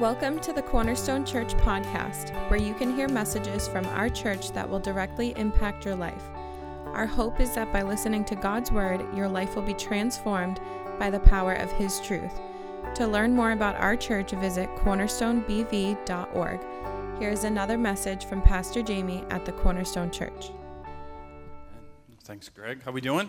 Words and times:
Welcome 0.00 0.40
to 0.40 0.54
the 0.54 0.62
Cornerstone 0.62 1.26
Church 1.26 1.52
podcast, 1.58 2.30
where 2.48 2.58
you 2.58 2.72
can 2.72 2.96
hear 2.96 3.06
messages 3.06 3.68
from 3.68 3.84
our 3.88 4.08
church 4.08 4.50
that 4.52 4.66
will 4.66 4.78
directly 4.78 5.34
impact 5.36 5.84
your 5.84 5.94
life. 5.94 6.22
Our 6.86 7.04
hope 7.04 7.38
is 7.38 7.54
that 7.54 7.70
by 7.70 7.82
listening 7.82 8.24
to 8.24 8.34
God's 8.34 8.72
Word, 8.72 9.04
your 9.14 9.28
life 9.28 9.54
will 9.54 9.62
be 9.62 9.74
transformed 9.74 10.58
by 10.98 11.10
the 11.10 11.20
power 11.20 11.52
of 11.52 11.70
His 11.72 12.00
truth. 12.00 12.32
To 12.94 13.06
learn 13.06 13.34
more 13.34 13.52
about 13.52 13.76
our 13.76 13.94
church, 13.94 14.30
visit 14.30 14.70
cornerstonebv.org. 14.76 16.60
Here's 17.18 17.44
another 17.44 17.76
message 17.76 18.24
from 18.24 18.40
Pastor 18.40 18.80
Jamie 18.80 19.22
at 19.28 19.44
the 19.44 19.52
Cornerstone 19.52 20.10
Church. 20.10 20.50
Thanks, 22.24 22.48
Greg. 22.48 22.82
How 22.82 22.90
we 22.90 23.02
doing? 23.02 23.28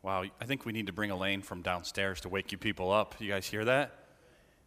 Wow, 0.00 0.24
I 0.40 0.44
think 0.46 0.64
we 0.64 0.72
need 0.72 0.86
to 0.86 0.94
bring 0.94 1.10
Elaine 1.10 1.42
from 1.42 1.60
downstairs 1.60 2.22
to 2.22 2.30
wake 2.30 2.52
you 2.52 2.56
people 2.56 2.90
up. 2.90 3.16
You 3.18 3.28
guys 3.28 3.46
hear 3.46 3.66
that? 3.66 3.98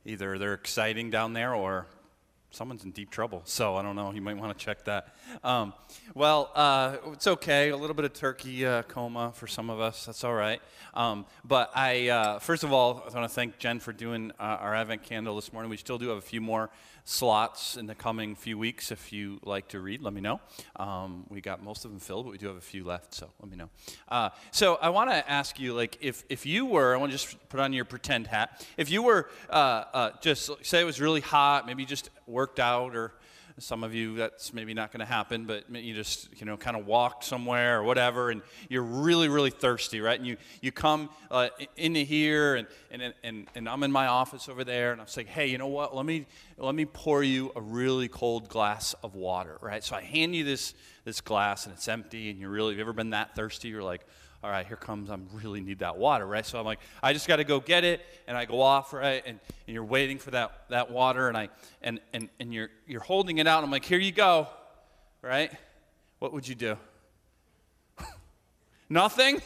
Either 0.05 0.37
they're 0.37 0.53
exciting 0.53 1.09
down 1.09 1.33
there 1.33 1.53
or 1.53 1.88
someone's 2.52 2.85
in 2.85 2.91
deep 2.91 3.09
trouble. 3.09 3.41
So 3.43 3.75
I 3.75 3.81
don't 3.81 3.95
know. 3.95 4.11
You 4.11 4.21
might 4.21 4.38
want 4.38 4.57
to 4.57 4.66
check 4.66 4.85
that. 4.85 5.13
Um, 5.43 5.73
well, 6.13 6.52
uh, 6.55 6.97
it's 7.11 7.27
okay. 7.27 7.70
A 7.70 7.77
little 7.77 7.95
bit 7.95 8.05
of 8.05 8.13
turkey 8.13 8.66
uh, 8.66 8.83
coma 8.83 9.33
for 9.35 9.45
some 9.47 9.70
of 9.70 9.81
us. 9.81 10.05
That's 10.05 10.23
all 10.23 10.33
right. 10.33 10.61
Um, 10.94 11.25
but 11.44 11.71
I, 11.75 12.07
uh, 12.09 12.39
first 12.39 12.63
of 12.63 12.71
all, 12.71 13.03
I 13.05 13.13
want 13.13 13.30
to 13.30 13.35
thank 13.35 13.57
Jen 13.57 13.80
for 13.80 13.91
doing 13.91 14.31
uh, 14.39 14.44
our 14.44 14.73
Advent 14.73 15.03
candle 15.03 15.35
this 15.35 15.52
morning. 15.52 15.70
We 15.70 15.77
still 15.77 15.97
do 15.97 16.08
have 16.09 16.17
a 16.17 16.22
few 16.22 16.39
more 16.39 16.69
slots 17.05 17.77
in 17.77 17.86
the 17.86 17.95
coming 17.95 18.36
few 18.36 18.58
weeks. 18.58 18.91
If 18.91 19.14
you 19.14 19.40
like 19.44 19.68
to 19.70 19.80
read, 19.80 20.02
let 20.02 20.14
me 20.14 20.22
know. 20.22 20.41
Um, 20.76 21.26
we 21.30 21.40
got 21.40 21.64
most 21.64 21.86
of 21.86 21.91
them 21.91 22.00
filled, 22.00 22.26
but 22.26 22.31
we 22.31 22.38
do 22.38 22.48
have 22.48 22.58
a 22.58 22.62
few 22.62 22.84
left, 22.84 23.14
so 23.14 23.30
let 23.40 23.50
me 23.50 23.55
know. 23.55 23.70
Uh, 24.09 24.31
so 24.52 24.76
I 24.81 24.90
want 24.90 25.12
to 25.12 25.30
ask 25.30 25.59
you, 25.59 25.73
like, 25.73 25.98
if, 26.02 26.23
if 26.30 26.45
you 26.45 26.66
were, 26.66 26.95
I 26.95 26.98
want 26.98 27.12
to 27.12 27.18
just 27.18 27.50
put 27.50 27.59
on 27.59 27.73
your 27.73 27.86
pretend 27.86 28.28
hat. 28.28 28.68
If 28.76 28.90
you 28.90 29.04
were 29.04 29.30
uh, 29.50 29.84
uh, 29.94 30.09
just, 30.20 30.50
say 30.66 30.81
it 30.81 30.86
was 30.86 31.00
really 31.00 31.22
hot, 31.22 31.68
maybe 31.68 31.84
you 31.84 31.88
just 31.88 32.09
worked 32.28 32.59
out 32.59 32.95
or 32.95 33.14
some 33.58 33.84
of 33.86 33.94
you, 33.94 34.17
that's 34.17 34.53
maybe 34.53 34.73
not 34.73 34.92
going 34.92 35.00
to 35.00 35.06
happen, 35.06 35.45
but 35.45 35.64
you 35.73 35.94
just, 35.94 36.28
you 36.39 36.45
know, 36.45 36.58
kind 36.58 36.75
of 36.75 36.86
walked 36.86 37.23
somewhere 37.23 37.80
or 37.80 37.84
whatever, 37.84 38.30
and 38.30 38.42
you're 38.67 38.84
really, 38.84 39.30
really 39.30 39.50
thirsty, 39.50 40.02
right? 40.02 40.20
And 40.20 40.28
you, 40.28 40.36
you 40.62 40.73
come 40.73 41.09
uh, 41.31 41.47
into 41.78 42.02
here, 42.02 42.56
and, 42.56 42.67
and, 42.92 43.14
and, 43.23 43.47
and 43.56 43.70
I'm 43.70 43.84
in 43.84 43.92
my 43.92 44.08
office 44.08 44.50
over 44.50 44.66
there, 44.66 44.92
and 44.92 45.00
I'm 45.00 45.08
saying, 45.08 45.28
hey, 45.28 45.47
you 45.47 45.58
know 45.58 45.67
what? 45.67 45.95
Let 45.95 46.06
me, 46.06 46.25
let 46.58 46.75
me 46.75 46.86
pour 46.86 47.23
you 47.23 47.53
a 47.56 47.62
really 47.62 48.09
cold 48.09 48.50
glass 48.50 48.94
of 49.03 49.16
water, 49.16 49.58
right? 49.62 49.84
So 49.84 49.95
I 49.95 50.02
hand 50.02 50.36
you 50.36 50.44
this, 50.44 50.73
this 51.06 51.22
glass, 51.22 51.66
and 51.66 51.73
it's 51.73 51.88
empty, 51.88 52.30
and 52.30 52.40
you're 52.40 52.50
really, 52.50 52.73
have 52.73 52.78
you 52.78 52.84
ever 52.84 52.94
been 52.94 53.12
that 53.12 53.36
thirsty? 53.36 53.69
You're 53.69 53.84
like, 53.84 54.06
all 54.45 54.51
right, 54.51 54.67
here 54.67 54.77
comes, 54.77 55.09
I 55.09 55.17
really 55.33 55.59
need 55.59 55.79
that 55.79 55.97
water, 55.97 56.23
right? 56.23 56.45
So 56.45 56.59
I'm 56.59 56.65
like, 56.65 56.77
I 57.01 57.13
just 57.13 57.27
got 57.27 57.38
to 57.38 57.43
go 57.43 57.59
get 57.59 57.83
it, 57.83 58.05
and 58.27 58.38
I 58.38 58.45
go 58.45 58.61
off, 58.61 58.93
right? 58.93 59.23
And, 59.25 59.39
and 59.65 59.73
you're 59.73 59.83
waiting 59.83 60.19
for 60.19 60.29
that, 60.29 60.65
that 60.69 60.91
water, 60.91 61.27
and, 61.27 61.35
I, 61.35 61.49
and, 61.81 61.99
and, 62.13 62.29
and 62.39 62.53
you're, 62.53 62.69
you're 62.85 63.01
holding 63.01 63.39
it 63.39 63.47
out, 63.47 63.57
and 63.57 63.66
I'm 63.66 63.71
like, 63.71 63.85
here 63.85 63.97
you 63.97 64.11
go, 64.11 64.47
right? 65.23 65.51
What 66.19 66.31
would 66.31 66.47
you 66.47 66.53
do? 66.53 66.77
Nothing? 68.88 69.41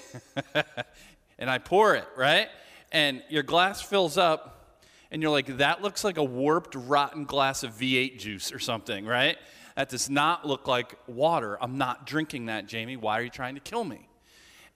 and 1.40 1.50
I 1.50 1.60
pour 1.60 1.96
it, 1.96 2.06
right? 2.18 2.50
And 2.92 3.24
your 3.30 3.44
glass 3.44 3.82
fills 3.82 4.18
up, 4.18 4.84
and 5.12 5.22
you're 5.22 5.32
like, 5.32 5.60
that 5.60 5.82
looks 5.82 6.04
like 6.04 6.18
a 6.18 6.24
warped, 6.26 6.76
rotten 6.76 7.24
glass 7.24 7.64
of 7.64 7.72
V8 7.72 8.20
juice 8.20 8.52
or 8.52 8.60
something, 8.60 9.06
right? 9.06 9.38
That 9.78 9.88
does 9.88 10.10
not 10.10 10.46
look 10.46 10.68
like 10.68 10.94
water. 11.08 11.58
I'm 11.62 11.78
not 11.78 12.06
drinking 12.06 12.48
that, 12.48 12.68
Jamie. 12.68 12.98
Why 12.98 13.18
are 13.18 13.24
you 13.24 13.30
trying 13.30 13.56
to 13.56 13.62
kill 13.62 13.86
me? 13.86 14.09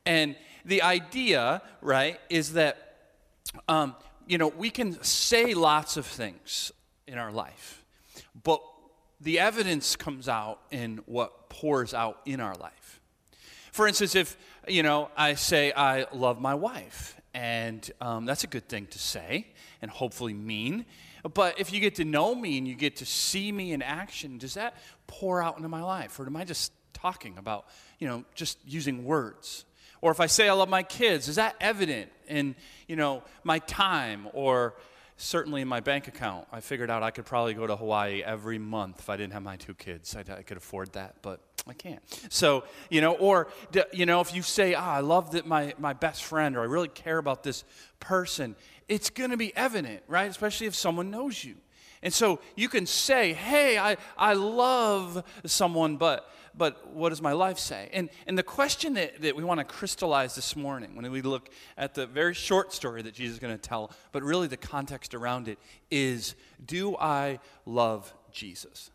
And 0.06 0.36
the 0.66 0.82
idea, 0.82 1.62
right, 1.82 2.20
is 2.30 2.54
that, 2.54 2.98
um, 3.68 3.96
you 4.28 4.38
know, 4.38 4.48
we 4.48 4.70
can 4.70 5.02
say 5.04 5.54
lots 5.54 5.98
of 5.98 6.06
things 6.06 6.72
in 7.08 7.18
our 7.18 7.32
life, 7.32 7.84
but 8.44 8.62
the 9.20 9.40
evidence 9.40 9.96
comes 9.96 10.28
out 10.28 10.60
in 10.72 11.00
what 11.06 11.50
pours 11.50 11.94
out 11.94 12.20
in 12.26 12.40
our 12.40 12.56
life. 12.56 13.02
For 13.72 13.88
instance, 13.88 14.16
if, 14.16 14.38
you 14.68 14.84
know, 14.84 15.10
I 15.18 15.34
say 15.36 15.74
I 15.76 16.06
love 16.14 16.40
my 16.40 16.54
wife, 16.54 17.20
and 17.34 17.90
um, 18.00 18.26
that's 18.26 18.44
a 18.44 18.48
good 18.48 18.70
thing 18.70 18.86
to 18.88 19.00
say 19.00 19.48
and 19.82 19.90
hopefully 19.90 20.34
mean. 20.34 20.86
But 21.34 21.60
if 21.60 21.74
you 21.74 21.80
get 21.80 21.96
to 21.96 22.06
know 22.06 22.36
me 22.36 22.58
and 22.58 22.68
you 22.68 22.76
get 22.76 22.98
to 22.98 23.06
see 23.06 23.52
me 23.52 23.72
in 23.72 23.82
action, 23.82 24.38
does 24.38 24.54
that 24.54 24.76
pour 25.08 25.42
out 25.42 25.58
into 25.58 25.70
my 25.70 25.82
life? 25.82 26.20
Or 26.20 26.26
am 26.26 26.36
I 26.36 26.44
just 26.44 26.72
talking 26.94 27.38
about, 27.38 27.66
you 28.00 28.08
know, 28.08 28.24
just 28.36 28.60
using 28.66 29.04
words? 29.04 29.66
Or 30.04 30.12
if 30.12 30.20
I 30.20 30.26
say 30.26 30.50
I 30.50 30.52
love 30.52 30.68
my 30.68 30.84
kids, 30.84 31.30
is 31.30 31.38
that 31.38 31.56
evident 31.62 32.12
in, 32.28 32.56
you 32.90 32.98
know, 32.98 33.24
my 33.46 33.60
time 33.60 34.28
or 34.34 34.74
certainly 35.16 35.62
in 35.62 35.70
my 35.70 35.80
bank 35.80 36.10
account? 36.10 36.46
I 36.52 36.60
figured 36.60 36.90
out 36.90 37.04
I 37.04 37.12
could 37.12 37.24
probably 37.24 37.54
go 37.54 37.66
to 37.66 37.78
Hawaii 37.78 38.22
every 38.22 38.58
month 38.58 39.00
if 39.00 39.10
I 39.10 39.16
didn't 39.16 39.32
have 39.32 39.44
my 39.44 39.56
two 39.56 39.74
kids. 39.74 40.14
I, 40.14 40.20
I 40.30 40.42
could 40.42 40.58
afford 40.58 40.92
that, 40.92 41.16
but 41.22 41.40
I 41.70 41.72
can't. 41.72 42.02
So, 42.28 42.66
you 42.90 43.00
know, 43.00 43.14
or, 43.14 43.48
you 43.94 44.06
know, 44.06 44.20
if 44.20 44.36
you 44.36 44.42
say, 44.42 44.74
ah, 44.74 44.96
I 44.96 45.00
love 45.00 45.32
that 45.32 45.48
my, 45.48 45.74
my 45.80 45.94
best 45.94 46.26
friend 46.26 46.58
or 46.58 46.64
I 46.64 46.66
really 46.66 46.90
care 46.90 47.18
about 47.18 47.44
this 47.44 47.64
person, 48.02 48.58
it's 48.90 49.10
going 49.10 49.32
to 49.32 49.38
be 49.38 49.56
evident, 49.56 50.04
right? 50.10 50.30
Especially 50.30 50.68
if 50.68 50.76
someone 50.76 51.12
knows 51.12 51.46
you. 51.46 51.56
And 52.04 52.14
so 52.14 52.40
you 52.56 52.70
can 52.70 52.86
say, 52.86 53.34
hey, 53.34 53.80
I, 53.80 53.98
I 54.16 54.34
love 54.34 55.24
someone, 55.46 55.98
but 55.98 56.30
but 56.56 56.94
what 56.94 57.10
does 57.10 57.22
my 57.22 57.32
life 57.32 57.58
say? 57.58 57.90
And, 57.94 58.10
and 58.28 58.38
the 58.38 58.44
question 58.44 58.94
that, 58.94 59.22
that 59.22 59.36
we 59.36 59.44
want 59.44 59.60
to 59.60 59.64
crystallize 59.64 60.36
this 60.36 60.56
morning 60.56 60.96
when 60.96 61.12
we 61.12 61.22
look 61.22 61.50
at 61.78 61.96
the 61.96 62.06
very 62.06 62.34
short 62.34 62.74
story 62.74 63.02
that 63.02 63.14
Jesus 63.14 63.36
is 63.36 63.40
going 63.40 63.56
to 63.56 63.62
tell, 63.62 63.92
but 64.12 64.22
really 64.24 64.48
the 64.48 64.58
context 64.58 65.16
around 65.16 65.48
it 65.48 65.58
is 65.90 66.36
do 66.64 66.96
I 66.98 67.40
love 67.66 68.14
Jesus? 68.32 68.92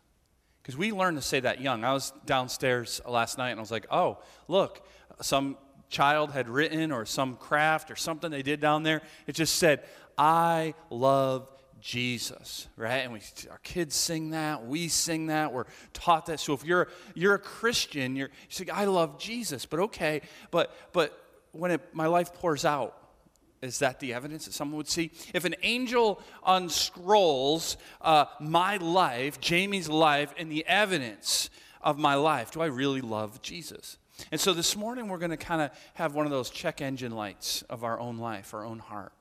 Because 0.61 0.77
we 0.77 0.91
learned 0.91 1.17
to 1.17 1.21
say 1.21 1.39
that 1.41 1.59
young. 1.59 1.83
I 1.83 1.93
was 1.93 2.13
downstairs 2.25 3.01
last 3.07 3.37
night 3.37 3.51
and 3.51 3.59
I 3.59 3.61
was 3.61 3.71
like, 3.71 3.87
oh, 3.91 4.19
look, 4.47 4.85
some 5.21 5.57
child 5.89 6.31
had 6.31 6.47
written 6.47 6.91
or 6.91 7.05
some 7.05 7.35
craft 7.35 7.91
or 7.91 7.95
something 7.95 8.31
they 8.31 8.43
did 8.43 8.59
down 8.59 8.83
there. 8.83 9.01
It 9.27 9.33
just 9.33 9.55
said, 9.55 9.83
I 10.17 10.75
love 10.89 11.49
Jesus, 11.81 12.67
right? 12.75 12.97
And 12.97 13.13
we, 13.13 13.21
our 13.49 13.59
kids 13.59 13.95
sing 13.95 14.31
that, 14.31 14.65
we 14.65 14.87
sing 14.87 15.27
that, 15.27 15.53
we're 15.53 15.65
taught 15.93 16.27
that. 16.27 16.39
So 16.39 16.53
if 16.53 16.63
you're 16.63 16.87
you're 17.15 17.35
a 17.35 17.39
Christian, 17.39 18.15
you're 18.15 18.29
you 18.29 18.49
say, 18.49 18.69
I 18.69 18.85
love 18.85 19.19
Jesus, 19.19 19.65
but 19.65 19.79
okay, 19.79 20.21
but 20.51 20.73
but 20.93 21.17
when 21.51 21.71
it, 21.71 21.81
my 21.93 22.07
life 22.07 22.33
pours 22.33 22.65
out, 22.65 22.95
is 23.61 23.79
that 23.79 23.99
the 23.99 24.13
evidence 24.13 24.45
that 24.45 24.53
someone 24.53 24.77
would 24.77 24.87
see? 24.87 25.11
If 25.33 25.45
an 25.45 25.55
angel 25.63 26.21
unscrolls 26.45 27.77
uh, 28.01 28.25
my 28.39 28.77
life, 28.77 29.39
Jamie's 29.39 29.89
life, 29.89 30.33
and 30.37 30.51
the 30.51 30.65
evidence 30.67 31.49
of 31.81 31.97
my 31.97 32.15
life, 32.15 32.51
do 32.51 32.61
I 32.61 32.67
really 32.67 33.01
love 33.01 33.41
Jesus? 33.41 33.97
And 34.31 34.39
so 34.39 34.53
this 34.53 34.75
morning 34.75 35.07
we're 35.07 35.17
going 35.17 35.31
to 35.31 35.37
kind 35.37 35.61
of 35.61 35.71
have 35.93 36.13
one 36.13 36.25
of 36.25 36.31
those 36.31 36.49
check 36.49 36.81
engine 36.81 37.13
lights 37.13 37.61
of 37.63 37.83
our 37.83 37.99
own 37.99 38.17
life, 38.17 38.53
our 38.53 38.65
own 38.65 38.79
heart. 38.79 39.13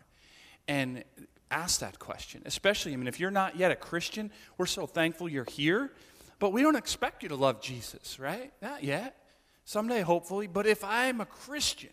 And 0.67 1.05
ask 1.51 1.81
that 1.81 1.99
question. 1.99 2.43
Especially, 2.45 2.93
I 2.93 2.97
mean, 2.97 3.07
if 3.09 3.21
you're 3.21 3.31
not 3.31 3.57
yet 3.57 3.71
a 3.71 3.77
Christian, 3.77 4.31
we're 4.57 4.67
so 4.67 4.87
thankful 4.87 5.29
you're 5.29 5.45
here, 5.45 5.93
but 6.39 6.53
we 6.53 6.63
don't 6.63 6.77
expect 6.77 7.23
you 7.23 7.29
to 7.31 7.37
love 7.37 7.61
Jesus, 7.61 8.19
right? 8.19 8.53
Not 8.63 8.85
yet. 8.85 9.17
Someday, 9.65 10.01
hopefully. 10.01 10.47
But 10.47 10.67
if 10.67 10.83
I'm 10.85 11.21
a 11.21 11.27
Christian, 11.27 11.91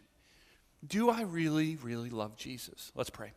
do 0.86 1.10
I 1.10 1.22
really, 1.22 1.78
really 1.78 2.10
love 2.10 2.36
Jesus? 2.36 2.92
Let's 2.96 3.10
pray. 3.10 3.34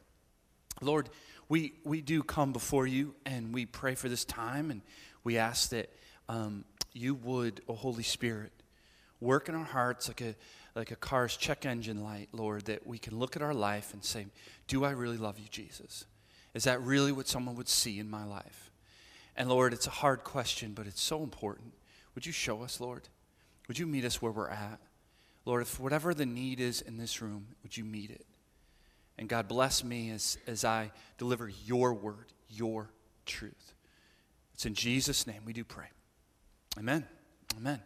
Lord, 0.80 1.08
we, 1.48 1.74
we 1.84 2.02
do 2.02 2.22
come 2.22 2.52
before 2.52 2.86
you 2.86 3.14
and 3.24 3.54
we 3.54 3.66
pray 3.66 3.94
for 3.94 4.08
this 4.08 4.24
time 4.24 4.70
and 4.70 4.82
we 5.24 5.38
ask 5.38 5.70
that 5.70 5.92
um, 6.28 6.64
you 6.92 7.14
would, 7.14 7.62
oh 7.68 7.74
Holy 7.74 8.02
Spirit, 8.02 8.52
work 9.20 9.48
in 9.48 9.54
our 9.54 9.64
hearts 9.64 10.08
like 10.08 10.20
a 10.20 10.34
like 10.78 10.92
a 10.92 10.96
car's 10.96 11.36
check 11.36 11.66
engine 11.66 12.04
light, 12.04 12.28
Lord, 12.32 12.66
that 12.66 12.86
we 12.86 12.98
can 12.98 13.18
look 13.18 13.34
at 13.34 13.42
our 13.42 13.52
life 13.52 13.92
and 13.92 14.04
say, 14.04 14.26
Do 14.68 14.84
I 14.84 14.90
really 14.92 15.16
love 15.16 15.38
you, 15.40 15.46
Jesus? 15.50 16.06
Is 16.54 16.64
that 16.64 16.80
really 16.80 17.10
what 17.10 17.26
someone 17.26 17.56
would 17.56 17.68
see 17.68 17.98
in 17.98 18.08
my 18.08 18.24
life? 18.24 18.70
And 19.36 19.48
Lord, 19.48 19.72
it's 19.72 19.88
a 19.88 19.90
hard 19.90 20.22
question, 20.22 20.74
but 20.74 20.86
it's 20.86 21.00
so 21.00 21.24
important. 21.24 21.74
Would 22.14 22.26
you 22.26 22.32
show 22.32 22.62
us, 22.62 22.80
Lord? 22.80 23.08
Would 23.66 23.78
you 23.78 23.88
meet 23.88 24.04
us 24.04 24.22
where 24.22 24.30
we're 24.30 24.48
at? 24.48 24.78
Lord, 25.44 25.62
if 25.62 25.80
whatever 25.80 26.14
the 26.14 26.26
need 26.26 26.60
is 26.60 26.80
in 26.80 26.96
this 26.96 27.20
room, 27.20 27.48
would 27.64 27.76
you 27.76 27.84
meet 27.84 28.10
it? 28.10 28.24
And 29.18 29.28
God 29.28 29.48
bless 29.48 29.82
me 29.82 30.10
as, 30.10 30.38
as 30.46 30.64
I 30.64 30.92
deliver 31.18 31.48
your 31.48 31.92
word, 31.92 32.32
your 32.48 32.90
truth. 33.26 33.74
It's 34.54 34.64
in 34.64 34.74
Jesus' 34.74 35.26
name 35.26 35.42
we 35.44 35.52
do 35.52 35.64
pray. 35.64 35.86
Amen. 36.78 37.04
Amen. 37.56 37.80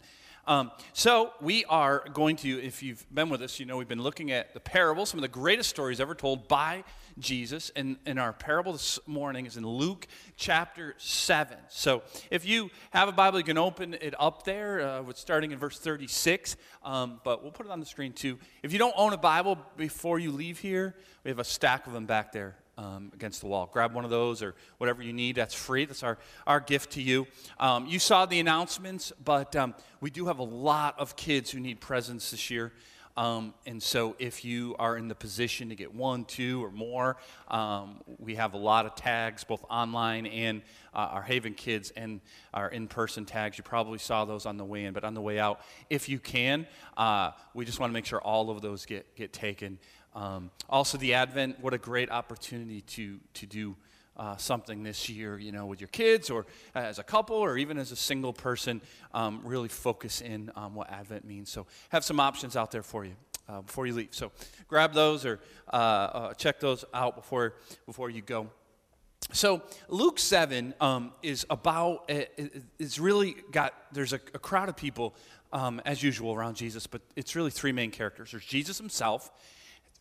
Um, 0.45 0.73
so, 0.93 1.33
we 1.41 1.65
are 1.67 2.05
going 2.13 2.35
to, 2.37 2.61
if 2.61 2.83
you've 2.83 3.07
been 3.15 3.29
with 3.29 3.43
us, 3.43 3.61
you 3.61 3.67
know 3.67 3.77
we've 3.77 3.87
been 3.87 4.03
looking 4.03 4.33
at 4.33 4.55
the 4.55 4.59
parable, 4.61 5.07
some 5.07 5.19
of 5.19 5.23
the 5.23 5.29
greatest 5.29 5.71
stories 5.71 6.01
ever 6.01 6.17
told 6.17 6.49
by 6.49 6.83
Jesus. 7.17 7.71
And, 7.77 7.97
and 8.07 8.19
our 8.19 8.33
parable 8.33 8.73
this 8.73 8.99
morning 9.07 9.47
is 9.47 9.57
in 9.57 9.65
Luke 9.65 10.09
chapter 10.37 10.97
7. 10.99 11.57
So, 11.69 12.03
if 12.29 12.45
you 12.45 12.71
have 12.91 13.09
a 13.09 13.13
Bible, 13.13 13.39
you 13.39 13.45
can 13.45 13.57
open 13.57 13.95
it 13.95 14.15
up 14.19 14.43
there. 14.43 14.81
Uh, 14.81 15.03
we're 15.03 15.15
starting 15.15 15.53
in 15.53 15.59
verse 15.59 15.79
36, 15.79 16.57
um, 16.83 17.21
but 17.23 17.45
we'll 17.45 17.53
put 17.53 17.67
it 17.67 17.71
on 17.71 17.79
the 17.79 17.87
screen 17.87 18.13
too. 18.13 18.37
If 18.65 18.73
you 18.73 18.81
don't 18.81 18.95
own 18.97 19.13
a 19.13 19.19
Bible 19.19 19.59
before 19.77 20.19
you 20.19 20.33
leave 20.33 20.59
here, 20.59 20.97
we 21.23 21.31
have 21.31 21.39
a 21.39 21.45
stack 21.45 21.87
of 21.87 21.93
them 21.93 22.07
back 22.07 22.33
there 22.33 22.57
um, 22.79 23.11
against 23.15 23.41
the 23.41 23.47
wall. 23.47 23.69
Grab 23.73 23.95
one 23.95 24.05
of 24.05 24.11
those 24.11 24.43
or 24.43 24.55
whatever 24.79 25.03
you 25.03 25.13
need. 25.13 25.37
That's 25.37 25.55
free. 25.55 25.85
That's 25.85 26.03
our, 26.03 26.19
our 26.47 26.61
gift 26.61 26.93
to 26.93 27.03
you. 27.03 27.27
Um, 27.61 27.87
you 27.87 27.99
saw 27.99 28.27
the 28.27 28.41
announcements, 28.41 29.13
but 29.25 29.55
um, 29.57 29.75
we 30.01 30.11
do 30.11 30.27
have 30.27 30.39
a 30.39 30.45
lot 30.45 30.99
of 30.99 31.17
kids 31.17 31.51
who 31.51 31.61
need 31.61 31.81
presents 31.81 32.31
this 32.31 32.51
year. 32.51 32.73
Um, 33.17 33.53
and 33.67 33.83
so, 33.83 34.17
if 34.19 34.43
you 34.45 34.75
are 34.79 34.97
in 34.97 35.09
the 35.09 35.15
position 35.15 35.69
to 35.69 35.75
get 35.75 35.95
one, 35.95 36.25
two, 36.25 36.65
or 36.65 36.71
more, 36.71 37.19
um, 37.49 38.01
we 38.19 38.37
have 38.37 38.55
a 38.55 38.59
lot 38.59 38.87
of 38.87 38.95
tags, 38.95 39.45
both 39.45 39.63
online 39.69 40.25
and 40.27 40.63
uh, 40.95 41.11
our 41.13 41.23
Haven 41.23 41.53
Kids 41.53 41.93
and 41.95 42.23
our 42.55 42.71
in 42.71 42.89
person 42.89 43.27
tags. 43.27 43.59
You 43.59 43.65
probably 43.65 43.99
saw 43.99 44.25
those 44.25 44.47
on 44.47 44.57
the 44.57 44.65
way 44.65 44.85
in, 44.85 44.95
but 44.95 45.05
on 45.05 45.13
the 45.13 45.21
way 45.21 45.39
out, 45.39 45.61
if 45.91 46.09
you 46.09 46.19
can, 46.19 46.67
uh, 46.97 47.33
we 47.53 47.67
just 47.67 47.79
want 47.79 47.91
to 47.91 47.95
make 47.95 48.07
sure 48.07 48.21
all 48.21 48.49
of 48.49 48.63
those 48.63 48.87
get, 48.87 49.15
get 49.15 49.33
taken. 49.35 49.79
Um, 50.15 50.51
also, 50.69 50.99
the 50.99 51.15
Advent, 51.15 51.61
what 51.61 51.75
a 51.75 51.79
great 51.79 52.11
opportunity 52.11 52.83
to, 52.83 53.19
to 53.35 53.47
do 53.47 53.77
uh, 54.17 54.37
something 54.37 54.83
this 54.83 55.09
year, 55.09 55.39
you 55.39 55.53
know, 55.53 55.67
with 55.67 55.81
your 55.81 55.89
kids 55.89 56.29
or 56.29 56.47
as 56.75 56.99
a 56.99 57.03
couple 57.03 57.37
or 57.37 57.57
even 57.57 57.79
as 57.79 57.93
a 57.93 57.97
single 57.97 58.33
person, 58.33 58.83
um, 59.15 59.41
really 59.43 59.69
focus 59.69 60.21
in 60.21 60.51
on 60.55 60.75
what 60.75 60.91
Advent 60.91 61.25
means. 61.25 61.51
So, 61.51 61.67
have 61.91 62.05
some 62.05 62.21
options 62.21 62.57
out 62.57 62.71
there 62.71 62.83
for 62.83 63.05
you. 63.05 63.15
Uh, 63.49 63.61
before 63.61 63.89
you 63.89 63.93
leave, 63.93 64.09
so 64.13 64.31
grab 64.69 64.95
those 64.95 65.27
or 65.27 65.41
uh, 65.73 65.77
uh 65.77 66.35
check 66.35 66.61
those 66.61 66.85
out 66.95 67.17
before 67.17 67.55
before 67.87 68.09
you 68.09 68.23
go. 68.23 68.49
So 69.33 69.63
Luke 69.89 70.19
7 70.19 70.75
um, 70.81 71.13
is 71.23 71.47
about, 71.49 72.11
it's 72.79 72.99
really 72.99 73.37
got, 73.51 73.73
there's 73.93 74.13
a, 74.13 74.21
a 74.35 74.39
crowd 74.39 74.69
of 74.69 74.77
people, 74.77 75.15
um, 75.53 75.81
as 75.85 76.03
usual, 76.03 76.35
around 76.35 76.57
Jesus, 76.57 76.87
but 76.87 77.03
it's 77.17 77.37
really 77.37 77.51
three 77.51 77.73
main 77.73 77.91
characters. 77.91 78.33
There's 78.33 78.45
Jesus 78.45 78.79
himself, 78.79 79.31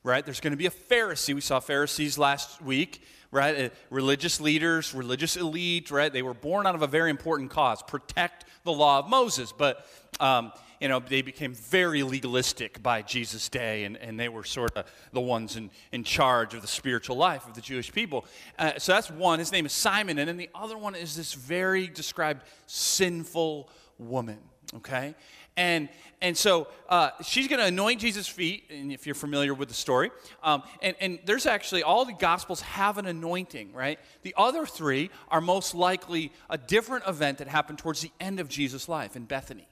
right? 0.04 0.26
There's 0.26 0.40
going 0.40 0.52
to 0.52 0.58
be 0.58 0.66
a 0.66 0.72
Pharisee. 0.72 1.34
We 1.34 1.42
saw 1.42 1.60
Pharisees 1.60 2.18
last 2.18 2.62
week, 2.62 3.04
right? 3.32 3.66
Uh, 3.66 3.70
religious 3.90 4.42
leaders, 4.42 4.94
religious 4.94 5.38
elite, 5.38 5.92
right? 5.92 6.12
They 6.12 6.22
were 6.22 6.34
born 6.34 6.66
out 6.66 6.76
of 6.76 6.82
a 6.82 6.88
very 6.88 7.10
important 7.10 7.52
cause 7.52 7.82
protect 7.84 8.46
the 8.64 8.72
law 8.72 9.00
of 9.00 9.08
Moses. 9.08 9.52
But, 9.52 9.86
um, 10.20 10.52
you 10.80 10.88
know, 10.88 11.00
they 11.00 11.22
became 11.22 11.54
very 11.54 12.02
legalistic 12.02 12.82
by 12.82 13.04
Jesus' 13.04 13.48
day, 13.48 13.84
and, 13.84 13.96
and 13.98 14.20
they 14.20 14.30
were 14.30 14.44
sort 14.44 14.76
of 14.76 14.86
the 15.14 15.22
ones 15.22 15.56
in, 15.56 15.70
in 15.92 16.04
charge 16.04 16.56
of 16.56 16.62
the 16.62 16.68
spiritual 16.68 17.16
life 17.16 17.48
of 17.48 17.54
the 17.54 17.62
Jewish 17.62 17.92
people. 17.92 18.26
Uh, 18.58 18.74
so 18.80 18.94
that's 18.94 19.12
one. 19.12 19.38
His 19.38 19.52
name 19.52 19.66
is 19.68 19.74
Simon. 19.74 20.18
And 20.18 20.28
then 20.28 20.38
the 20.38 20.50
other 20.56 20.78
one 20.78 20.96
is 20.96 21.16
this 21.16 21.34
very 21.34 21.88
described 21.88 22.44
sinful 22.66 23.70
woman, 24.00 24.40
okay? 24.78 25.14
And, 25.58 25.90
and 26.22 26.38
so 26.38 26.68
uh, 26.88 27.12
she's 27.24 27.48
going 27.48 27.60
to 27.60 27.66
anoint 27.66 28.00
Jesus' 28.00 28.28
feet, 28.28 28.66
and 28.70 28.92
if 28.92 29.06
you're 29.06 29.16
familiar 29.16 29.54
with 29.54 29.70
the 29.70 29.76
story. 29.76 30.12
Um, 30.44 30.64
and, 30.82 30.96
and 31.02 31.20
there's 31.26 31.46
actually, 31.46 31.84
all 31.84 32.06
the 32.06 32.14
Gospels 32.14 32.62
have 32.62 32.98
an 32.98 33.06
anointing, 33.06 33.74
right? 33.74 34.00
The 34.22 34.34
other 34.38 34.66
three 34.66 35.10
are 35.30 35.42
most 35.42 35.76
likely 35.76 36.32
a 36.50 36.58
different 36.58 37.08
event 37.08 37.40
that 37.40 37.48
happened 37.48 37.80
towards 37.80 38.02
the 38.02 38.12
end 38.20 38.40
of 38.40 38.48
Jesus' 38.48 38.88
life 38.88 39.16
in 39.16 39.26
Bethany. 39.26 39.68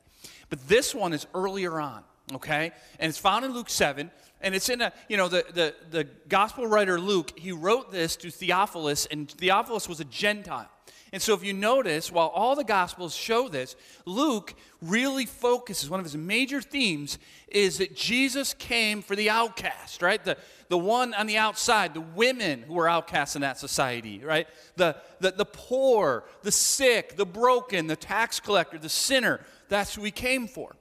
But 0.49 0.67
this 0.67 0.93
one 0.93 1.13
is 1.13 1.27
earlier 1.33 1.79
on, 1.79 2.03
okay? 2.33 2.71
And 2.99 3.09
it's 3.09 3.19
found 3.19 3.45
in 3.45 3.53
Luke 3.53 3.69
7. 3.69 4.11
And 4.41 4.55
it's 4.55 4.69
in 4.69 4.81
a, 4.81 4.93
you 5.07 5.17
know, 5.17 5.27
the, 5.27 5.45
the, 5.53 5.75
the 5.91 6.03
gospel 6.29 6.65
writer 6.65 6.99
Luke, 6.99 7.37
he 7.37 7.51
wrote 7.51 7.91
this 7.91 8.15
to 8.17 8.31
Theophilus, 8.31 9.05
and 9.05 9.29
Theophilus 9.29 9.89
was 9.89 9.99
a 9.99 10.05
Gentile. 10.05 10.69
And 11.11 11.21
so, 11.21 11.33
if 11.33 11.43
you 11.43 11.53
notice, 11.53 12.11
while 12.11 12.27
all 12.27 12.55
the 12.55 12.63
Gospels 12.63 13.15
show 13.15 13.49
this, 13.49 13.75
Luke 14.05 14.53
really 14.81 15.25
focuses, 15.25 15.89
one 15.89 15.99
of 15.99 16.05
his 16.05 16.15
major 16.15 16.61
themes 16.61 17.17
is 17.47 17.79
that 17.79 17.95
Jesus 17.95 18.53
came 18.53 19.01
for 19.01 19.15
the 19.15 19.29
outcast, 19.29 20.01
right? 20.01 20.23
The, 20.23 20.37
the 20.67 20.77
one 20.77 21.13
on 21.15 21.25
the 21.25 21.37
outside, 21.37 21.93
the 21.93 22.01
women 22.01 22.61
who 22.61 22.73
were 22.73 22.87
outcasts 22.87 23.35
in 23.35 23.41
that 23.41 23.57
society, 23.57 24.19
right? 24.23 24.47
The, 24.75 24.97
the, 25.19 25.31
the 25.31 25.45
poor, 25.45 26.25
the 26.43 26.51
sick, 26.51 27.15
the 27.15 27.25
broken, 27.25 27.87
the 27.87 27.95
tax 27.95 28.39
collector, 28.39 28.77
the 28.77 28.89
sinner. 28.89 29.41
That's 29.67 29.95
who 29.95 30.03
he 30.03 30.11
came 30.11 30.47
for. 30.47 30.75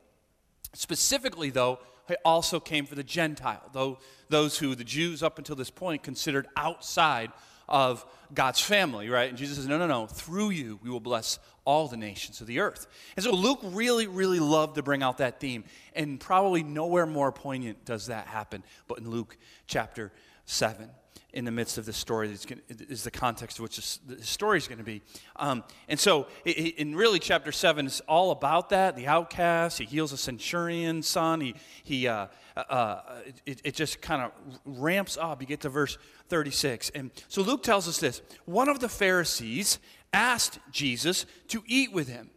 Specifically, 0.74 1.50
though, 1.50 1.78
he 2.06 2.16
also 2.24 2.60
came 2.60 2.86
for 2.86 2.94
the 2.94 3.02
Gentile, 3.02 3.68
though 3.72 3.98
those 4.28 4.58
who 4.58 4.74
the 4.74 4.84
Jews 4.84 5.22
up 5.22 5.38
until 5.38 5.56
this 5.56 5.70
point 5.70 6.02
considered 6.02 6.46
outside 6.56 7.32
of 7.68 8.04
God's 8.32 8.60
family, 8.60 9.08
right? 9.08 9.28
And 9.28 9.38
Jesus 9.38 9.56
says, 9.56 9.66
no, 9.66 9.78
no, 9.78 9.86
no, 9.86 10.06
through 10.06 10.50
you 10.50 10.78
we 10.82 10.90
will 10.90 11.00
bless 11.00 11.38
all 11.64 11.88
the 11.88 11.96
nations 11.96 12.40
of 12.40 12.46
the 12.46 12.60
earth. 12.60 12.86
And 13.16 13.24
so 13.24 13.32
Luke 13.32 13.60
really, 13.62 14.06
really 14.06 14.40
loved 14.40 14.76
to 14.76 14.82
bring 14.82 15.02
out 15.02 15.18
that 15.18 15.40
theme. 15.40 15.64
And 15.94 16.18
probably 16.18 16.62
nowhere 16.62 17.06
more 17.06 17.32
poignant 17.32 17.84
does 17.84 18.06
that 18.06 18.26
happen 18.26 18.62
but 18.86 18.98
in 18.98 19.10
Luke 19.10 19.36
chapter 19.66 20.12
7 20.46 20.88
in 21.34 21.44
the 21.44 21.50
midst 21.50 21.76
of 21.76 21.84
this 21.84 21.96
story 21.96 22.30
is 22.30 23.04
the 23.04 23.10
context 23.10 23.58
of 23.58 23.64
which 23.64 23.98
the 24.00 24.22
story 24.22 24.56
is 24.56 24.66
going 24.66 24.78
to 24.78 24.84
be. 24.84 25.02
Um, 25.36 25.62
and 25.86 26.00
so, 26.00 26.26
in 26.46 26.96
really, 26.96 27.18
chapter 27.18 27.52
7 27.52 27.86
is 27.86 28.00
all 28.08 28.30
about 28.30 28.70
that 28.70 28.96
the 28.96 29.06
outcast. 29.06 29.78
He 29.78 29.84
heals 29.84 30.12
a 30.12 30.16
centurion's 30.16 31.06
son. 31.06 31.42
He, 31.42 31.54
he, 31.84 32.08
uh, 32.08 32.28
uh, 32.56 32.60
uh 32.60 33.02
it, 33.44 33.60
it 33.62 33.74
just 33.74 34.00
kind 34.00 34.22
of 34.22 34.32
ramps 34.64 35.18
up. 35.20 35.42
You 35.42 35.46
get 35.46 35.60
to 35.60 35.68
verse 35.68 35.98
36. 36.28 36.90
And 36.94 37.10
so, 37.28 37.42
Luke 37.42 37.62
tells 37.62 37.86
us 37.88 37.98
this 37.98 38.22
one 38.46 38.70
of 38.70 38.80
the 38.80 38.88
Pharisees 38.88 39.78
asked 40.14 40.58
Jesus 40.72 41.26
to 41.48 41.62
eat 41.66 41.92
with 41.92 42.08
him. 42.08 42.30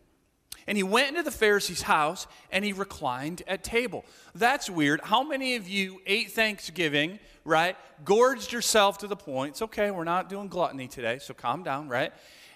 And 0.67 0.77
he 0.77 0.83
went 0.83 1.09
into 1.09 1.23
the 1.23 1.31
Pharisee's 1.31 1.81
house 1.83 2.27
and 2.51 2.63
he 2.63 2.71
reclined 2.71 3.41
at 3.47 3.63
table. 3.63 4.05
That's 4.35 4.69
weird. 4.69 5.01
How 5.03 5.23
many 5.23 5.55
of 5.55 5.67
you 5.67 6.01
ate 6.05 6.31
Thanksgiving, 6.31 7.19
right? 7.43 7.75
Gorged 8.05 8.51
yourself 8.51 8.99
to 8.99 9.07
the 9.07 9.15
point. 9.15 9.51
It's 9.51 9.61
okay, 9.63 9.91
we're 9.91 10.03
not 10.03 10.29
doing 10.29 10.47
gluttony 10.47 10.87
today, 10.87 11.19
so 11.19 11.33
calm 11.33 11.63
down, 11.63 11.89
right? 11.89 12.13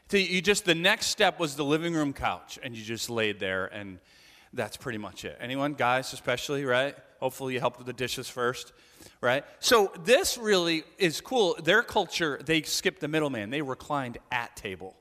So 0.09 0.17
you 0.17 0.41
just 0.41 0.65
the 0.65 0.75
next 0.75 1.07
step 1.07 1.39
was 1.39 1.55
the 1.55 1.65
living 1.65 1.93
room 1.93 2.13
couch, 2.13 2.59
and 2.61 2.75
you 2.75 2.83
just 2.83 3.09
laid 3.09 3.39
there, 3.39 3.65
and 3.65 3.99
that's 4.53 4.77
pretty 4.77 4.99
much 4.99 5.25
it. 5.25 5.37
Anyone, 5.41 5.73
guys, 5.73 6.13
especially, 6.13 6.63
right? 6.65 6.95
Hopefully 7.19 7.55
you 7.55 7.59
helped 7.59 7.77
with 7.77 7.87
the 7.87 7.93
dishes 7.93 8.29
first, 8.29 8.71
right? 9.19 9.43
So 9.59 9.91
this 10.03 10.37
really 10.37 10.83
is 10.97 11.21
cool. 11.21 11.57
Their 11.63 11.81
culture, 11.81 12.39
they 12.45 12.61
skipped 12.61 13.01
the 13.01 13.07
middleman. 13.07 13.49
They 13.49 13.61
reclined 13.61 14.19
at 14.31 14.55
table. 14.55 14.95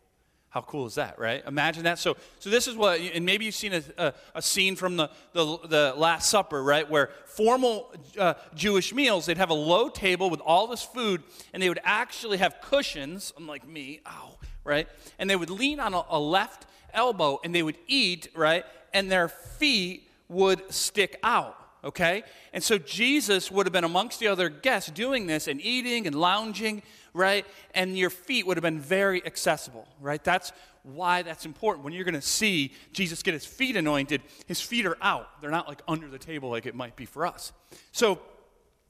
How 0.54 0.60
cool 0.60 0.86
is 0.86 0.94
that, 0.94 1.18
right? 1.18 1.42
Imagine 1.48 1.82
that. 1.82 1.98
So, 1.98 2.16
so 2.38 2.48
this 2.48 2.68
is 2.68 2.76
what, 2.76 3.00
and 3.00 3.26
maybe 3.26 3.44
you've 3.44 3.56
seen 3.56 3.72
a, 3.72 3.82
a, 3.98 4.14
a 4.36 4.40
scene 4.40 4.76
from 4.76 4.96
the, 4.96 5.10
the, 5.32 5.58
the, 5.66 5.94
Last 5.96 6.30
Supper, 6.30 6.62
right? 6.62 6.88
Where 6.88 7.10
formal 7.26 7.92
uh, 8.16 8.34
Jewish 8.54 8.94
meals, 8.94 9.26
they'd 9.26 9.36
have 9.36 9.50
a 9.50 9.52
low 9.52 9.88
table 9.88 10.30
with 10.30 10.38
all 10.38 10.68
this 10.68 10.84
food, 10.84 11.24
and 11.52 11.60
they 11.60 11.68
would 11.68 11.80
actually 11.82 12.36
have 12.36 12.60
cushions, 12.62 13.32
unlike 13.36 13.66
me, 13.66 13.98
ow, 14.06 14.36
right? 14.62 14.86
And 15.18 15.28
they 15.28 15.34
would 15.34 15.50
lean 15.50 15.80
on 15.80 15.92
a, 15.92 16.04
a 16.08 16.20
left 16.20 16.66
elbow 16.92 17.40
and 17.42 17.52
they 17.52 17.64
would 17.64 17.78
eat, 17.88 18.28
right? 18.36 18.64
And 18.92 19.10
their 19.10 19.26
feet 19.26 20.08
would 20.28 20.72
stick 20.72 21.18
out 21.24 21.58
okay? 21.84 22.22
And 22.54 22.64
so 22.64 22.78
Jesus 22.78 23.50
would 23.50 23.66
have 23.66 23.72
been 23.72 23.84
amongst 23.84 24.18
the 24.18 24.28
other 24.28 24.48
guests 24.48 24.90
doing 24.90 25.26
this 25.26 25.46
and 25.46 25.60
eating 25.60 26.06
and 26.06 26.16
lounging, 26.16 26.82
right? 27.14 27.46
And 27.74 27.96
your 27.96 28.10
feet 28.10 28.46
would 28.46 28.56
have 28.56 28.62
been 28.62 28.80
very 28.80 29.24
accessible, 29.24 29.88
right? 30.00 30.22
That's 30.22 30.52
why 30.82 31.22
that's 31.22 31.46
important. 31.46 31.84
When 31.84 31.94
you're 31.94 32.04
going 32.04 32.14
to 32.14 32.20
see 32.20 32.72
Jesus 32.92 33.22
get 33.22 33.32
his 33.32 33.46
feet 33.46 33.76
anointed, 33.76 34.20
his 34.46 34.60
feet 34.60 34.84
are 34.84 34.98
out. 35.00 35.40
They're 35.40 35.50
not 35.50 35.68
like 35.68 35.80
under 35.88 36.08
the 36.08 36.18
table 36.18 36.50
like 36.50 36.66
it 36.66 36.74
might 36.74 36.96
be 36.96 37.06
for 37.06 37.24
us. 37.24 37.52
So, 37.92 38.20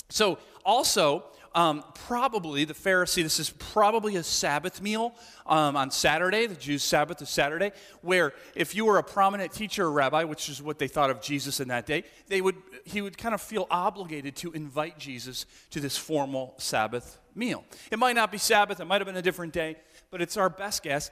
so 0.08 0.38
also, 0.64 1.24
um, 1.54 1.84
probably 2.06 2.64
the 2.64 2.74
Pharisee, 2.74 3.22
this 3.22 3.38
is 3.38 3.50
probably 3.50 4.16
a 4.16 4.24
Sabbath 4.24 4.82
meal 4.82 5.14
um, 5.46 5.76
on 5.76 5.90
Saturday. 5.92 6.46
The 6.46 6.56
Jews' 6.56 6.82
Sabbath 6.82 7.22
is 7.22 7.28
Saturday, 7.28 7.70
where 8.00 8.32
if 8.56 8.74
you 8.74 8.86
were 8.86 8.98
a 8.98 9.04
prominent 9.04 9.52
teacher 9.52 9.84
or 9.84 9.92
rabbi, 9.92 10.24
which 10.24 10.48
is 10.48 10.60
what 10.60 10.80
they 10.80 10.88
thought 10.88 11.10
of 11.10 11.20
Jesus 11.22 11.60
in 11.60 11.68
that 11.68 11.86
day, 11.86 12.02
they 12.26 12.40
would, 12.40 12.56
he 12.84 13.02
would 13.02 13.16
kind 13.16 13.34
of 13.34 13.40
feel 13.40 13.68
obligated 13.70 14.34
to 14.36 14.50
invite 14.52 14.98
Jesus 14.98 15.46
to 15.70 15.78
this 15.78 15.96
formal 15.96 16.54
Sabbath 16.58 17.20
meal. 17.34 17.64
It 17.90 17.98
might 17.98 18.14
not 18.14 18.32
be 18.32 18.38
Sabbath, 18.38 18.80
it 18.80 18.84
might 18.84 19.00
have 19.00 19.06
been 19.06 19.16
a 19.16 19.22
different 19.22 19.52
day, 19.52 19.76
but 20.10 20.22
it's 20.22 20.36
our 20.36 20.50
best 20.50 20.82
guess. 20.82 21.10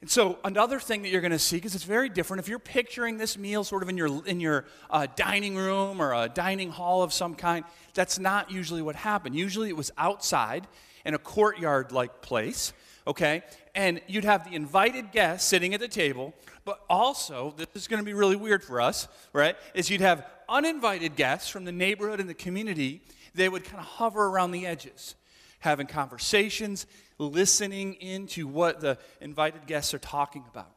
And 0.00 0.10
so 0.10 0.38
another 0.44 0.80
thing 0.80 1.02
that 1.02 1.10
you're 1.10 1.20
going 1.20 1.30
to 1.30 1.38
see, 1.38 1.56
because 1.56 1.74
it's 1.74 1.84
very 1.84 2.08
different, 2.08 2.40
if 2.40 2.48
you're 2.48 2.58
picturing 2.58 3.18
this 3.18 3.36
meal 3.36 3.64
sort 3.64 3.82
of 3.82 3.90
in 3.90 3.98
your 3.98 4.26
in 4.26 4.40
your 4.40 4.64
uh, 4.88 5.06
dining 5.14 5.56
room 5.56 6.00
or 6.00 6.14
a 6.14 6.28
dining 6.28 6.70
hall 6.70 7.02
of 7.02 7.12
some 7.12 7.34
kind, 7.34 7.64
that's 7.92 8.18
not 8.18 8.50
usually 8.50 8.80
what 8.80 8.96
happened. 8.96 9.36
Usually 9.36 9.68
it 9.68 9.76
was 9.76 9.90
outside 9.98 10.66
in 11.04 11.14
a 11.14 11.18
courtyard-like 11.18 12.22
place, 12.22 12.72
okay, 13.06 13.42
and 13.74 14.00
you'd 14.06 14.24
have 14.24 14.48
the 14.48 14.54
invited 14.54 15.12
guests 15.12 15.46
sitting 15.46 15.74
at 15.74 15.80
the 15.80 15.88
table, 15.88 16.34
but 16.64 16.80
also 16.88 17.54
this 17.56 17.68
is 17.74 17.88
going 17.88 18.00
to 18.00 18.04
be 18.04 18.14
really 18.14 18.36
weird 18.36 18.64
for 18.64 18.80
us, 18.80 19.06
right? 19.34 19.56
Is 19.74 19.90
you'd 19.90 20.00
have 20.00 20.26
uninvited 20.48 21.14
guests 21.14 21.50
from 21.50 21.64
the 21.64 21.72
neighborhood 21.72 22.20
and 22.20 22.28
the 22.28 22.34
community. 22.34 23.02
They 23.34 23.48
would 23.48 23.64
kind 23.64 23.78
of 23.78 23.86
hover 23.86 24.26
around 24.26 24.52
the 24.52 24.66
edges, 24.66 25.14
having 25.60 25.86
conversations 25.86 26.86
listening 27.18 27.94
into 27.94 28.46
what 28.46 28.80
the 28.80 28.98
invited 29.20 29.66
guests 29.66 29.94
are 29.94 29.98
talking 29.98 30.44
about. 30.50 30.74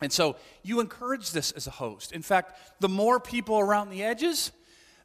And 0.00 0.12
so 0.12 0.36
you 0.62 0.80
encourage 0.80 1.32
this 1.32 1.52
as 1.52 1.66
a 1.66 1.70
host. 1.70 2.12
In 2.12 2.22
fact, 2.22 2.58
the 2.80 2.88
more 2.88 3.20
people 3.20 3.58
around 3.58 3.90
the 3.90 4.02
edges, 4.02 4.52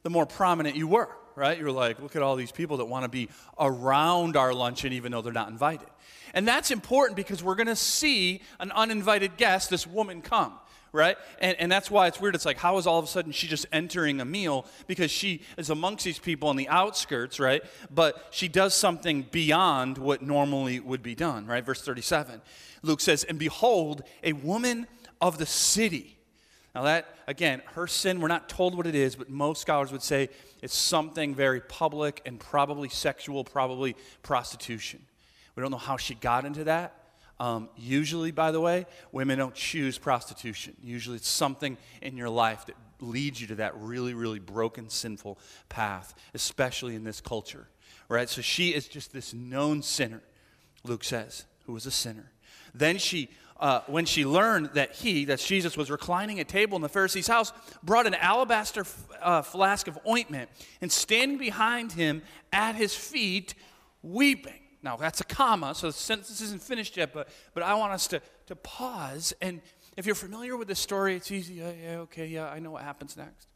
the 0.02 0.10
more 0.10 0.26
prominent 0.26 0.76
you 0.76 0.88
were, 0.88 1.10
right? 1.34 1.58
You're 1.58 1.72
like, 1.72 2.00
look 2.00 2.16
at 2.16 2.22
all 2.22 2.36
these 2.36 2.52
people 2.52 2.78
that 2.78 2.86
want 2.86 3.04
to 3.04 3.08
be 3.08 3.28
around 3.58 4.36
our 4.36 4.54
luncheon 4.54 4.92
even 4.92 5.12
though 5.12 5.22
they're 5.22 5.32
not 5.32 5.48
invited. 5.48 5.88
And 6.32 6.46
that's 6.46 6.70
important 6.70 7.16
because 7.16 7.42
we're 7.42 7.54
going 7.54 7.66
to 7.66 7.76
see 7.76 8.40
an 8.58 8.72
uninvited 8.72 9.36
guest, 9.36 9.70
this 9.70 9.86
woman, 9.86 10.22
come 10.22 10.54
right? 10.92 11.16
And, 11.40 11.56
and 11.58 11.70
that's 11.70 11.90
why 11.90 12.06
it's 12.06 12.20
weird. 12.20 12.34
It's 12.34 12.46
like, 12.46 12.58
how 12.58 12.78
is 12.78 12.86
all 12.86 12.98
of 12.98 13.04
a 13.04 13.08
sudden 13.08 13.32
she 13.32 13.46
just 13.46 13.66
entering 13.72 14.20
a 14.20 14.24
meal? 14.24 14.66
Because 14.86 15.10
she 15.10 15.42
is 15.56 15.70
amongst 15.70 16.04
these 16.04 16.18
people 16.18 16.48
on 16.48 16.56
the 16.56 16.68
outskirts, 16.68 17.38
right? 17.38 17.62
But 17.94 18.28
she 18.30 18.48
does 18.48 18.74
something 18.74 19.26
beyond 19.30 19.98
what 19.98 20.22
normally 20.22 20.80
would 20.80 21.02
be 21.02 21.14
done, 21.14 21.46
right? 21.46 21.64
Verse 21.64 21.82
37. 21.82 22.40
Luke 22.82 23.00
says, 23.00 23.24
And 23.24 23.38
behold, 23.38 24.02
a 24.22 24.32
woman 24.32 24.86
of 25.20 25.38
the 25.38 25.46
city. 25.46 26.16
Now, 26.74 26.82
that, 26.82 27.06
again, 27.26 27.62
her 27.74 27.86
sin, 27.86 28.20
we're 28.20 28.28
not 28.28 28.48
told 28.48 28.76
what 28.76 28.86
it 28.86 28.94
is, 28.94 29.16
but 29.16 29.30
most 29.30 29.62
scholars 29.62 29.92
would 29.92 30.02
say 30.02 30.28
it's 30.60 30.74
something 30.74 31.34
very 31.34 31.60
public 31.60 32.20
and 32.26 32.38
probably 32.38 32.88
sexual, 32.88 33.44
probably 33.44 33.96
prostitution. 34.22 35.00
We 35.54 35.62
don't 35.62 35.70
know 35.70 35.78
how 35.78 35.96
she 35.96 36.14
got 36.14 36.44
into 36.44 36.64
that. 36.64 37.05
Um, 37.38 37.68
usually, 37.76 38.30
by 38.30 38.50
the 38.50 38.60
way, 38.60 38.86
women 39.12 39.38
don't 39.38 39.54
choose 39.54 39.98
prostitution. 39.98 40.74
Usually, 40.82 41.16
it's 41.16 41.28
something 41.28 41.76
in 42.00 42.16
your 42.16 42.30
life 42.30 42.66
that 42.66 42.76
leads 43.00 43.40
you 43.40 43.46
to 43.48 43.56
that 43.56 43.76
really, 43.76 44.14
really 44.14 44.38
broken, 44.38 44.88
sinful 44.88 45.38
path, 45.68 46.14
especially 46.34 46.94
in 46.94 47.04
this 47.04 47.20
culture, 47.20 47.68
right? 48.08 48.28
So 48.28 48.40
she 48.40 48.70
is 48.70 48.88
just 48.88 49.12
this 49.12 49.34
known 49.34 49.82
sinner, 49.82 50.22
Luke 50.82 51.04
says, 51.04 51.44
who 51.66 51.72
was 51.72 51.84
a 51.84 51.90
sinner. 51.90 52.32
Then 52.74 52.96
she, 52.96 53.28
uh, 53.60 53.80
when 53.86 54.06
she 54.06 54.24
learned 54.24 54.70
that 54.74 54.92
he, 54.92 55.26
that 55.26 55.40
Jesus, 55.40 55.76
was 55.76 55.90
reclining 55.90 56.40
at 56.40 56.48
table 56.48 56.76
in 56.76 56.82
the 56.82 56.88
Pharisee's 56.88 57.26
house, 57.26 57.52
brought 57.82 58.06
an 58.06 58.14
alabaster 58.14 58.80
f- 58.80 59.08
uh, 59.20 59.42
flask 59.42 59.88
of 59.88 59.98
ointment 60.08 60.48
and 60.80 60.90
standing 60.90 61.38
behind 61.38 61.92
him 61.92 62.22
at 62.52 62.76
his 62.76 62.94
feet, 62.94 63.54
weeping. 64.02 64.60
Now, 64.86 64.94
that's 64.96 65.20
a 65.20 65.24
comma, 65.24 65.74
so 65.74 65.88
the 65.88 65.92
sentence 65.92 66.40
isn't 66.40 66.62
finished 66.62 66.96
yet, 66.96 67.12
but, 67.12 67.28
but 67.54 67.64
I 67.64 67.74
want 67.74 67.92
us 67.92 68.06
to, 68.06 68.22
to 68.46 68.54
pause. 68.54 69.34
And 69.42 69.60
if 69.96 70.06
you're 70.06 70.14
familiar 70.14 70.56
with 70.56 70.68
this 70.68 70.78
story, 70.78 71.16
it's 71.16 71.32
easy. 71.32 71.54
Yeah, 71.54 71.72
yeah, 71.72 71.96
okay, 72.02 72.28
yeah, 72.28 72.48
I 72.48 72.60
know 72.60 72.70
what 72.70 72.82
happens 72.82 73.16
next. 73.16 73.48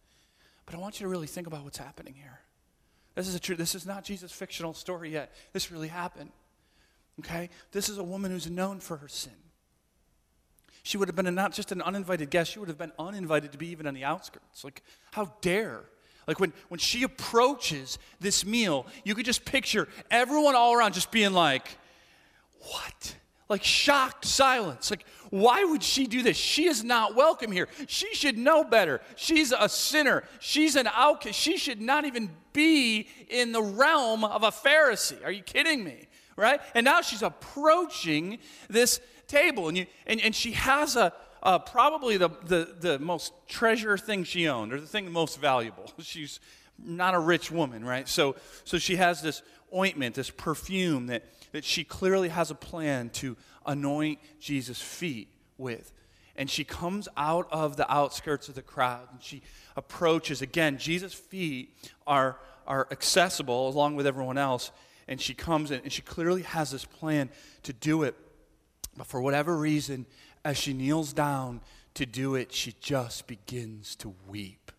But 0.66 0.74
I 0.74 0.78
want 0.78 0.98
you 0.98 1.04
to 1.04 1.08
really 1.08 1.28
think 1.28 1.46
about 1.46 1.62
what's 1.62 1.78
happening 1.78 2.14
here. 2.14 2.40
This 3.14 3.28
is 3.28 3.36
a 3.36 3.38
true, 3.38 3.54
this 3.54 3.76
is 3.76 3.86
not 3.86 4.02
Jesus' 4.02 4.32
fictional 4.32 4.74
story 4.74 5.12
yet. 5.12 5.32
This 5.52 5.70
really 5.70 5.86
happened. 5.86 6.32
Okay? 7.20 7.48
This 7.70 7.88
is 7.88 7.98
a 7.98 8.02
woman 8.02 8.32
who's 8.32 8.50
known 8.50 8.80
for 8.80 8.96
her 8.96 9.06
sin. 9.06 9.32
She 10.82 10.96
would 10.96 11.06
have 11.06 11.14
been 11.14 11.32
not 11.32 11.52
just 11.52 11.70
an 11.70 11.80
uninvited 11.80 12.30
guest, 12.30 12.50
she 12.50 12.58
would 12.58 12.68
have 12.68 12.78
been 12.78 12.92
uninvited 12.98 13.52
to 13.52 13.58
be 13.58 13.68
even 13.68 13.86
on 13.86 13.94
the 13.94 14.02
outskirts. 14.02 14.64
Like, 14.64 14.82
how 15.12 15.32
dare 15.42 15.84
like 16.30 16.38
when, 16.38 16.52
when 16.68 16.78
she 16.78 17.02
approaches 17.02 17.98
this 18.20 18.46
meal, 18.46 18.86
you 19.02 19.16
could 19.16 19.24
just 19.24 19.44
picture 19.44 19.88
everyone 20.12 20.54
all 20.54 20.72
around 20.72 20.94
just 20.94 21.10
being 21.10 21.32
like, 21.32 21.76
what? 22.60 23.16
Like 23.48 23.64
shocked 23.64 24.24
silence. 24.24 24.92
Like, 24.92 25.04
why 25.30 25.64
would 25.64 25.82
she 25.82 26.06
do 26.06 26.22
this? 26.22 26.36
She 26.36 26.66
is 26.66 26.84
not 26.84 27.16
welcome 27.16 27.50
here. 27.50 27.66
She 27.88 28.14
should 28.14 28.38
know 28.38 28.62
better. 28.62 29.00
She's 29.16 29.50
a 29.50 29.68
sinner. 29.68 30.22
She's 30.38 30.76
an 30.76 30.86
outcast. 30.86 31.36
She 31.36 31.56
should 31.56 31.80
not 31.80 32.04
even 32.04 32.30
be 32.52 33.08
in 33.28 33.50
the 33.50 33.62
realm 33.62 34.24
of 34.24 34.44
a 34.44 34.52
Pharisee. 34.52 35.24
Are 35.24 35.32
you 35.32 35.42
kidding 35.42 35.82
me? 35.82 36.06
Right? 36.36 36.60
And 36.76 36.84
now 36.84 37.00
she's 37.00 37.22
approaching 37.22 38.38
this 38.68 39.00
table, 39.26 39.66
and, 39.66 39.76
you, 39.76 39.86
and, 40.06 40.20
and 40.20 40.32
she 40.32 40.52
has 40.52 40.94
a, 40.94 41.12
uh, 41.42 41.58
probably 41.58 42.16
the, 42.16 42.30
the, 42.44 42.74
the 42.78 42.98
most 42.98 43.32
treasure 43.48 43.96
thing 43.96 44.24
she 44.24 44.48
owned, 44.48 44.72
or 44.72 44.80
the 44.80 44.86
thing 44.86 45.10
most 45.10 45.40
valuable. 45.40 45.90
She's 46.00 46.40
not 46.82 47.14
a 47.14 47.18
rich 47.18 47.50
woman, 47.50 47.84
right? 47.84 48.08
So, 48.08 48.36
so 48.64 48.78
she 48.78 48.96
has 48.96 49.22
this 49.22 49.42
ointment, 49.74 50.14
this 50.14 50.30
perfume 50.30 51.06
that, 51.06 51.24
that 51.52 51.64
she 51.64 51.84
clearly 51.84 52.28
has 52.28 52.50
a 52.50 52.54
plan 52.54 53.10
to 53.10 53.36
anoint 53.66 54.18
Jesus' 54.40 54.80
feet 54.80 55.28
with. 55.58 55.92
And 56.36 56.48
she 56.48 56.64
comes 56.64 57.08
out 57.16 57.48
of 57.50 57.76
the 57.76 57.90
outskirts 57.92 58.48
of 58.48 58.54
the 58.54 58.62
crowd 58.62 59.08
and 59.12 59.22
she 59.22 59.42
approaches. 59.76 60.42
Again, 60.42 60.78
Jesus' 60.78 61.12
feet 61.12 61.74
are, 62.06 62.38
are 62.66 62.88
accessible 62.90 63.68
along 63.68 63.96
with 63.96 64.06
everyone 64.06 64.38
else. 64.38 64.70
And 65.06 65.20
she 65.20 65.34
comes 65.34 65.70
in 65.70 65.80
and 65.80 65.92
she 65.92 66.02
clearly 66.02 66.42
has 66.42 66.70
this 66.70 66.84
plan 66.84 67.30
to 67.64 67.72
do 67.72 68.04
it. 68.04 68.14
But 68.96 69.06
for 69.06 69.20
whatever 69.20 69.56
reason, 69.56 70.06
as 70.44 70.56
she 70.56 70.72
kneels 70.72 71.12
down 71.12 71.60
to 71.94 72.06
do 72.06 72.34
it, 72.34 72.52
she 72.52 72.74
just 72.80 73.26
begins 73.26 73.96
to 73.96 74.14
weep. 74.28 74.72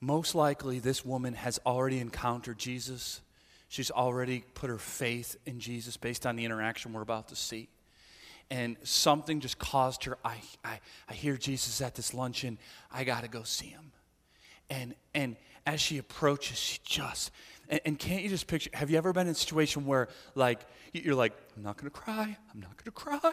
Most 0.00 0.34
likely, 0.34 0.78
this 0.78 1.04
woman 1.04 1.34
has 1.34 1.58
already 1.66 1.98
encountered 1.98 2.58
Jesus. 2.58 3.20
She's 3.68 3.90
already 3.90 4.44
put 4.54 4.70
her 4.70 4.78
faith 4.78 5.36
in 5.44 5.58
Jesus 5.58 5.96
based 5.96 6.26
on 6.26 6.36
the 6.36 6.44
interaction 6.44 6.92
we're 6.92 7.02
about 7.02 7.28
to 7.28 7.36
see. 7.36 7.68
And 8.50 8.76
something 8.82 9.40
just 9.40 9.58
caused 9.58 10.04
her, 10.04 10.16
I, 10.24 10.36
I, 10.64 10.80
I 11.08 11.14
hear 11.14 11.36
Jesus 11.36 11.82
at 11.82 11.94
this 11.94 12.14
luncheon, 12.14 12.58
I 12.90 13.04
got 13.04 13.22
to 13.22 13.28
go 13.28 13.42
see 13.42 13.66
him. 13.66 13.92
And, 14.70 14.94
and 15.14 15.36
as 15.66 15.80
she 15.80 15.98
approaches, 15.98 16.56
she 16.56 16.78
just, 16.84 17.30
and, 17.68 17.80
and 17.84 17.98
can't 17.98 18.22
you 18.22 18.28
just 18.28 18.46
picture, 18.46 18.70
have 18.72 18.90
you 18.90 18.96
ever 18.96 19.12
been 19.12 19.26
in 19.26 19.32
a 19.32 19.34
situation 19.34 19.84
where, 19.84 20.08
like, 20.34 20.60
you're 20.92 21.14
like, 21.14 21.32
I'm 21.56 21.62
not 21.62 21.76
going 21.76 21.90
to 21.90 21.98
cry, 21.98 22.36
I'm 22.54 22.60
not 22.60 22.76
going 22.76 22.84
to 22.84 22.90
cry, 22.90 23.32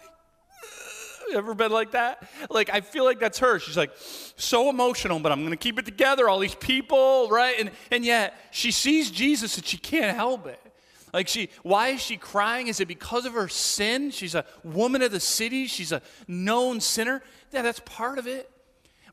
Ever 1.33 1.53
been 1.53 1.71
like 1.71 1.91
that? 1.91 2.27
Like, 2.49 2.69
I 2.69 2.81
feel 2.81 3.03
like 3.03 3.19
that's 3.19 3.39
her. 3.39 3.59
She's 3.59 3.77
like, 3.77 3.91
so 3.97 4.69
emotional, 4.69 5.19
but 5.19 5.31
I'm 5.31 5.39
going 5.39 5.51
to 5.51 5.57
keep 5.57 5.79
it 5.79 5.85
together. 5.85 6.29
All 6.29 6.39
these 6.39 6.55
people, 6.55 7.29
right? 7.29 7.59
And, 7.59 7.71
and 7.91 8.05
yet, 8.05 8.37
she 8.51 8.71
sees 8.71 9.09
Jesus 9.11 9.57
and 9.57 9.65
she 9.65 9.77
can't 9.77 10.15
help 10.15 10.45
it. 10.47 10.59
Like, 11.13 11.29
she, 11.29 11.49
why 11.63 11.89
is 11.89 12.01
she 12.01 12.17
crying? 12.17 12.67
Is 12.67 12.81
it 12.81 12.89
because 12.89 13.25
of 13.25 13.33
her 13.33 13.47
sin? 13.47 14.11
She's 14.11 14.35
a 14.35 14.45
woman 14.65 15.01
of 15.01 15.11
the 15.11 15.19
city, 15.21 15.65
she's 15.65 15.93
a 15.93 16.01
known 16.27 16.81
sinner. 16.81 17.23
Yeah, 17.53 17.61
that's 17.61 17.79
part 17.85 18.19
of 18.19 18.27
it. 18.27 18.51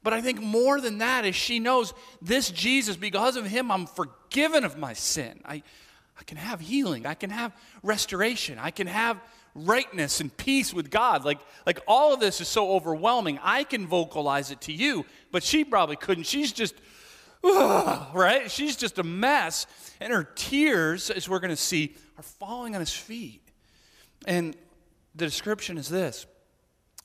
But 0.02 0.12
I 0.12 0.20
think 0.20 0.40
more 0.40 0.80
than 0.80 0.98
that 0.98 1.24
is 1.24 1.36
she 1.36 1.60
knows 1.60 1.94
this 2.20 2.50
Jesus, 2.50 2.96
because 2.96 3.36
of 3.36 3.46
him, 3.46 3.70
I'm 3.70 3.86
forgiven 3.86 4.64
of 4.64 4.76
my 4.76 4.94
sin. 4.94 5.40
I, 5.44 5.62
I 6.18 6.24
can 6.24 6.36
have 6.38 6.58
healing, 6.58 7.06
I 7.06 7.14
can 7.14 7.30
have 7.30 7.52
restoration, 7.84 8.58
I 8.58 8.70
can 8.70 8.88
have 8.88 9.20
rightness 9.54 10.20
and 10.20 10.34
peace 10.36 10.72
with 10.72 10.90
God. 10.90 11.24
Like, 11.24 11.40
like 11.66 11.80
all 11.86 12.14
of 12.14 12.20
this 12.20 12.40
is 12.40 12.48
so 12.48 12.72
overwhelming. 12.72 13.38
I 13.42 13.64
can 13.64 13.86
vocalize 13.86 14.50
it 14.50 14.60
to 14.62 14.72
you, 14.72 15.04
but 15.30 15.42
she 15.42 15.64
probably 15.64 15.96
couldn't. 15.96 16.24
She's 16.24 16.52
just, 16.52 16.74
ugh, 17.44 18.14
right? 18.14 18.50
She's 18.50 18.76
just 18.76 18.98
a 18.98 19.02
mess. 19.02 19.66
And 20.00 20.12
her 20.12 20.24
tears, 20.24 21.10
as 21.10 21.28
we're 21.28 21.40
going 21.40 21.50
to 21.50 21.56
see, 21.56 21.94
are 22.16 22.22
falling 22.22 22.74
on 22.74 22.80
his 22.80 22.92
feet. 22.92 23.42
And 24.26 24.56
the 25.14 25.26
description 25.26 25.78
is 25.78 25.88
this 25.88 26.26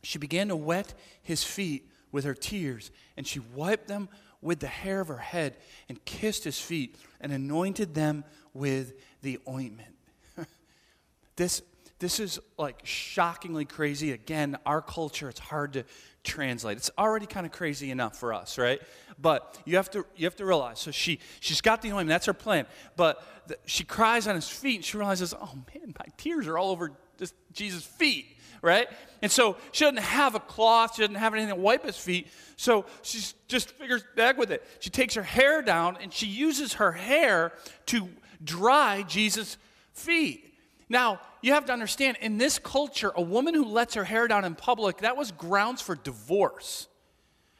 She 0.03 0.17
began 0.17 0.47
to 0.49 0.55
wet 0.55 0.93
his 1.21 1.43
feet 1.43 1.89
with 2.11 2.23
her 2.23 2.33
tears, 2.33 2.91
and 3.17 3.27
she 3.27 3.39
wiped 3.39 3.87
them 3.87 4.09
with 4.41 4.59
the 4.59 4.67
hair 4.67 5.01
of 5.01 5.07
her 5.07 5.17
head 5.17 5.57
and 5.89 6.03
kissed 6.05 6.43
his 6.43 6.59
feet 6.59 6.95
and 7.19 7.31
anointed 7.31 7.93
them 7.93 8.23
with 8.53 8.93
the 9.21 9.39
ointment. 9.47 9.95
this 11.35 11.61
this 11.99 12.19
is 12.19 12.39
like 12.57 12.81
shockingly 12.83 13.65
crazy. 13.65 14.11
Again, 14.11 14.57
our 14.65 14.81
culture, 14.81 15.29
it's 15.29 15.39
hard 15.39 15.73
to 15.73 15.83
translate. 16.23 16.77
It's 16.77 16.91
already 16.97 17.25
kind 17.25 17.45
of 17.45 17.51
crazy 17.51 17.89
enough 17.89 18.19
for 18.19 18.33
us, 18.33 18.57
right? 18.57 18.81
But 19.19 19.57
you 19.65 19.77
have 19.77 19.89
to 19.91 20.05
you 20.15 20.25
have 20.25 20.35
to 20.35 20.45
realize. 20.45 20.79
So 20.79 20.91
she 20.91 21.19
she's 21.39 21.61
got 21.61 21.81
the 21.81 21.89
ointment. 21.89 22.09
That's 22.09 22.27
her 22.27 22.33
plan. 22.33 22.67
But 22.95 23.23
the, 23.47 23.57
she 23.65 23.83
cries 23.83 24.27
on 24.27 24.35
his 24.35 24.47
feet, 24.47 24.75
and 24.75 24.85
she 24.85 24.97
realizes, 24.97 25.33
oh 25.33 25.55
man, 25.73 25.93
my 25.97 26.05
tears 26.17 26.47
are 26.47 26.57
all 26.57 26.71
over 26.71 26.91
this 27.17 27.33
Jesus' 27.51 27.83
feet, 27.83 28.37
right? 28.61 28.87
And 29.23 29.31
so 29.31 29.57
she 29.71 29.85
doesn't 29.85 29.97
have 29.97 30.35
a 30.35 30.39
cloth. 30.39 30.95
She 30.95 31.01
doesn't 31.01 31.15
have 31.15 31.33
anything 31.33 31.55
to 31.55 31.59
wipe 31.59 31.83
his 31.83 31.97
feet. 31.97 32.27
So 32.57 32.85
she 33.01 33.21
just 33.47 33.71
figures 33.71 34.03
back 34.15 34.37
with 34.37 34.51
it. 34.51 34.63
She 34.79 34.91
takes 34.91 35.15
her 35.15 35.23
hair 35.23 35.63
down 35.63 35.97
and 35.99 36.13
she 36.13 36.27
uses 36.27 36.73
her 36.73 36.91
hair 36.91 37.53
to 37.87 38.09
dry 38.43 39.03
Jesus' 39.07 39.57
feet. 39.93 40.43
Now, 40.89 41.19
you 41.41 41.53
have 41.53 41.65
to 41.65 41.73
understand, 41.73 42.17
in 42.21 42.37
this 42.37 42.59
culture, 42.59 43.11
a 43.15 43.21
woman 43.21 43.53
who 43.53 43.65
lets 43.65 43.95
her 43.95 44.03
hair 44.03 44.27
down 44.27 44.45
in 44.45 44.55
public, 44.55 44.99
that 44.99 45.17
was 45.17 45.31
grounds 45.31 45.81
for 45.81 45.95
divorce. 45.95 46.87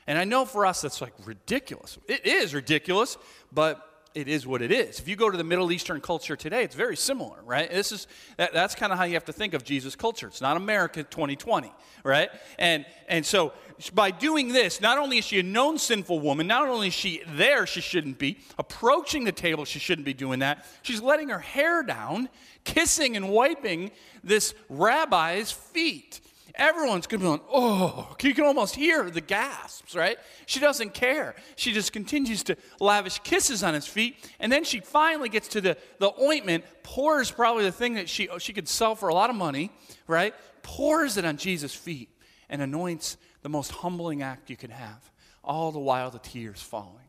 And 0.07 0.17
I 0.17 0.24
know 0.24 0.46
for 0.46 0.65
us 0.65 0.81
that's 0.81 1.01
like 1.01 1.13
ridiculous. 1.25 1.98
It 2.07 2.25
is 2.25 2.53
ridiculous, 2.53 3.17
but 3.51 3.87
it 4.17 4.27
is 4.27 4.47
what 4.47 4.63
it 4.63 4.71
is. 4.71 5.00
If 5.00 5.07
you 5.07 5.15
go 5.15 5.29
to 5.29 5.38
the 5.38 5.43
Middle 5.43 5.71
Eastern 5.71 6.01
culture 6.01 6.36
today, 6.36 6.63
it's 6.63 6.74
very 6.74 6.97
similar, 6.97 7.38
right? 7.45 7.69
This 7.69 7.91
is 7.91 8.07
that, 8.38 8.51
that's 8.51 8.74
kind 8.74 8.91
of 8.91 8.97
how 8.97 9.03
you 9.03 9.13
have 9.13 9.25
to 9.25 9.33
think 9.33 9.53
of 9.53 9.63
Jesus 9.63 9.95
culture. 9.95 10.25
It's 10.25 10.41
not 10.41 10.57
America 10.57 11.03
2020, 11.03 11.71
right? 12.03 12.29
And 12.57 12.83
and 13.07 13.24
so 13.24 13.53
by 13.93 14.09
doing 14.09 14.47
this, 14.47 14.81
not 14.81 14.97
only 14.97 15.19
is 15.19 15.25
she 15.25 15.38
a 15.39 15.43
known 15.43 15.77
sinful 15.77 16.19
woman, 16.19 16.47
not 16.47 16.67
only 16.67 16.88
is 16.88 16.95
she 16.95 17.21
there, 17.36 17.67
she 17.67 17.79
shouldn't 17.79 18.17
be 18.17 18.39
approaching 18.57 19.24
the 19.24 19.31
table, 19.31 19.65
she 19.65 19.77
shouldn't 19.77 20.05
be 20.05 20.15
doing 20.15 20.39
that. 20.39 20.65
She's 20.81 21.00
letting 21.00 21.29
her 21.29 21.38
hair 21.38 21.83
down, 21.83 22.27
kissing 22.63 23.15
and 23.15 23.29
wiping 23.29 23.91
this 24.24 24.55
rabbi's 24.67 25.51
feet. 25.51 26.21
Everyone's 26.57 27.07
going 27.07 27.21
to 27.21 27.25
be 27.25 27.29
like, 27.29 27.41
oh, 27.51 28.15
you 28.21 28.33
can 28.33 28.45
almost 28.45 28.75
hear 28.75 29.09
the 29.09 29.21
gasps, 29.21 29.95
right? 29.95 30.17
She 30.45 30.59
doesn't 30.59 30.93
care. 30.93 31.35
She 31.55 31.71
just 31.71 31.93
continues 31.93 32.43
to 32.43 32.57
lavish 32.79 33.19
kisses 33.19 33.63
on 33.63 33.73
his 33.73 33.87
feet. 33.87 34.17
And 34.39 34.51
then 34.51 34.63
she 34.63 34.79
finally 34.79 35.29
gets 35.29 35.47
to 35.49 35.61
the, 35.61 35.77
the 35.99 36.11
ointment, 36.21 36.65
pours 36.83 37.31
probably 37.31 37.63
the 37.63 37.71
thing 37.71 37.93
that 37.93 38.09
she, 38.09 38.27
she 38.39 38.53
could 38.53 38.67
sell 38.67 38.95
for 38.95 39.09
a 39.09 39.13
lot 39.13 39.29
of 39.29 39.35
money, 39.35 39.71
right? 40.07 40.33
Pours 40.63 41.17
it 41.17 41.25
on 41.25 41.37
Jesus' 41.37 41.73
feet 41.73 42.09
and 42.49 42.61
anoints 42.61 43.17
the 43.41 43.49
most 43.49 43.71
humbling 43.71 44.21
act 44.21 44.49
you 44.49 44.57
can 44.57 44.71
have, 44.71 45.11
all 45.43 45.71
the 45.71 45.79
while 45.79 46.09
the 46.09 46.19
tears 46.19 46.61
falling. 46.61 47.07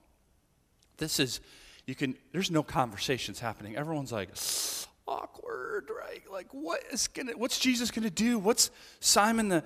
This 0.98 1.18
is, 1.18 1.40
you 1.86 1.94
can, 1.94 2.16
there's 2.32 2.50
no 2.50 2.62
conversations 2.62 3.40
happening. 3.40 3.76
Everyone's 3.76 4.12
like, 4.12 4.28
awkward, 5.08 5.88
right? 5.90 6.22
Like, 6.30 6.52
what 6.52 6.80
is 6.92 7.08
gonna, 7.08 7.32
what's 7.32 7.58
Jesus 7.58 7.90
gonna 7.90 8.10
do? 8.10 8.38
What's 8.38 8.70
Simon 9.00 9.48
the 9.48 9.64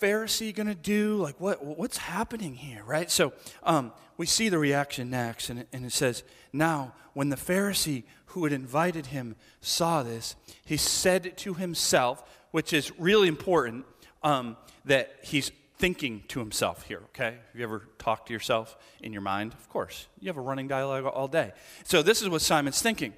Pharisee 0.00 0.54
gonna 0.54 0.74
do? 0.74 1.16
Like, 1.16 1.40
what, 1.40 1.64
what's 1.64 1.96
happening 1.96 2.54
here, 2.54 2.84
right? 2.84 3.10
So, 3.10 3.32
um, 3.62 3.92
we 4.16 4.26
see 4.26 4.48
the 4.48 4.58
reaction 4.58 5.10
next, 5.10 5.48
and 5.48 5.60
it, 5.60 5.68
and 5.72 5.86
it 5.86 5.92
says, 5.92 6.22
Now, 6.52 6.94
when 7.14 7.30
the 7.30 7.36
Pharisee 7.36 8.04
who 8.26 8.44
had 8.44 8.52
invited 8.52 9.06
him 9.06 9.36
saw 9.60 10.02
this, 10.02 10.36
he 10.64 10.76
said 10.76 11.36
to 11.38 11.54
himself, 11.54 12.22
which 12.50 12.72
is 12.72 12.92
really 12.98 13.28
important, 13.28 13.86
um, 14.22 14.56
that 14.84 15.16
he's 15.22 15.50
thinking 15.78 16.24
to 16.28 16.40
himself 16.40 16.82
here, 16.82 17.02
okay? 17.06 17.36
Have 17.52 17.54
you 17.54 17.62
ever 17.62 17.88
talked 17.98 18.26
to 18.26 18.32
yourself 18.32 18.76
in 19.00 19.12
your 19.12 19.22
mind? 19.22 19.54
Of 19.54 19.68
course. 19.68 20.08
You 20.20 20.28
have 20.28 20.36
a 20.36 20.42
running 20.42 20.68
dialogue 20.68 21.04
all 21.04 21.28
day. 21.28 21.52
So, 21.84 22.02
this 22.02 22.20
is 22.20 22.28
what 22.28 22.42
Simon's 22.42 22.82
thinking. 22.82 23.14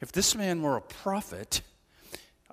If 0.00 0.12
this 0.12 0.34
man 0.34 0.62
were 0.62 0.76
a 0.76 0.80
prophet, 0.80 1.62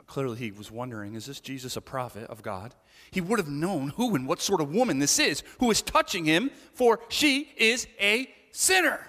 clearly 0.07 0.37
he 0.37 0.51
was 0.51 0.71
wondering, 0.71 1.15
is 1.15 1.25
this 1.25 1.39
Jesus 1.39 1.77
a 1.77 1.81
prophet 1.81 2.29
of 2.29 2.41
God? 2.41 2.73
He 3.11 3.21
would 3.21 3.39
have 3.39 3.47
known 3.47 3.89
who 3.89 4.15
and 4.15 4.27
what 4.27 4.41
sort 4.41 4.61
of 4.61 4.73
woman 4.73 4.99
this 4.99 5.19
is 5.19 5.43
who 5.59 5.69
is 5.69 5.81
touching 5.81 6.25
him, 6.25 6.51
for 6.73 6.99
she 7.09 7.51
is 7.57 7.87
a 7.99 8.29
sinner. 8.51 8.99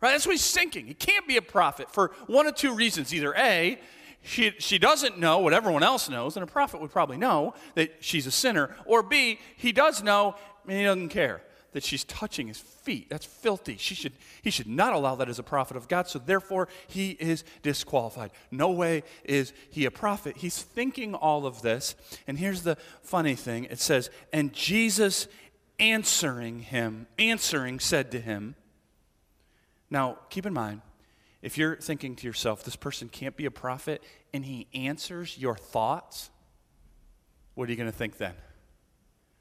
Right? 0.00 0.12
That's 0.12 0.26
what 0.26 0.32
he's 0.32 0.50
thinking. 0.50 0.86
He 0.86 0.94
can't 0.94 1.26
be 1.26 1.38
a 1.38 1.42
prophet 1.42 1.90
for 1.90 2.12
one 2.26 2.46
of 2.46 2.54
two 2.54 2.74
reasons. 2.74 3.12
Either 3.12 3.34
A, 3.36 3.80
she, 4.22 4.52
she 4.58 4.78
doesn't 4.78 5.18
know 5.18 5.38
what 5.38 5.54
everyone 5.54 5.82
else 5.82 6.08
knows, 6.08 6.36
and 6.36 6.44
a 6.44 6.46
prophet 6.46 6.80
would 6.80 6.90
probably 6.90 7.16
know 7.16 7.54
that 7.74 7.96
she's 8.00 8.26
a 8.26 8.30
sinner, 8.30 8.76
or 8.84 9.02
B, 9.02 9.38
he 9.56 9.72
does 9.72 10.02
know 10.02 10.34
and 10.64 10.76
he 10.76 10.84
doesn't 10.84 11.08
care 11.08 11.40
that 11.78 11.84
she's 11.84 12.02
touching 12.02 12.48
his 12.48 12.58
feet. 12.58 13.08
That's 13.08 13.24
filthy. 13.24 13.76
She 13.76 13.94
should, 13.94 14.12
he 14.42 14.50
should 14.50 14.66
not 14.66 14.94
allow 14.94 15.14
that 15.14 15.28
as 15.28 15.38
a 15.38 15.44
prophet 15.44 15.76
of 15.76 15.86
God, 15.86 16.08
so 16.08 16.18
therefore 16.18 16.66
he 16.88 17.10
is 17.12 17.44
disqualified. 17.62 18.32
No 18.50 18.72
way 18.72 19.04
is 19.22 19.52
he 19.70 19.84
a 19.84 19.92
prophet. 19.92 20.38
He's 20.38 20.60
thinking 20.60 21.14
all 21.14 21.46
of 21.46 21.62
this, 21.62 21.94
and 22.26 22.36
here's 22.36 22.64
the 22.64 22.74
funny 23.00 23.36
thing 23.36 23.66
it 23.66 23.78
says, 23.78 24.10
And 24.32 24.52
Jesus 24.52 25.28
answering 25.78 26.62
him, 26.62 27.06
answering, 27.16 27.78
said 27.78 28.10
to 28.10 28.18
him, 28.18 28.56
Now 29.88 30.18
keep 30.30 30.46
in 30.46 30.52
mind, 30.52 30.80
if 31.42 31.56
you're 31.56 31.76
thinking 31.76 32.16
to 32.16 32.26
yourself, 32.26 32.64
this 32.64 32.74
person 32.74 33.08
can't 33.08 33.36
be 33.36 33.46
a 33.46 33.52
prophet, 33.52 34.02
and 34.34 34.44
he 34.44 34.66
answers 34.74 35.38
your 35.38 35.54
thoughts, 35.54 36.30
what 37.54 37.68
are 37.68 37.70
you 37.70 37.76
going 37.76 37.88
to 37.88 37.96
think 37.96 38.18
then? 38.18 38.34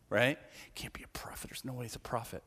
Right? 0.10 0.38
Can't 0.76 0.94
be 0.94 1.04
a 1.04 1.08
prophet. 1.10 1.50
There's 1.50 1.66
no 1.66 1.74
way 1.74 1.86
he's 1.86 1.96
a 1.96 2.00
prophet. 2.00 2.44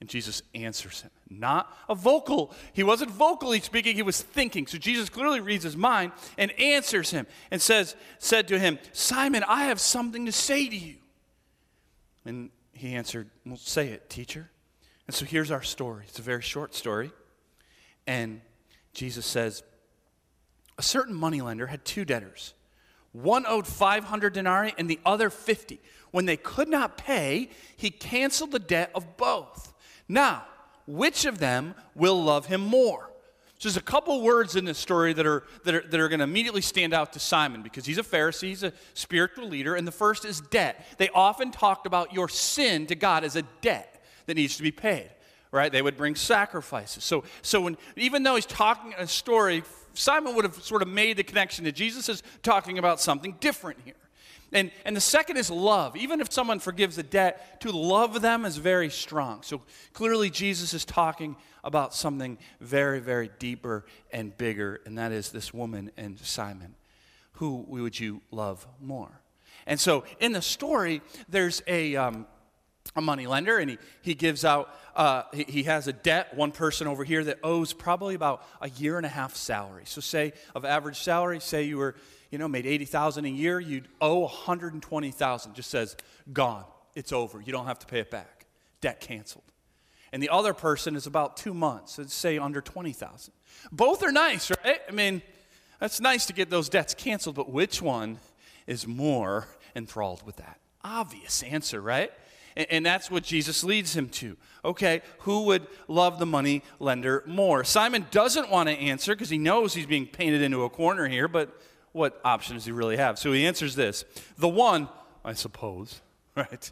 And 0.00 0.08
Jesus 0.08 0.42
answers 0.54 1.02
him. 1.02 1.10
Not 1.28 1.76
a 1.88 1.94
vocal. 1.94 2.54
He 2.72 2.82
wasn't 2.82 3.10
vocally 3.10 3.60
speaking, 3.60 3.96
he 3.96 4.02
was 4.02 4.22
thinking. 4.22 4.66
So 4.66 4.78
Jesus 4.78 5.10
clearly 5.10 5.40
reads 5.40 5.64
his 5.64 5.76
mind 5.76 6.12
and 6.38 6.52
answers 6.58 7.10
him 7.10 7.26
and 7.50 7.60
says, 7.60 7.94
said 8.18 8.48
to 8.48 8.58
him, 8.58 8.78
Simon, 8.92 9.44
I 9.46 9.64
have 9.64 9.78
something 9.78 10.24
to 10.24 10.32
say 10.32 10.68
to 10.68 10.76
you. 10.76 10.96
And 12.24 12.50
he 12.72 12.94
answered, 12.94 13.28
Well, 13.44 13.56
say 13.56 13.88
it, 13.88 14.08
teacher. 14.08 14.50
And 15.06 15.14
so 15.14 15.24
here's 15.24 15.50
our 15.50 15.62
story. 15.62 16.04
It's 16.08 16.18
a 16.18 16.22
very 16.22 16.42
short 16.42 16.74
story. 16.74 17.10
And 18.06 18.40
Jesus 18.94 19.26
says, 19.26 19.62
A 20.78 20.82
certain 20.82 21.14
moneylender 21.14 21.66
had 21.66 21.84
two 21.84 22.04
debtors. 22.04 22.54
One 23.12 23.44
owed 23.46 23.66
500 23.66 24.32
denarii 24.32 24.74
and 24.78 24.88
the 24.88 25.00
other 25.04 25.30
50. 25.30 25.80
When 26.10 26.26
they 26.26 26.36
could 26.36 26.68
not 26.68 26.96
pay, 26.96 27.50
he 27.76 27.90
canceled 27.90 28.52
the 28.52 28.58
debt 28.58 28.90
of 28.94 29.16
both. 29.16 29.72
Now, 30.08 30.44
which 30.86 31.24
of 31.24 31.38
them 31.38 31.74
will 31.94 32.22
love 32.22 32.46
him 32.46 32.60
more? 32.60 33.10
So 33.58 33.68
there's 33.68 33.76
a 33.76 33.82
couple 33.82 34.22
words 34.22 34.56
in 34.56 34.64
this 34.64 34.78
story 34.78 35.12
that 35.12 35.26
are, 35.26 35.44
that 35.64 35.74
are, 35.74 35.82
that 35.86 36.00
are 36.00 36.08
going 36.08 36.20
to 36.20 36.24
immediately 36.24 36.62
stand 36.62 36.94
out 36.94 37.12
to 37.12 37.18
Simon 37.18 37.62
because 37.62 37.84
he's 37.84 37.98
a 37.98 38.02
Pharisee, 38.02 38.48
he's 38.48 38.62
a 38.62 38.72
spiritual 38.94 39.48
leader, 39.48 39.74
and 39.74 39.86
the 39.86 39.92
first 39.92 40.24
is 40.24 40.40
debt. 40.40 40.86
They 40.96 41.10
often 41.10 41.50
talked 41.50 41.86
about 41.86 42.14
your 42.14 42.28
sin 42.28 42.86
to 42.86 42.94
God 42.94 43.22
as 43.22 43.36
a 43.36 43.42
debt 43.60 44.02
that 44.24 44.36
needs 44.36 44.56
to 44.56 44.62
be 44.62 44.72
paid, 44.72 45.10
right? 45.52 45.70
They 45.70 45.82
would 45.82 45.98
bring 45.98 46.14
sacrifices. 46.14 47.04
So, 47.04 47.24
so 47.42 47.60
when, 47.60 47.76
even 47.96 48.22
though 48.22 48.36
he's 48.36 48.46
talking 48.46 48.94
a 48.96 49.06
story, 49.06 49.62
Simon 49.94 50.34
would 50.34 50.44
have 50.44 50.56
sort 50.62 50.82
of 50.82 50.88
made 50.88 51.16
the 51.16 51.22
connection 51.22 51.64
that 51.64 51.72
Jesus 51.72 52.08
is 52.08 52.22
talking 52.42 52.78
about 52.78 53.00
something 53.00 53.36
different 53.40 53.78
here. 53.84 53.94
And, 54.52 54.70
and 54.84 54.96
the 54.96 55.00
second 55.00 55.36
is 55.36 55.50
love. 55.50 55.96
Even 55.96 56.20
if 56.20 56.32
someone 56.32 56.58
forgives 56.58 56.98
a 56.98 57.02
debt, 57.02 57.60
to 57.60 57.70
love 57.70 58.20
them 58.20 58.44
is 58.44 58.56
very 58.56 58.90
strong. 58.90 59.42
So 59.42 59.62
clearly, 59.92 60.28
Jesus 60.28 60.74
is 60.74 60.84
talking 60.84 61.36
about 61.62 61.94
something 61.94 62.38
very, 62.60 63.00
very 63.00 63.30
deeper 63.38 63.84
and 64.12 64.36
bigger, 64.36 64.80
and 64.86 64.98
that 64.98 65.12
is 65.12 65.30
this 65.30 65.54
woman 65.54 65.90
and 65.96 66.18
Simon. 66.18 66.74
Who 67.34 67.64
would 67.68 68.00
you 68.00 68.22
love 68.30 68.66
more? 68.80 69.20
And 69.66 69.78
so 69.78 70.04
in 70.18 70.32
the 70.32 70.42
story, 70.42 71.00
there's 71.28 71.62
a, 71.66 71.94
um, 71.96 72.26
a 72.96 73.00
money 73.00 73.26
lender, 73.26 73.58
and 73.58 73.70
he, 73.70 73.78
he 74.02 74.14
gives 74.14 74.44
out, 74.44 74.74
uh, 74.96 75.22
he, 75.32 75.44
he 75.44 75.62
has 75.64 75.86
a 75.86 75.92
debt, 75.92 76.36
one 76.36 76.50
person 76.50 76.86
over 76.86 77.04
here 77.04 77.22
that 77.24 77.38
owes 77.44 77.72
probably 77.72 78.14
about 78.14 78.44
a 78.60 78.68
year 78.70 78.96
and 78.96 79.06
a 79.06 79.10
half 79.10 79.36
salary. 79.36 79.84
So, 79.86 80.00
say 80.00 80.32
of 80.54 80.64
average 80.64 81.00
salary, 81.00 81.40
say 81.40 81.64
you 81.64 81.78
were 81.78 81.94
you 82.30 82.38
know, 82.38 82.48
made 82.48 82.66
80,000 82.66 83.24
a 83.24 83.28
year, 83.28 83.58
you'd 83.58 83.88
owe 84.00 84.20
120,000. 84.20 85.54
Just 85.54 85.70
says, 85.70 85.96
gone. 86.32 86.64
It's 86.94 87.12
over. 87.12 87.40
You 87.40 87.52
don't 87.52 87.66
have 87.66 87.78
to 87.80 87.86
pay 87.86 88.00
it 88.00 88.10
back. 88.10 88.46
Debt 88.80 89.00
canceled. 89.00 89.44
And 90.12 90.22
the 90.22 90.28
other 90.28 90.54
person 90.54 90.96
is 90.96 91.06
about 91.06 91.36
two 91.36 91.54
months, 91.54 91.98
let's 91.98 92.14
say 92.14 92.38
under 92.38 92.60
20,000. 92.60 93.32
Both 93.70 94.02
are 94.02 94.12
nice, 94.12 94.50
right? 94.64 94.80
I 94.88 94.92
mean, 94.92 95.22
that's 95.78 96.00
nice 96.00 96.26
to 96.26 96.32
get 96.32 96.50
those 96.50 96.68
debts 96.68 96.94
canceled, 96.94 97.36
but 97.36 97.50
which 97.50 97.80
one 97.80 98.18
is 98.66 98.86
more 98.86 99.46
enthralled 99.76 100.24
with 100.24 100.36
that? 100.36 100.58
Obvious 100.82 101.42
answer, 101.42 101.80
right? 101.80 102.10
And, 102.56 102.66
and 102.70 102.86
that's 102.86 103.10
what 103.10 103.22
Jesus 103.22 103.64
leads 103.64 103.96
him 103.96 104.08
to. 104.10 104.36
Okay, 104.64 105.02
who 105.20 105.44
would 105.44 105.66
love 105.88 106.18
the 106.18 106.26
money 106.26 106.62
lender 106.78 107.22
more? 107.26 107.64
Simon 107.64 108.06
doesn't 108.10 108.50
want 108.50 108.68
to 108.68 108.74
answer 108.74 109.14
because 109.14 109.30
he 109.30 109.38
knows 109.38 109.74
he's 109.74 109.86
being 109.86 110.06
painted 110.06 110.42
into 110.42 110.64
a 110.64 110.70
corner 110.70 111.08
here, 111.08 111.28
but 111.28 111.58
what 111.92 112.20
option 112.24 112.54
does 112.56 112.64
he 112.64 112.72
really 112.72 112.96
have? 112.96 113.18
So 113.18 113.32
he 113.32 113.46
answers 113.46 113.74
this 113.74 114.04
The 114.38 114.48
one, 114.48 114.88
I 115.24 115.32
suppose, 115.32 116.00
right? 116.36 116.70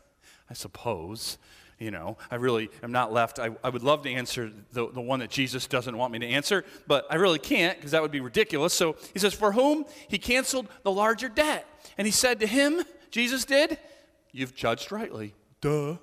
I 0.51 0.55
suppose. 0.55 1.39
You 1.81 1.93
know, 1.93 2.19
I 2.29 2.35
really 2.35 2.71
am 2.83 2.91
not 2.91 3.13
left. 3.13 3.39
I, 3.39 3.51
I 3.63 3.69
would 3.69 3.85
love 3.85 4.03
to 4.03 4.11
answer 4.11 4.51
the, 4.73 4.91
the 4.91 5.01
one 5.01 5.21
that 5.21 5.31
Jesus 5.31 5.69
doesn't 5.69 5.97
want 5.97 6.13
me 6.13 6.19
to 6.19 6.27
answer, 6.27 6.65
but 6.89 7.07
I 7.09 7.15
really 7.15 7.39
can't 7.39 7.79
because 7.79 7.93
that 7.93 8.03
would 8.03 8.11
be 8.11 8.19
ridiculous. 8.19 8.75
So 8.75 8.97
he 9.13 9.21
says, 9.21 9.33
For 9.33 9.53
whom 9.53 9.85
he 10.09 10.19
canceled 10.19 10.67
the 10.83 10.91
larger 10.91 11.29
debt. 11.29 11.67
And 11.97 12.05
he 12.05 12.11
said 12.11 12.41
to 12.41 12.49
him, 12.49 12.83
Jesus 13.13 13.45
did, 13.45 13.79
You've 14.33 14.57
judged 14.57 14.91
rightly. 14.91 15.35
Duh. 15.61 15.97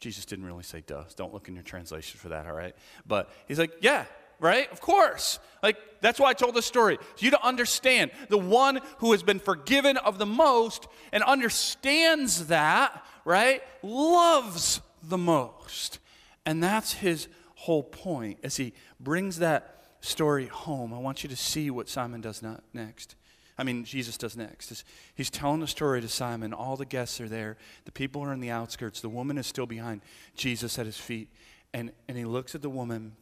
Jesus 0.00 0.24
didn't 0.24 0.44
really 0.44 0.62
say 0.62 0.82
duh. 0.86 1.04
Don't 1.16 1.32
look 1.32 1.48
in 1.48 1.54
your 1.54 1.64
translation 1.64 2.18
for 2.18 2.28
that, 2.30 2.46
all 2.46 2.52
right? 2.52 2.74
But 3.06 3.30
he's 3.46 3.58
like, 3.58 3.72
Yeah, 3.80 4.04
right? 4.40 4.70
Of 4.70 4.80
course. 4.80 5.38
Like, 5.62 5.78
that's 6.00 6.20
why 6.20 6.28
I 6.28 6.34
told 6.34 6.54
this 6.54 6.66
story. 6.66 6.98
For 7.16 7.24
you 7.24 7.30
to 7.30 7.42
understand 7.42 8.10
the 8.28 8.38
one 8.38 8.80
who 8.98 9.12
has 9.12 9.22
been 9.22 9.38
forgiven 9.38 9.96
of 9.96 10.18
the 10.18 10.26
most 10.26 10.86
and 11.12 11.22
understands 11.22 12.48
that, 12.48 13.04
right, 13.24 13.62
loves 13.82 14.80
the 15.02 15.18
most. 15.18 15.98
And 16.44 16.62
that's 16.62 16.92
his 16.92 17.28
whole 17.54 17.82
point 17.82 18.38
as 18.42 18.56
he 18.56 18.74
brings 19.00 19.38
that 19.38 19.82
story 20.00 20.46
home. 20.46 20.92
I 20.92 20.98
want 20.98 21.22
you 21.22 21.30
to 21.30 21.36
see 21.36 21.70
what 21.70 21.88
Simon 21.88 22.20
does 22.20 22.42
next. 22.74 23.16
I 23.56 23.62
mean, 23.62 23.84
Jesus 23.84 24.16
does 24.16 24.36
next. 24.36 24.84
He's 25.14 25.30
telling 25.30 25.60
the 25.60 25.66
story 25.66 26.00
to 26.00 26.08
Simon. 26.08 26.52
All 26.52 26.76
the 26.76 26.84
guests 26.84 27.20
are 27.20 27.28
there. 27.28 27.56
The 27.84 27.92
people 27.92 28.22
are 28.22 28.32
in 28.32 28.40
the 28.40 28.50
outskirts. 28.50 29.00
The 29.00 29.08
woman 29.08 29.38
is 29.38 29.46
still 29.46 29.66
behind 29.66 30.00
Jesus 30.36 30.78
at 30.78 30.86
his 30.86 30.96
feet. 30.96 31.28
And, 31.72 31.92
and 32.08 32.18
he 32.18 32.24
looks 32.24 32.54
at 32.54 32.62
the 32.62 32.70
woman 32.70 33.12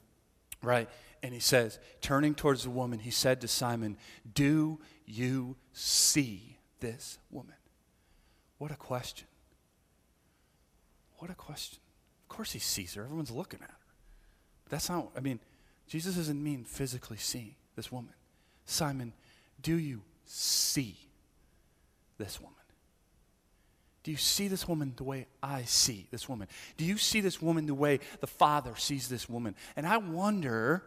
right? 0.62 0.88
And 1.22 1.34
he 1.34 1.40
says, 1.40 1.78
turning 2.00 2.34
towards 2.34 2.64
the 2.64 2.70
woman, 2.70 3.00
he 3.00 3.10
said 3.10 3.40
to 3.42 3.48
Simon, 3.48 3.96
Do 4.32 4.78
you 5.06 5.56
see 5.72 6.58
this 6.80 7.18
woman? 7.30 7.54
What 8.58 8.70
a 8.70 8.76
question. 8.76 9.26
What 11.18 11.30
a 11.30 11.34
question. 11.34 11.78
Of 12.24 12.36
course 12.36 12.52
he 12.52 12.58
sees 12.58 12.94
her. 12.94 13.04
Everyone's 13.04 13.30
looking 13.30 13.60
at 13.62 13.70
her. 13.70 13.76
But 14.64 14.72
that's 14.72 14.88
not, 14.88 15.10
I 15.16 15.20
mean, 15.20 15.40
Jesus 15.86 16.16
doesn't 16.16 16.42
mean 16.42 16.64
physically 16.64 17.16
see 17.16 17.56
this 17.76 17.92
woman. 17.92 18.14
Simon, 18.64 19.12
do 19.60 19.76
you 19.76 20.02
see 20.32 20.96
this 22.16 22.40
woman? 22.40 22.56
Do 24.02 24.10
you 24.10 24.16
see 24.16 24.48
this 24.48 24.66
woman 24.66 24.94
the 24.96 25.04
way 25.04 25.26
I 25.42 25.62
see 25.64 26.08
this 26.10 26.28
woman? 26.28 26.48
Do 26.76 26.84
you 26.84 26.96
see 26.96 27.20
this 27.20 27.40
woman 27.40 27.66
the 27.66 27.74
way 27.74 28.00
the 28.20 28.26
Father 28.26 28.74
sees 28.76 29.08
this 29.08 29.28
woman? 29.28 29.54
And 29.76 29.86
I 29.86 29.98
wonder 29.98 30.84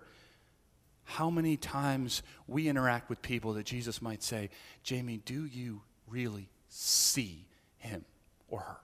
how 1.03 1.29
many 1.29 1.57
times 1.57 2.23
we 2.47 2.67
interact 2.67 3.07
with 3.07 3.21
people 3.21 3.53
that 3.53 3.65
Jesus 3.65 4.01
might 4.01 4.23
say, 4.23 4.49
Jamie, 4.83 5.21
do 5.23 5.45
you 5.45 5.83
really 6.07 6.49
see 6.67 7.45
him 7.77 8.03
or 8.47 8.61
her? 8.61 8.77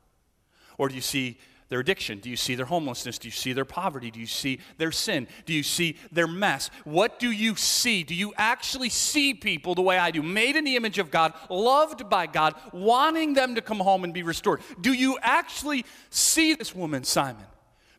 Or 0.77 0.87
do 0.87 0.95
you 0.95 1.01
see 1.01 1.39
their 1.71 1.79
addiction? 1.79 2.19
Do 2.19 2.29
you 2.29 2.35
see 2.35 2.53
their 2.53 2.65
homelessness? 2.65 3.17
Do 3.17 3.29
you 3.29 3.31
see 3.31 3.53
their 3.53 3.63
poverty? 3.63 4.11
Do 4.11 4.19
you 4.19 4.27
see 4.27 4.59
their 4.77 4.91
sin? 4.91 5.25
Do 5.45 5.53
you 5.53 5.63
see 5.63 5.95
their 6.11 6.27
mess? 6.27 6.69
What 6.83 7.17
do 7.17 7.31
you 7.31 7.55
see? 7.55 8.03
Do 8.03 8.13
you 8.13 8.33
actually 8.35 8.89
see 8.89 9.33
people 9.33 9.73
the 9.73 9.81
way 9.81 9.97
I 9.97 10.11
do, 10.11 10.21
made 10.21 10.57
in 10.57 10.65
the 10.65 10.75
image 10.75 10.99
of 10.99 11.09
God, 11.09 11.33
loved 11.49 12.09
by 12.09 12.27
God, 12.27 12.55
wanting 12.73 13.35
them 13.35 13.55
to 13.55 13.61
come 13.61 13.79
home 13.79 14.03
and 14.03 14.13
be 14.13 14.21
restored? 14.21 14.59
Do 14.81 14.91
you 14.91 15.17
actually 15.21 15.85
see 16.09 16.55
this 16.55 16.75
woman, 16.75 17.05
Simon? 17.05 17.45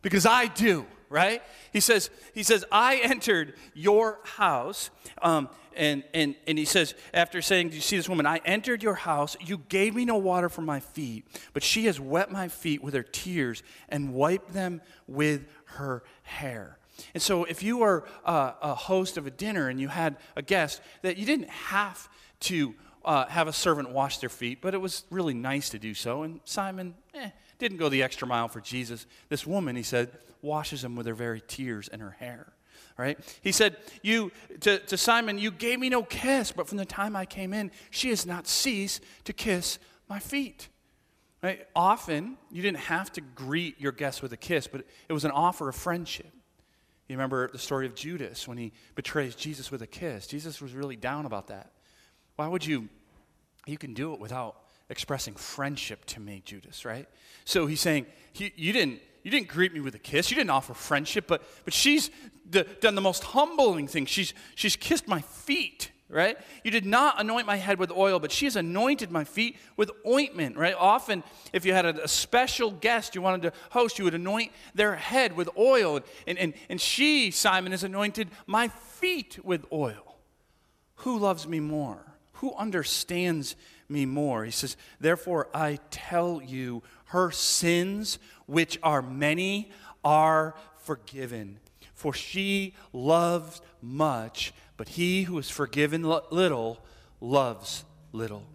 Because 0.03 0.27
I 0.27 0.45
do 0.45 0.85
right? 1.13 1.43
He 1.71 1.79
says, 1.79 2.09
he 2.33 2.41
says, 2.41 2.65
I 2.71 2.97
entered 2.97 3.53
your 3.75 4.17
house. 4.23 4.89
Um, 5.21 5.47
and, 5.75 6.03
and, 6.13 6.35
and 6.47 6.57
he 6.57 6.65
says, 6.65 6.93
after 7.13 7.41
saying, 7.41 7.69
Do 7.69 7.75
you 7.75 7.81
see 7.81 7.97
this 7.97 8.09
woman? 8.09 8.25
I 8.25 8.41
entered 8.45 8.83
your 8.83 8.95
house. 8.95 9.35
You 9.39 9.57
gave 9.69 9.95
me 9.95 10.05
no 10.05 10.17
water 10.17 10.49
for 10.49 10.61
my 10.61 10.79
feet, 10.79 11.25
but 11.53 11.63
she 11.63 11.85
has 11.85 11.99
wet 11.99 12.31
my 12.31 12.47
feet 12.47 12.83
with 12.83 12.93
her 12.93 13.03
tears 13.03 13.63
and 13.89 14.13
wiped 14.13 14.53
them 14.53 14.81
with 15.07 15.45
her 15.65 16.03
hair. 16.23 16.77
And 17.13 17.23
so, 17.23 17.43
if 17.43 17.63
you 17.63 17.77
were 17.77 18.05
a, 18.25 18.53
a 18.61 18.75
host 18.75 19.17
of 19.17 19.25
a 19.25 19.31
dinner 19.31 19.69
and 19.69 19.79
you 19.79 19.87
had 19.87 20.17
a 20.35 20.41
guest, 20.41 20.81
that 21.01 21.17
you 21.17 21.25
didn't 21.25 21.49
have 21.49 22.07
to 22.41 22.75
uh, 23.05 23.25
have 23.25 23.47
a 23.47 23.53
servant 23.53 23.91
wash 23.91 24.19
their 24.19 24.29
feet, 24.29 24.59
but 24.61 24.73
it 24.73 24.77
was 24.77 25.03
really 25.09 25.33
nice 25.33 25.69
to 25.69 25.79
do 25.79 25.93
so. 25.93 26.23
And 26.23 26.39
Simon 26.45 26.95
eh, 27.13 27.29
didn't 27.59 27.77
go 27.77 27.89
the 27.89 28.03
extra 28.03 28.27
mile 28.27 28.47
for 28.47 28.61
Jesus. 28.61 29.05
This 29.29 29.45
woman, 29.45 29.75
he 29.75 29.83
said, 29.83 30.17
washes 30.41 30.81
them 30.81 30.95
with 30.95 31.05
her 31.07 31.13
very 31.13 31.41
tears 31.41 31.87
and 31.87 32.01
her 32.01 32.11
hair. 32.11 32.53
Right? 32.97 33.17
He 33.41 33.51
said, 33.51 33.77
You 34.01 34.31
to, 34.61 34.79
to 34.79 34.97
Simon, 34.97 35.39
you 35.39 35.51
gave 35.51 35.79
me 35.79 35.89
no 35.89 36.03
kiss, 36.03 36.51
but 36.51 36.67
from 36.67 36.77
the 36.77 36.85
time 36.85 37.15
I 37.15 37.25
came 37.25 37.53
in, 37.53 37.71
she 37.89 38.09
has 38.09 38.25
not 38.25 38.47
ceased 38.47 39.03
to 39.25 39.33
kiss 39.33 39.79
my 40.07 40.19
feet. 40.19 40.69
Right? 41.41 41.67
Often, 41.75 42.37
you 42.51 42.61
didn't 42.61 42.77
have 42.77 43.11
to 43.13 43.21
greet 43.21 43.81
your 43.81 43.91
guests 43.91 44.21
with 44.21 44.31
a 44.31 44.37
kiss, 44.37 44.67
but 44.67 44.85
it 45.09 45.13
was 45.13 45.25
an 45.25 45.31
offer 45.31 45.67
of 45.67 45.75
friendship. 45.75 46.31
You 47.09 47.17
remember 47.17 47.49
the 47.51 47.59
story 47.59 47.85
of 47.85 47.95
Judas 47.95 48.47
when 48.47 48.57
he 48.57 48.71
betrays 48.95 49.35
Jesus 49.35 49.69
with 49.69 49.81
a 49.81 49.87
kiss. 49.87 50.25
Jesus 50.25 50.61
was 50.61 50.73
really 50.73 50.95
down 50.95 51.25
about 51.25 51.47
that. 51.47 51.71
Why 52.37 52.47
would 52.47 52.65
you? 52.65 52.87
You 53.65 53.77
can 53.77 53.93
do 53.93 54.13
it 54.13 54.19
without 54.19 54.55
expressing 54.89 55.33
friendship 55.35 56.05
to 56.05 56.19
me, 56.19 56.41
Judas, 56.45 56.85
right? 56.85 57.07
So 57.45 57.65
he's 57.65 57.81
saying, 57.81 58.05
You 58.35 58.73
didn't 58.73 59.01
you 59.23 59.31
didn't 59.31 59.47
greet 59.47 59.73
me 59.73 59.79
with 59.79 59.95
a 59.95 59.99
kiss. 59.99 60.29
You 60.29 60.35
didn't 60.35 60.49
offer 60.49 60.73
friendship, 60.73 61.25
but, 61.27 61.41
but 61.63 61.73
she's 61.73 62.11
the, 62.49 62.65
done 62.81 62.95
the 62.95 63.01
most 63.01 63.23
humbling 63.23 63.87
thing. 63.87 64.05
She's, 64.05 64.33
she's 64.55 64.75
kissed 64.75 65.07
my 65.07 65.21
feet, 65.21 65.91
right? 66.09 66.37
You 66.63 66.71
did 66.71 66.85
not 66.85 67.19
anoint 67.19 67.47
my 67.47 67.55
head 67.55 67.79
with 67.79 67.89
oil, 67.91 68.19
but 68.19 68.31
she 68.31 68.45
has 68.45 68.57
anointed 68.57 69.11
my 69.11 69.23
feet 69.23 69.57
with 69.77 69.91
ointment, 70.05 70.57
right? 70.57 70.75
Often, 70.77 71.23
if 71.53 71.65
you 71.65 71.73
had 71.73 71.85
a, 71.85 72.03
a 72.03 72.07
special 72.07 72.69
guest 72.69 73.15
you 73.15 73.21
wanted 73.21 73.43
to 73.43 73.53
host, 73.71 73.97
you 73.97 74.05
would 74.05 74.13
anoint 74.13 74.51
their 74.75 74.95
head 74.95 75.35
with 75.35 75.49
oil. 75.57 76.01
And, 76.27 76.37
and, 76.37 76.53
and 76.69 76.79
she, 76.79 77.31
Simon, 77.31 77.71
has 77.71 77.83
anointed 77.83 78.29
my 78.45 78.67
feet 78.67 79.39
with 79.43 79.65
oil. 79.71 80.17
Who 80.97 81.17
loves 81.17 81.47
me 81.47 81.61
more? 81.61 82.13
Who 82.33 82.53
understands 82.55 83.55
me 83.87 84.05
more? 84.05 84.43
He 84.43 84.51
says, 84.51 84.75
Therefore, 84.99 85.47
I 85.53 85.79
tell 85.91 86.41
you, 86.41 86.83
her 87.13 87.29
sins, 87.29 88.17
which 88.47 88.79
are 88.81 89.03
many, 89.03 89.71
are 90.03 90.55
forgiven. 90.79 91.59
For 91.93 92.11
she 92.11 92.73
loves 92.91 93.61
much, 93.81 94.51
but 94.77 94.89
he 94.89 95.23
who 95.23 95.37
is 95.37 95.49
forgiven 95.49 96.01
little 96.03 96.83
loves 97.21 97.85
little. 98.11 98.47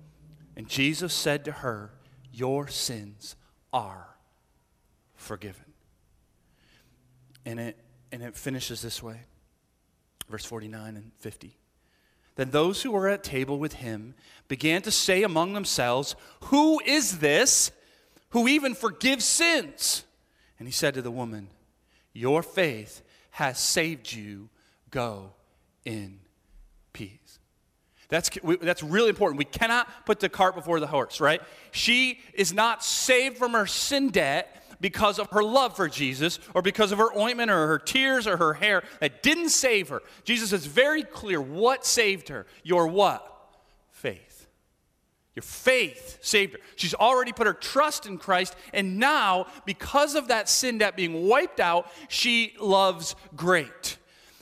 And 0.56 0.68
Jesus 0.68 1.14
said 1.14 1.44
to 1.44 1.52
her, 1.52 1.92
Your 2.32 2.66
sins 2.66 3.36
are 3.72 4.16
forgiven. 5.14 5.64
And 7.46 7.60
it, 7.60 7.78
and 8.10 8.22
it 8.22 8.36
finishes 8.36 8.82
this 8.82 9.00
way 9.02 9.20
verse 10.28 10.44
49 10.44 10.96
and 10.96 11.12
50. 11.20 11.56
Then 12.34 12.50
those 12.50 12.82
who 12.82 12.90
were 12.90 13.08
at 13.08 13.22
table 13.22 13.58
with 13.58 13.74
him 13.74 14.14
began 14.48 14.82
to 14.82 14.90
say 14.90 15.22
among 15.22 15.52
themselves, 15.52 16.16
Who 16.46 16.80
is 16.80 17.20
this 17.20 17.70
who 18.30 18.48
even 18.48 18.74
forgives 18.74 19.24
sins. 19.24 20.04
And 20.58 20.66
he 20.66 20.72
said 20.72 20.94
to 20.94 21.02
the 21.02 21.10
woman, 21.10 21.48
Your 22.12 22.42
faith 22.42 23.02
has 23.32 23.58
saved 23.58 24.12
you. 24.12 24.48
Go 24.90 25.32
in 25.84 26.20
peace. 26.92 27.38
That's, 28.08 28.30
that's 28.62 28.82
really 28.82 29.10
important. 29.10 29.38
We 29.38 29.44
cannot 29.44 30.06
put 30.06 30.18
the 30.18 30.30
cart 30.30 30.54
before 30.54 30.80
the 30.80 30.86
horse, 30.86 31.20
right? 31.20 31.42
She 31.72 32.20
is 32.32 32.54
not 32.54 32.82
saved 32.82 33.36
from 33.36 33.52
her 33.52 33.66
sin 33.66 34.08
debt 34.08 34.64
because 34.80 35.18
of 35.18 35.30
her 35.30 35.42
love 35.42 35.76
for 35.76 35.88
Jesus 35.88 36.38
or 36.54 36.62
because 36.62 36.90
of 36.90 36.98
her 36.98 37.16
ointment 37.16 37.50
or 37.50 37.66
her 37.66 37.78
tears 37.78 38.26
or 38.26 38.36
her 38.38 38.54
hair. 38.54 38.82
That 39.00 39.22
didn't 39.22 39.50
save 39.50 39.90
her. 39.90 40.02
Jesus 40.24 40.52
is 40.52 40.64
very 40.64 41.02
clear 41.02 41.40
what 41.40 41.84
saved 41.84 42.28
her. 42.28 42.46
Your 42.62 42.86
what? 42.86 43.37
Your 45.38 45.42
faith 45.44 46.18
saved 46.20 46.54
her. 46.54 46.58
She's 46.74 46.94
already 46.94 47.30
put 47.30 47.46
her 47.46 47.52
trust 47.52 48.06
in 48.06 48.18
Christ, 48.18 48.56
and 48.72 48.98
now, 48.98 49.46
because 49.66 50.16
of 50.16 50.26
that 50.26 50.48
sin 50.48 50.78
debt 50.78 50.96
being 50.96 51.28
wiped 51.28 51.60
out, 51.60 51.88
she 52.08 52.56
loves 52.58 53.14
great. 53.36 53.98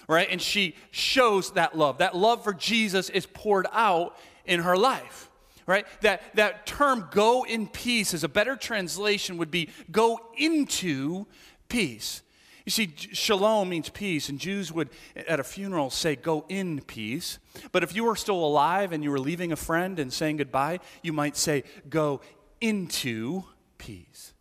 Right? 0.08 0.26
And 0.30 0.40
she 0.40 0.74
shows 0.92 1.50
that 1.50 1.76
love. 1.76 1.98
That 1.98 2.16
love 2.16 2.44
for 2.44 2.54
Jesus 2.54 3.10
is 3.10 3.26
poured 3.26 3.66
out 3.72 4.16
in 4.46 4.60
her 4.60 4.74
life. 4.74 5.28
Right? 5.66 5.86
That, 6.00 6.22
that 6.36 6.64
term 6.64 7.08
go 7.10 7.44
in 7.44 7.66
peace 7.66 8.14
is 8.14 8.24
a 8.24 8.28
better 8.28 8.56
translation 8.56 9.36
would 9.36 9.50
be 9.50 9.68
go 9.90 10.18
into 10.38 11.26
peace. 11.68 12.22
You 12.66 12.72
see, 12.72 12.92
shalom 13.12 13.68
means 13.68 13.88
peace, 13.88 14.28
and 14.28 14.40
Jews 14.40 14.72
would, 14.72 14.90
at 15.14 15.38
a 15.38 15.44
funeral, 15.44 15.88
say, 15.88 16.16
go 16.16 16.44
in 16.48 16.80
peace. 16.80 17.38
But 17.70 17.84
if 17.84 17.94
you 17.94 18.02
were 18.02 18.16
still 18.16 18.44
alive 18.44 18.90
and 18.90 19.04
you 19.04 19.12
were 19.12 19.20
leaving 19.20 19.52
a 19.52 19.56
friend 19.56 20.00
and 20.00 20.12
saying 20.12 20.38
goodbye, 20.38 20.80
you 21.00 21.12
might 21.12 21.36
say, 21.36 21.62
go 21.88 22.20
into 22.60 23.44
peace. 23.78 24.34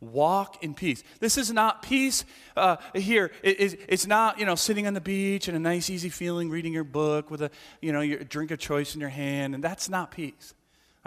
Walk 0.00 0.64
in 0.64 0.74
peace. 0.74 1.04
This 1.20 1.38
is 1.38 1.52
not 1.52 1.82
peace 1.82 2.24
uh, 2.56 2.78
here. 2.94 3.30
It, 3.44 3.78
it's 3.88 4.08
not, 4.08 4.40
you 4.40 4.44
know, 4.44 4.56
sitting 4.56 4.88
on 4.88 4.94
the 4.94 5.00
beach 5.00 5.46
and 5.46 5.56
a 5.56 5.60
nice, 5.60 5.88
easy 5.88 6.08
feeling, 6.08 6.50
reading 6.50 6.72
your 6.72 6.82
book 6.84 7.30
with 7.30 7.42
a, 7.42 7.50
you 7.80 7.92
know, 7.92 8.00
your 8.00 8.18
drink 8.24 8.50
of 8.50 8.58
choice 8.58 8.96
in 8.96 9.00
your 9.00 9.10
hand, 9.10 9.54
and 9.54 9.62
that's 9.62 9.88
not 9.88 10.10
peace. 10.10 10.52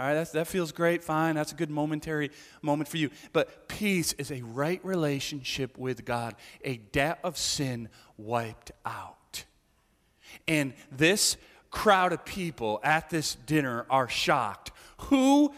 All 0.01 0.07
right, 0.07 0.27
that 0.31 0.47
feels 0.47 0.71
great, 0.71 1.03
fine. 1.03 1.35
That's 1.35 1.51
a 1.51 1.55
good 1.55 1.69
momentary 1.69 2.31
moment 2.63 2.89
for 2.89 2.97
you. 2.97 3.11
But 3.33 3.67
peace 3.67 4.13
is 4.13 4.31
a 4.31 4.41
right 4.41 4.83
relationship 4.83 5.77
with 5.77 6.05
God, 6.05 6.33
a 6.65 6.77
debt 6.77 7.19
of 7.23 7.37
sin 7.37 7.87
wiped 8.17 8.71
out. 8.83 9.43
And 10.47 10.73
this 10.91 11.37
crowd 11.69 12.13
of 12.13 12.25
people 12.25 12.79
at 12.83 13.11
this 13.11 13.35
dinner 13.35 13.85
are 13.91 14.09
shocked. 14.09 14.71
Who 15.01 15.53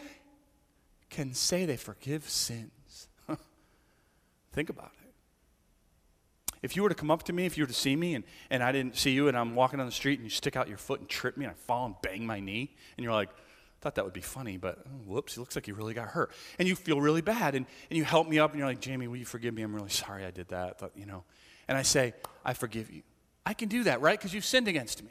can 1.08 1.32
say 1.32 1.64
they 1.64 1.78
forgive 1.78 2.28
sins? 2.28 3.08
Think 4.52 4.68
about 4.68 4.92
it. 5.02 5.14
If 6.60 6.76
you 6.76 6.82
were 6.82 6.90
to 6.90 6.94
come 6.94 7.10
up 7.10 7.22
to 7.22 7.32
me, 7.32 7.46
if 7.46 7.56
you 7.56 7.62
were 7.62 7.68
to 7.68 7.72
see 7.72 7.96
me 7.96 8.14
and, 8.14 8.24
and 8.50 8.62
I 8.62 8.72
didn't 8.72 8.98
see 8.98 9.12
you 9.12 9.26
and 9.28 9.38
I'm 9.38 9.54
walking 9.54 9.78
down 9.78 9.86
the 9.86 9.92
street 9.92 10.18
and 10.18 10.24
you 10.24 10.30
stick 10.30 10.54
out 10.54 10.68
your 10.68 10.76
foot 10.76 11.00
and 11.00 11.08
trip 11.08 11.38
me 11.38 11.46
and 11.46 11.52
I 11.52 11.54
fall 11.54 11.86
and 11.86 11.94
bang 12.02 12.26
my 12.26 12.40
knee 12.40 12.74
and 12.98 13.04
you're 13.04 13.14
like, 13.14 13.30
thought 13.84 13.96
that 13.96 14.04
would 14.04 14.14
be 14.14 14.22
funny, 14.22 14.56
but 14.56 14.78
oh, 14.86 14.90
whoops, 15.04 15.36
it 15.36 15.40
looks 15.40 15.54
like 15.54 15.68
you 15.68 15.74
really 15.74 15.92
got 15.92 16.08
hurt. 16.08 16.32
And 16.58 16.66
you 16.66 16.74
feel 16.74 17.02
really 17.02 17.20
bad. 17.20 17.54
And, 17.54 17.66
and 17.90 17.98
you 17.98 18.02
help 18.02 18.26
me 18.26 18.38
up 18.38 18.52
and 18.52 18.58
you're 18.58 18.66
like, 18.66 18.80
Jamie, 18.80 19.06
will 19.08 19.18
you 19.18 19.26
forgive 19.26 19.52
me? 19.52 19.60
I'm 19.60 19.74
really 19.74 19.90
sorry 19.90 20.24
I 20.24 20.30
did 20.30 20.48
that. 20.48 20.80
You 20.96 21.04
know. 21.04 21.24
And 21.68 21.76
I 21.76 21.82
say, 21.82 22.14
I 22.44 22.54
forgive 22.54 22.90
you. 22.90 23.02
I 23.44 23.52
can 23.52 23.68
do 23.68 23.84
that, 23.84 24.00
right? 24.00 24.18
Because 24.18 24.32
you've 24.32 24.46
sinned 24.46 24.68
against 24.68 25.02
me. 25.02 25.10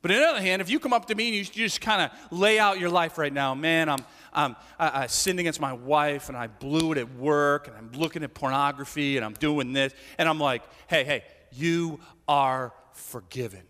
But 0.00 0.12
on 0.12 0.18
the 0.18 0.26
other 0.28 0.40
hand, 0.40 0.62
if 0.62 0.70
you 0.70 0.78
come 0.78 0.92
up 0.92 1.06
to 1.06 1.14
me 1.16 1.26
and 1.26 1.36
you, 1.36 1.44
just 1.66 1.80
kind 1.80 2.02
of 2.02 2.32
lay 2.38 2.60
out 2.60 2.78
your 2.78 2.88
life 2.88 3.18
right 3.18 3.32
now, 3.32 3.54
man, 3.56 3.88
I'm, 3.88 3.98
I'm, 4.32 4.56
I, 4.78 5.02
I 5.02 5.06
sinned 5.08 5.40
against 5.40 5.60
my 5.60 5.72
wife 5.72 6.28
and 6.28 6.38
I 6.38 6.46
blew 6.46 6.92
it 6.92 6.98
at 6.98 7.12
work 7.16 7.66
and 7.66 7.76
I'm 7.76 7.90
looking 8.00 8.22
at 8.22 8.32
pornography 8.32 9.16
and 9.16 9.26
I'm 9.26 9.34
doing 9.34 9.72
this, 9.72 9.92
and 10.18 10.28
I'm 10.28 10.38
like, 10.38 10.62
hey, 10.86 11.02
hey, 11.02 11.24
you 11.52 11.98
are 12.28 12.72
forgiven. 12.92 13.62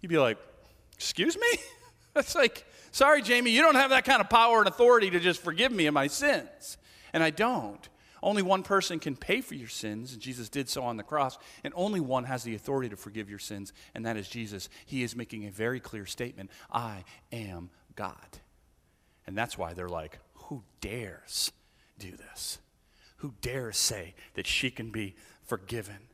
You'd 0.00 0.08
be 0.08 0.18
like, 0.18 0.38
excuse 0.94 1.36
me? 1.36 1.58
That's 2.14 2.34
like, 2.34 2.64
Sorry, 2.90 3.22
Jamie, 3.22 3.50
you 3.50 3.62
don't 3.62 3.74
have 3.74 3.90
that 3.90 4.04
kind 4.04 4.20
of 4.20 4.30
power 4.30 4.58
and 4.58 4.68
authority 4.68 5.10
to 5.10 5.20
just 5.20 5.42
forgive 5.42 5.72
me 5.72 5.86
of 5.86 5.94
my 5.94 6.06
sins. 6.06 6.78
And 7.12 7.22
I 7.22 7.30
don't. 7.30 7.88
Only 8.22 8.42
one 8.42 8.62
person 8.62 8.98
can 8.98 9.16
pay 9.16 9.40
for 9.40 9.54
your 9.54 9.68
sins, 9.68 10.12
and 10.12 10.20
Jesus 10.20 10.48
did 10.48 10.68
so 10.68 10.82
on 10.82 10.96
the 10.96 11.02
cross, 11.02 11.38
and 11.62 11.72
only 11.76 12.00
one 12.00 12.24
has 12.24 12.42
the 12.42 12.54
authority 12.54 12.88
to 12.88 12.96
forgive 12.96 13.30
your 13.30 13.38
sins, 13.38 13.72
and 13.94 14.04
that 14.06 14.16
is 14.16 14.28
Jesus. 14.28 14.68
He 14.86 15.02
is 15.02 15.14
making 15.14 15.46
a 15.46 15.50
very 15.50 15.80
clear 15.80 16.06
statement 16.06 16.50
I 16.70 17.04
am 17.32 17.70
God. 17.94 18.38
And 19.26 19.36
that's 19.36 19.56
why 19.56 19.72
they're 19.72 19.88
like, 19.88 20.18
who 20.34 20.64
dares 20.80 21.52
do 21.98 22.10
this? 22.10 22.58
Who 23.18 23.34
dares 23.40 23.76
say 23.76 24.14
that 24.34 24.46
she 24.46 24.70
can 24.70 24.90
be 24.90 25.14
forgiven? 25.44 26.08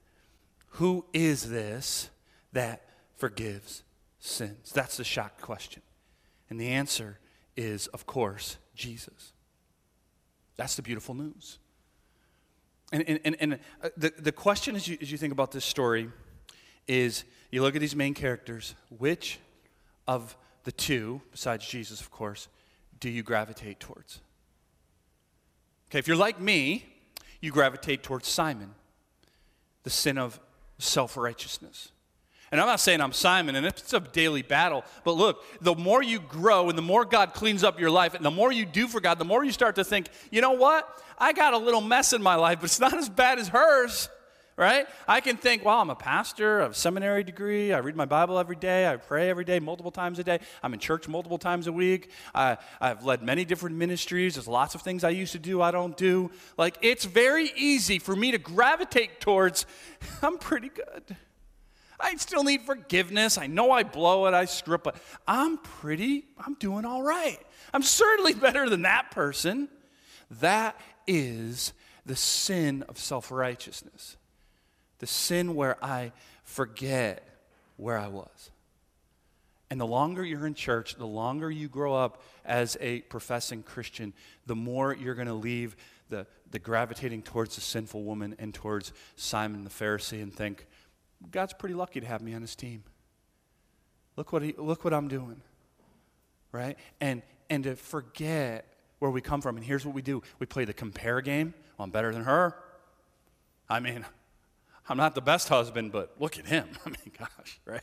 Who 0.71 1.07
is 1.13 1.49
this 1.49 2.11
that 2.53 2.83
forgives 3.17 3.83
sins? 4.19 4.73
That's 4.73 4.97
the 4.97 5.05
shock 5.05 5.41
question. 5.41 5.83
And 6.50 6.61
the 6.61 6.68
answer 6.68 7.18
is, 7.57 7.87
of 7.88 8.07
course, 8.07 8.57
Jesus. 8.74 9.33
That's 10.57 10.76
the 10.76 10.83
beautiful 10.83 11.14
news. 11.14 11.59
And, 12.92 13.02
and, 13.09 13.20
and, 13.24 13.37
and 13.40 13.54
uh, 13.83 13.88
the, 13.96 14.12
the 14.18 14.33
question 14.33 14.76
as 14.76 14.87
you, 14.87 14.98
as 15.00 15.11
you 15.11 15.18
think 15.18 15.33
about 15.33 15.50
this 15.50 15.64
story 15.64 16.09
is 16.87 17.24
you 17.50 17.62
look 17.62 17.74
at 17.74 17.80
these 17.80 17.96
main 17.96 18.14
characters, 18.14 18.74
which 18.98 19.38
of 20.07 20.37
the 20.64 20.72
two, 20.72 21.20
besides 21.30 21.66
Jesus, 21.66 22.00
of 22.00 22.11
course, 22.11 22.48
do 23.00 23.09
you 23.09 23.22
gravitate 23.22 23.80
towards? 23.80 24.20
Okay, 25.88 25.98
if 25.98 26.09
you're 26.09 26.16
like 26.16 26.40
me, 26.40 26.85
you 27.40 27.50
gravitate 27.50 28.02
towards 28.02 28.26
Simon, 28.28 28.74
the 29.83 29.90
sin 29.90 30.18
of 30.18 30.40
self 30.78 31.16
righteousness. 31.16 31.90
And 32.55 32.61
I'm 32.61 32.69
not 32.69 32.79
saying 32.79 33.01
I'm 33.01 33.12
Simon, 33.12 33.57
and 33.57 33.67
it's 33.67 33.93
a 33.95 33.99
daily 33.99 34.43
battle. 34.43 34.85
But 35.03 35.17
look, 35.17 35.43
the 35.61 35.75
more 35.75 36.05
you 36.05 36.21
grow 36.21 36.69
and 36.69 36.79
the 36.79 36.83
more 36.83 37.05
God 37.05 37.35
cleans 37.35 37.64
up 37.64 37.81
your 37.81 37.90
life, 37.90 38.14
and 38.14 38.25
the 38.25 38.31
more 38.31 38.53
you 38.53 38.64
do 38.64 38.87
for 38.87 39.01
God, 39.01 39.19
the 39.19 39.25
more 39.25 39.43
you 39.43 39.51
start 39.51 39.75
to 39.75 39.83
think, 39.83 40.09
you 40.31 40.40
know 40.40 40.53
what? 40.53 40.88
I 41.19 41.33
got 41.33 41.55
a 41.55 41.59
little 41.59 41.81
mess 41.81 42.12
in 42.12 42.23
my 42.23 42.37
life, 42.37 42.61
but 42.61 42.67
it's 42.67 42.79
not 42.79 42.95
as 42.95 43.09
bad 43.09 43.40
as 43.40 43.49
hers 43.49 44.09
right? 44.57 44.87
I 45.09 45.21
can 45.21 45.37
think, 45.37 45.64
well, 45.64 45.81
I'm 45.81 45.90
a 45.90 45.97
pastor, 45.97 46.61
I 46.61 46.62
have 46.62 46.71
a 46.71 46.75
seminary 46.77 47.25
degree, 47.25 47.73
I 47.73 47.79
read 47.79 47.97
my 47.97 48.05
Bible 48.05 48.38
every 48.38 48.55
day, 48.55 48.88
I 48.88 48.95
pray 48.99 49.29
every 49.29 49.45
day, 49.45 49.59
multiple 49.59 49.90
times 49.90 50.21
a 50.21 50.23
day, 50.23 50.38
I'm 50.62 50.73
in 50.73 50.79
church 50.79 51.09
multiple 51.09 51.38
times 51.38 51.67
a 51.67 51.73
week, 51.73 52.12
I, 52.33 52.59
I've 52.81 53.05
led 53.05 53.21
many 53.21 53.45
different 53.45 53.75
ministries, 53.75 54.37
there's 54.37 54.47
lots 54.47 54.77
of 54.77 54.83
things 54.83 55.03
I 55.03 55.11
used 55.11 55.33
to 55.33 55.40
do 55.40 55.61
I 55.61 55.73
don't 55.73 55.97
do. 55.97 56.31
Like, 56.57 56.79
it's 56.83 57.05
very 57.05 57.51
easy 57.57 57.99
for 57.99 58.14
me 58.14 58.31
to 58.31 58.38
gravitate 58.38 59.21
towards, 59.21 59.67
I'm 60.23 60.38
pretty 60.38 60.69
good. 60.69 61.17
I 61.98 62.14
still 62.16 62.44
need 62.44 62.62
forgiveness. 62.62 63.38
I 63.38 63.46
know 63.46 63.70
I 63.70 63.83
blow 63.83 64.26
it, 64.26 64.35
I 64.35 64.44
up, 64.46 64.85
but 64.85 64.96
I'm 65.26 65.59
pretty, 65.59 66.24
I'm 66.38 66.54
doing 66.54 66.85
all 66.85 67.02
right. 67.02 67.38
I'm 67.72 67.83
certainly 67.83 68.35
better 68.35 68.68
than 68.68 68.83
that 68.83 69.11
person. 69.11 69.68
That 70.40 70.80
is 71.07 71.72
the 72.07 72.16
sin 72.16 72.85
of 72.88 72.98
self 72.98 73.30
righteousness 73.30 74.16
the 75.00 75.07
sin 75.07 75.54
where 75.54 75.76
I 75.85 76.12
forget 76.44 77.28
where 77.76 77.98
I 77.98 78.09
was. 78.09 78.50
And 79.70 79.80
the 79.80 79.87
longer 79.87 80.24
you're 80.24 80.46
in 80.46 80.54
church, 80.54 80.94
the 80.94 81.07
longer 81.07 81.50
you 81.50 81.68
grow 81.68 81.94
up 81.94 82.22
as 82.44 82.76
a 82.80 83.00
professing 83.02 83.62
Christian, 83.62 84.12
the 84.46 84.54
more 84.54 84.94
you're 84.94 85.14
going 85.14 85.28
to 85.28 85.35
leave 85.35 85.76
the, 86.09 86.26
the 86.50 86.59
gravitating 86.59 87.22
towards 87.22 87.57
the 87.57 87.61
sinful 87.61 88.02
woman 88.02 88.37
and 88.38 88.54
towards 88.54 88.92
Simon 89.16 89.64
the 89.64 89.70
Pharisee 89.70 90.22
and 90.22 90.33
think, 90.33 90.66
God's 91.31 91.53
pretty 91.53 91.75
lucky 91.75 92.01
to 92.01 92.07
have 92.07 92.23
me 92.23 92.35
on 92.35 92.43
his 92.43 92.55
team. 92.55 92.85
Look 94.17 94.33
what, 94.33 94.43
he, 94.43 94.55
look 94.57 94.85
what 94.85 94.95
I'm 94.95 95.09
doing. 95.09 95.41
Right? 96.53 96.77
And, 97.01 97.23
and 97.51 97.65
to 97.65 97.77
forget 97.77 98.67
where 98.99 99.11
we 99.11 99.21
come 99.21 99.41
from. 99.41 99.57
And 99.57 99.65
here's 99.65 99.85
what 99.85 99.95
we 99.95 100.03
do 100.03 100.23
we 100.39 100.47
play 100.47 100.65
the 100.65 100.73
compare 100.73 101.21
game. 101.21 101.55
Well, 101.77 101.85
I'm 101.85 101.91
better 101.91 102.13
than 102.13 102.25
her. 102.25 102.57
I 103.69 103.81
mean, 103.81 104.05
I'm 104.89 104.97
not 104.97 105.15
the 105.15 105.21
best 105.21 105.49
husband, 105.49 105.93
but 105.93 106.15
look 106.19 106.39
at 106.39 106.47
him. 106.47 106.69
I 106.87 106.91
mean, 106.91 107.13
gosh, 107.19 107.61
right? 107.65 107.83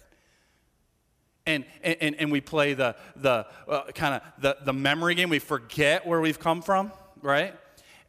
And, 1.45 1.65
and, 1.83 2.15
and 2.15 2.31
we 2.31 2.39
play 2.39 2.75
the, 2.75 2.95
the 3.15 3.47
uh, 3.67 3.83
kind 3.95 4.15
of 4.15 4.21
the, 4.41 4.57
the 4.63 4.73
memory 4.73 5.15
game. 5.15 5.29
We 5.29 5.39
forget 5.39 6.05
where 6.05 6.21
we've 6.21 6.39
come 6.39 6.61
from, 6.61 6.91
right? 7.21 7.55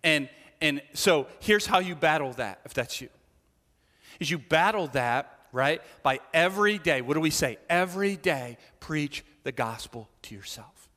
And, 0.05 0.29
and 0.61 0.83
so 0.93 1.27
here's 1.41 1.65
how 1.65 1.79
you 1.79 1.95
battle 1.95 2.33
that, 2.35 2.61
if 2.67 2.75
that's 2.75 3.01
you. 3.01 3.09
Is 4.23 4.31
you 4.31 4.39
battle 4.39 4.87
that, 4.93 5.37
right, 5.51 5.83
by 6.05 6.21
every 6.33 6.79
day, 6.79 7.03
what 7.03 7.15
do 7.15 7.21
we 7.21 7.31
say? 7.31 7.59
Every 7.69 8.15
day, 8.15 8.57
preach 8.79 9.25
the 9.43 9.51
gospel 9.51 10.09
to 10.23 10.35
yourself. 10.37 10.89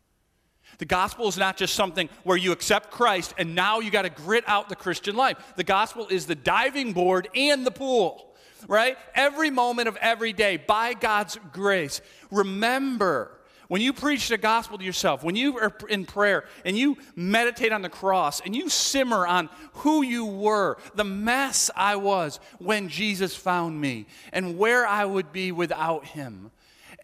The 0.78 0.86
gospel 0.86 1.28
is 1.28 1.36
not 1.36 1.58
just 1.58 1.74
something 1.74 2.08
where 2.24 2.38
you 2.38 2.52
accept 2.52 2.92
Christ 2.92 3.34
and 3.40 3.56
now 3.56 3.80
you 3.80 3.90
got 3.90 4.04
to 4.04 4.12
grit 4.12 4.44
out 4.46 4.70
the 4.70 4.76
Christian 4.76 5.16
life. 5.16 5.38
The 5.56 5.64
gospel 5.64 6.08
is 6.08 6.28
the 6.28 6.36
diving 6.36 6.94
board 6.94 7.28
and 7.34 7.66
the 7.66 7.72
pool, 7.72 8.36
right? 8.68 8.96
Every 9.16 9.50
moment 9.50 9.88
of 9.88 9.96
every 9.96 10.32
day, 10.32 10.58
by 10.58 10.94
God's 10.94 11.40
grace. 11.52 12.02
Remember, 12.30 13.40
when 13.68 13.82
you 13.82 13.94
preach 13.94 14.30
the 14.30 14.38
gospel 14.38 14.78
to 14.78 14.84
yourself, 14.84 15.24
when 15.24 15.36
you 15.36 15.58
are 15.58 15.74
in 15.90 16.06
prayer 16.06 16.46
and 16.64 16.78
you 16.78 16.98
meditate 17.16 17.72
on 17.72 17.82
the 17.82 17.90
cross 17.90 18.42
and 18.42 18.56
you 18.56 18.70
simmer 18.70 19.26
on 19.26 19.50
who 19.74 20.04
you 20.04 20.26
were, 20.26 20.78
the 20.96 21.04
mess 21.04 21.70
I 21.76 21.96
was 21.96 22.40
when 22.60 22.90
Jesus 22.90 23.36
found 23.36 23.80
me, 23.80 24.06
and 24.32 24.58
where 24.58 24.86
I 24.86 25.06
would 25.06 25.32
be 25.32 25.52
without 25.52 26.06
him 26.06 26.52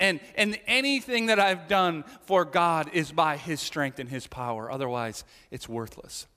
and, 0.02 0.19
and 0.36 0.60
anything 0.65 1.28
that 1.28 1.39
I've 1.39 1.67
done 1.67 2.04
for 2.21 2.43
God 2.43 2.89
is 2.91 3.12
by 3.12 3.38
His 3.38 3.62
strength 3.62 4.00
and 4.00 4.10
His 4.10 4.26
power. 4.28 4.69
Otherwise, 4.71 5.24
it's 5.52 5.69
worthless. 5.69 6.28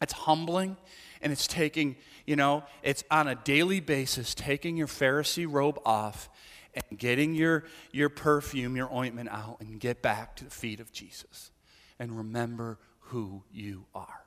It's 0.00 0.12
humbling 0.12 0.76
and 1.20 1.32
it's 1.32 1.48
taking, 1.48 1.96
you 2.26 2.36
know, 2.36 2.62
it's 2.82 3.02
on 3.10 3.26
a 3.26 3.34
daily 3.34 3.80
basis 3.80 4.34
taking 4.34 4.76
your 4.76 4.86
Pharisee 4.86 5.46
robe 5.50 5.80
off 5.84 6.28
and 6.76 6.98
getting 6.98 7.34
your, 7.34 7.64
your 7.92 8.08
perfume, 8.08 8.76
your 8.76 8.92
ointment 8.92 9.28
out, 9.30 9.56
and 9.60 9.80
get 9.80 10.02
back 10.02 10.36
to 10.36 10.44
the 10.44 10.50
feet 10.50 10.80
of 10.80 10.92
Jesus. 10.92 11.50
And 11.98 12.16
remember 12.16 12.78
who 13.00 13.42
you 13.52 13.86
are. 13.94 14.24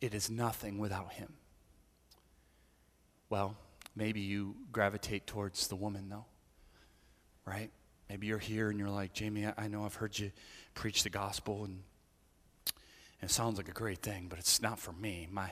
It 0.00 0.14
is 0.14 0.30
nothing 0.30 0.78
without 0.78 1.12
Him. 1.14 1.34
Well, 3.28 3.56
maybe 3.94 4.20
you 4.20 4.56
gravitate 4.72 5.26
towards 5.26 5.68
the 5.68 5.76
woman, 5.76 6.08
though 6.08 6.24
right? 7.50 7.70
Maybe 8.08 8.26
you're 8.26 8.38
here 8.38 8.70
and 8.70 8.78
you're 8.78 8.90
like, 8.90 9.12
Jamie, 9.12 9.46
I 9.56 9.68
know 9.68 9.84
I've 9.84 9.94
heard 9.94 10.18
you 10.18 10.30
preach 10.74 11.02
the 11.02 11.10
gospel 11.10 11.64
and, 11.64 11.82
it 13.22 13.30
sounds 13.30 13.58
like 13.58 13.68
a 13.68 13.72
great 13.72 14.00
thing, 14.00 14.28
but 14.30 14.38
it's 14.38 14.62
not 14.62 14.78
for 14.78 14.92
me. 14.92 15.28
My, 15.30 15.50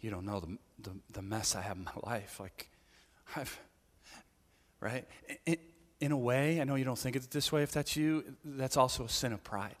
you 0.00 0.10
don't 0.10 0.24
know 0.24 0.40
the, 0.40 0.58
the, 0.82 0.90
the 1.12 1.22
mess 1.22 1.54
I 1.54 1.62
have 1.62 1.76
in 1.76 1.84
my 1.84 1.92
life. 2.02 2.40
Like, 2.40 2.68
I've, 3.36 3.56
right? 4.80 5.06
In, 6.00 6.12
a 6.12 6.16
way, 6.16 6.60
I 6.60 6.64
know 6.64 6.76
you 6.76 6.84
don't 6.84 6.98
think 6.98 7.16
it 7.16 7.30
this 7.30 7.50
way. 7.50 7.62
If 7.62 7.72
that's 7.72 7.96
you, 7.96 8.24
that's 8.44 8.76
also 8.76 9.04
a 9.04 9.08
sin 9.08 9.32
of 9.32 9.42
pride. 9.42 9.76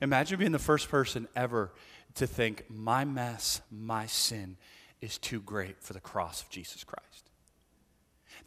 Imagine 0.00 0.38
being 0.38 0.52
the 0.52 0.58
first 0.58 0.88
person 0.88 1.28
ever 1.36 1.72
to 2.14 2.26
think, 2.26 2.64
my 2.68 3.04
mess, 3.04 3.60
my 3.70 4.06
sin 4.06 4.56
is 5.00 5.18
too 5.18 5.40
great 5.40 5.80
for 5.80 5.92
the 5.92 6.00
cross 6.00 6.42
of 6.42 6.50
Jesus 6.50 6.84
Christ 6.84 7.21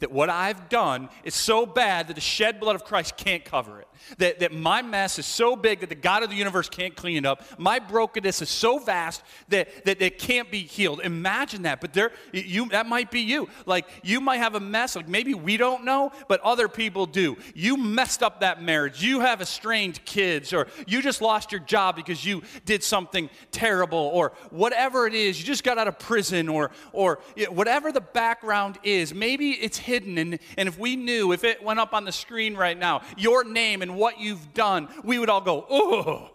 that 0.00 0.12
what 0.12 0.30
I've 0.30 0.68
done 0.68 1.08
is 1.24 1.34
so 1.34 1.66
bad 1.66 2.08
that 2.08 2.14
the 2.14 2.20
shed 2.20 2.60
blood 2.60 2.74
of 2.74 2.84
Christ 2.84 3.16
can't 3.16 3.44
cover 3.44 3.80
it. 3.80 3.88
That, 4.18 4.40
that 4.40 4.52
my 4.52 4.82
mess 4.82 5.18
is 5.18 5.26
so 5.26 5.56
big 5.56 5.80
that 5.80 5.88
the 5.88 5.94
God 5.94 6.22
of 6.22 6.30
the 6.30 6.36
universe 6.36 6.68
can't 6.68 6.94
clean 6.94 7.16
it 7.16 7.26
up. 7.26 7.42
My 7.58 7.78
brokenness 7.78 8.42
is 8.42 8.50
so 8.50 8.78
vast 8.78 9.22
that, 9.48 9.84
that 9.84 10.00
it 10.02 10.18
can't 10.18 10.50
be 10.50 10.60
healed. 10.60 11.00
Imagine 11.02 11.62
that. 11.62 11.80
But 11.80 11.92
there, 11.92 12.12
you, 12.32 12.68
that 12.68 12.86
might 12.86 13.10
be 13.10 13.20
you. 13.20 13.48
Like 13.64 13.88
you 14.02 14.20
might 14.20 14.36
have 14.36 14.54
a 14.54 14.60
mess, 14.60 14.96
like 14.96 15.08
maybe 15.08 15.34
we 15.34 15.56
don't 15.56 15.84
know, 15.84 16.12
but 16.28 16.40
other 16.42 16.68
people 16.68 17.06
do. 17.06 17.36
You 17.54 17.76
messed 17.76 18.22
up 18.22 18.40
that 18.40 18.62
marriage. 18.62 19.02
You 19.02 19.20
have 19.20 19.40
estranged 19.40 20.04
kids, 20.04 20.52
or 20.52 20.68
you 20.86 21.02
just 21.02 21.20
lost 21.20 21.50
your 21.50 21.60
job 21.62 21.96
because 21.96 22.24
you 22.24 22.42
did 22.64 22.84
something 22.84 23.30
terrible, 23.50 24.10
or 24.12 24.32
whatever 24.50 25.06
it 25.06 25.14
is, 25.14 25.38
you 25.38 25.44
just 25.44 25.64
got 25.64 25.78
out 25.78 25.88
of 25.88 25.98
prison, 25.98 26.48
or, 26.48 26.70
or 26.92 27.20
whatever 27.48 27.92
the 27.92 28.00
background 28.00 28.78
is. 28.82 29.14
Maybe 29.14 29.52
it's 29.52 29.78
hidden. 29.86 30.18
And, 30.18 30.38
and 30.58 30.68
if 30.68 30.78
we 30.78 30.96
knew, 30.96 31.32
if 31.32 31.44
it 31.44 31.62
went 31.62 31.80
up 31.80 31.94
on 31.94 32.04
the 32.04 32.12
screen 32.12 32.54
right 32.54 32.78
now, 32.78 33.02
your 33.16 33.44
name 33.44 33.80
and 33.80 33.96
what 33.96 34.20
you've 34.20 34.52
done, 34.52 34.88
we 35.02 35.18
would 35.18 35.30
all 35.30 35.40
go, 35.40 35.64
oh, 35.70 36.30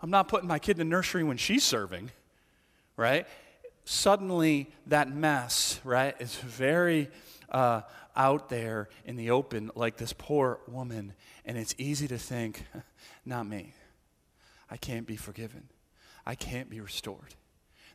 I'm 0.00 0.10
not 0.10 0.28
putting 0.28 0.48
my 0.48 0.58
kid 0.58 0.72
in 0.72 0.78
the 0.78 0.84
nursery 0.90 1.22
when 1.24 1.36
she's 1.36 1.62
serving, 1.62 2.10
right? 2.96 3.26
Suddenly, 3.84 4.68
that 4.88 5.10
mess, 5.10 5.80
right, 5.84 6.14
is 6.20 6.34
very 6.36 7.08
uh, 7.48 7.82
out 8.16 8.48
there 8.48 8.88
in 9.04 9.16
the 9.16 9.30
open, 9.30 9.70
like 9.74 9.96
this 9.96 10.12
poor 10.12 10.58
woman. 10.66 11.14
And 11.44 11.56
it's 11.56 11.74
easy 11.78 12.08
to 12.08 12.18
think, 12.18 12.64
not 13.24 13.46
me. 13.46 13.74
I 14.70 14.76
can't 14.76 15.06
be 15.06 15.16
forgiven. 15.16 15.68
I 16.26 16.34
can't 16.34 16.68
be 16.68 16.80
restored. 16.80 17.34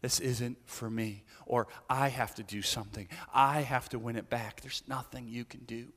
This 0.02 0.20
isn't 0.20 0.58
for 0.66 0.90
me. 0.90 1.24
Or 1.46 1.68
I 1.90 2.10
have 2.10 2.36
to 2.36 2.44
do 2.44 2.62
something. 2.62 3.08
I 3.34 3.62
have 3.62 3.90
to 3.90 4.00
win 4.00 4.16
it 4.16 4.30
back. 4.30 4.62
There's 4.62 4.84
nothing 4.88 5.28
you 5.28 5.46
can 5.46 5.62
do. 5.62 5.88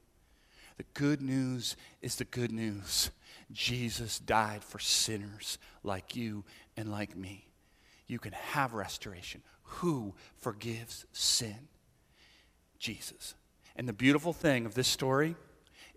The 0.76 0.84
good 0.94 1.20
news 1.20 1.76
is 2.00 2.16
the 2.16 2.24
good 2.24 2.52
news. 2.52 3.10
Jesus 3.52 4.18
died 4.18 4.64
for 4.64 4.78
sinners 4.78 5.58
like 5.82 6.16
you 6.16 6.44
and 6.76 6.90
like 6.90 7.16
me. 7.16 7.46
You 8.06 8.18
can 8.18 8.32
have 8.32 8.72
restoration. 8.72 9.42
Who 9.62 10.14
forgives 10.38 11.06
sin? 11.12 11.68
Jesus. 12.78 13.34
And 13.76 13.88
the 13.88 13.92
beautiful 13.92 14.32
thing 14.32 14.66
of 14.66 14.74
this 14.74 14.88
story 14.88 15.36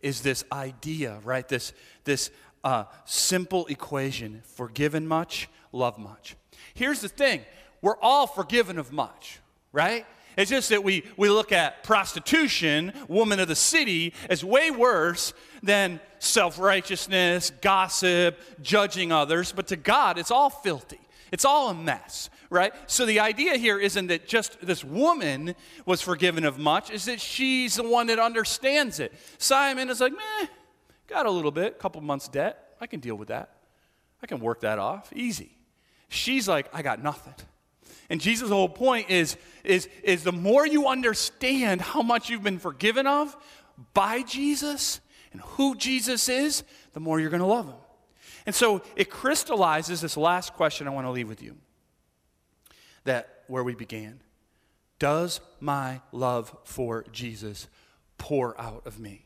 is 0.02 0.22
this 0.22 0.44
idea, 0.52 1.20
right? 1.24 1.48
This, 1.48 1.74
this 2.04 2.30
uh, 2.63 2.86
simple 3.06 3.66
equation 3.68 4.42
forgiven 4.46 5.08
much, 5.08 5.50
love 5.72 5.98
much. 5.98 6.36
Here's 6.74 7.02
the 7.02 7.10
thing 7.10 7.42
we're 7.84 8.00
all 8.02 8.26
forgiven 8.26 8.80
of 8.80 8.91
much, 8.91 9.39
right? 9.74 10.08
It's 10.38 10.50
just 10.50 10.69
that 10.69 10.84
we, 10.84 11.04
we 11.17 11.30
look 11.30 11.52
at 11.52 11.84
prostitution, 11.84 12.93
woman 13.08 13.39
of 13.39 13.48
the 13.48 13.56
city, 13.56 14.13
as 14.30 14.43
way 14.43 14.72
worse 14.72 15.34
than 15.62 16.00
self 16.17 16.58
righteousness, 16.58 17.52
gossip, 17.62 18.39
judging 18.62 19.12
others. 19.12 19.52
But 19.52 19.67
to 19.67 19.76
God, 19.76 20.17
it's 20.17 20.32
all 20.32 20.50
filthy. 20.50 21.00
It's 21.32 21.46
all 21.46 21.69
a 21.69 21.74
mess, 21.74 22.30
right? 22.50 22.74
So 22.88 23.06
the 23.06 23.19
idea 23.19 23.58
here 23.58 23.78
isn't 23.78 24.08
that 24.08 24.28
just 24.28 24.62
this 24.62 24.84
woman 24.84 25.54
was 25.86 26.02
forgiven 26.02 26.46
of 26.46 26.58
much, 26.58 26.89
is 26.89 27.06
that 27.06 27.19
she's 27.19 27.76
the 27.76 27.84
one 27.84 28.08
that 28.08 28.17
understands 28.17 29.00
it. 29.00 29.13
Simon 29.39 29.89
is 29.89 30.00
like, 30.00 30.13
meh, 30.13 30.48
got 31.08 31.26
a 31.26 31.32
little 31.32 31.52
bit, 31.52 31.80
couple 31.80 32.02
months 32.02 32.28
debt. 32.28 32.76
I 32.80 32.88
can 32.88 33.02
deal 33.02 33.15
with 33.15 33.28
that. 33.28 33.58
I 34.22 34.28
can 34.28 34.39
work 34.39 34.62
that 34.62 34.80
off. 34.80 35.12
Easy. 35.13 35.52
She's 36.08 36.48
like, 36.48 36.69
I 36.74 36.82
got 36.82 37.04
nothing. 37.04 37.34
And 38.10 38.20
Jesus' 38.20 38.50
whole 38.50 38.70
point 38.70 39.10
is, 39.10 39.38
is, 39.63 39.88
is 40.04 40.24
the 40.24 40.32
more 40.32 40.68
you 40.68 40.88
understand 40.88 41.82
how 41.82 42.02
much 42.02 42.30
you've 42.30 42.44
been 42.44 42.60
forgiven 42.60 43.08
of 43.08 43.36
by 43.94 44.22
Jesus 44.24 45.00
and 45.32 45.42
who 45.42 45.76
Jesus 45.76 46.30
is, 46.30 46.63
the 46.94 47.00
more 47.00 47.20
you're 47.20 47.30
going 47.30 47.42
to 47.42 47.46
love 47.46 47.68
him. 47.68 47.76
And 48.46 48.54
so 48.54 48.82
it 48.96 49.10
crystallizes 49.10 50.02
this 50.02 50.18
last 50.18 50.54
question 50.54 50.88
I 50.88 50.92
want 50.92 51.08
to 51.08 51.12
leave 51.12 51.30
with 51.30 51.42
you. 51.42 51.56
That 53.06 53.44
where 53.48 53.63
we 53.63 53.76
began. 53.76 54.22
Does 55.00 55.42
my 55.60 56.02
love 56.12 56.56
for 56.63 57.06
Jesus 57.12 57.68
pour 58.18 58.60
out 58.60 58.86
of 58.86 59.00
me? 59.00 59.26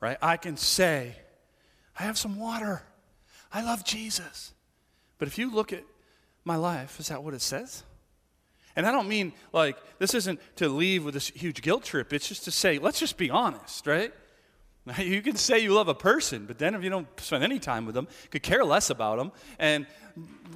Right? 0.00 0.16
I 0.22 0.36
can 0.36 0.56
say, 0.56 1.16
I 1.98 2.04
have 2.04 2.18
some 2.18 2.38
water. 2.38 2.82
I 3.52 3.62
love 3.62 3.84
Jesus. 3.84 4.52
But 5.18 5.28
if 5.28 5.38
you 5.38 5.52
look 5.52 5.72
at 5.72 5.84
my 6.44 6.56
life. 6.56 7.00
Is 7.00 7.08
that 7.08 7.22
what 7.22 7.34
it 7.34 7.42
says? 7.42 7.84
And 8.76 8.86
I 8.86 8.92
don't 8.92 9.08
mean 9.08 9.32
like 9.52 9.76
this 9.98 10.14
isn't 10.14 10.40
to 10.56 10.68
leave 10.68 11.04
with 11.04 11.14
this 11.14 11.28
huge 11.28 11.62
guilt 11.62 11.84
trip. 11.84 12.12
It's 12.12 12.28
just 12.28 12.44
to 12.44 12.50
say, 12.50 12.78
let's 12.78 13.00
just 13.00 13.16
be 13.16 13.30
honest, 13.30 13.86
right? 13.86 14.12
You 14.98 15.22
can 15.22 15.36
say 15.36 15.58
you 15.58 15.72
love 15.74 15.88
a 15.88 15.94
person, 15.94 16.46
but 16.46 16.58
then 16.58 16.74
if 16.74 16.82
you 16.82 16.90
don't 16.90 17.06
spend 17.20 17.44
any 17.44 17.58
time 17.58 17.86
with 17.86 17.94
them, 17.94 18.08
could 18.30 18.42
care 18.42 18.64
less 18.64 18.90
about 18.90 19.18
them, 19.18 19.30
and 19.58 19.86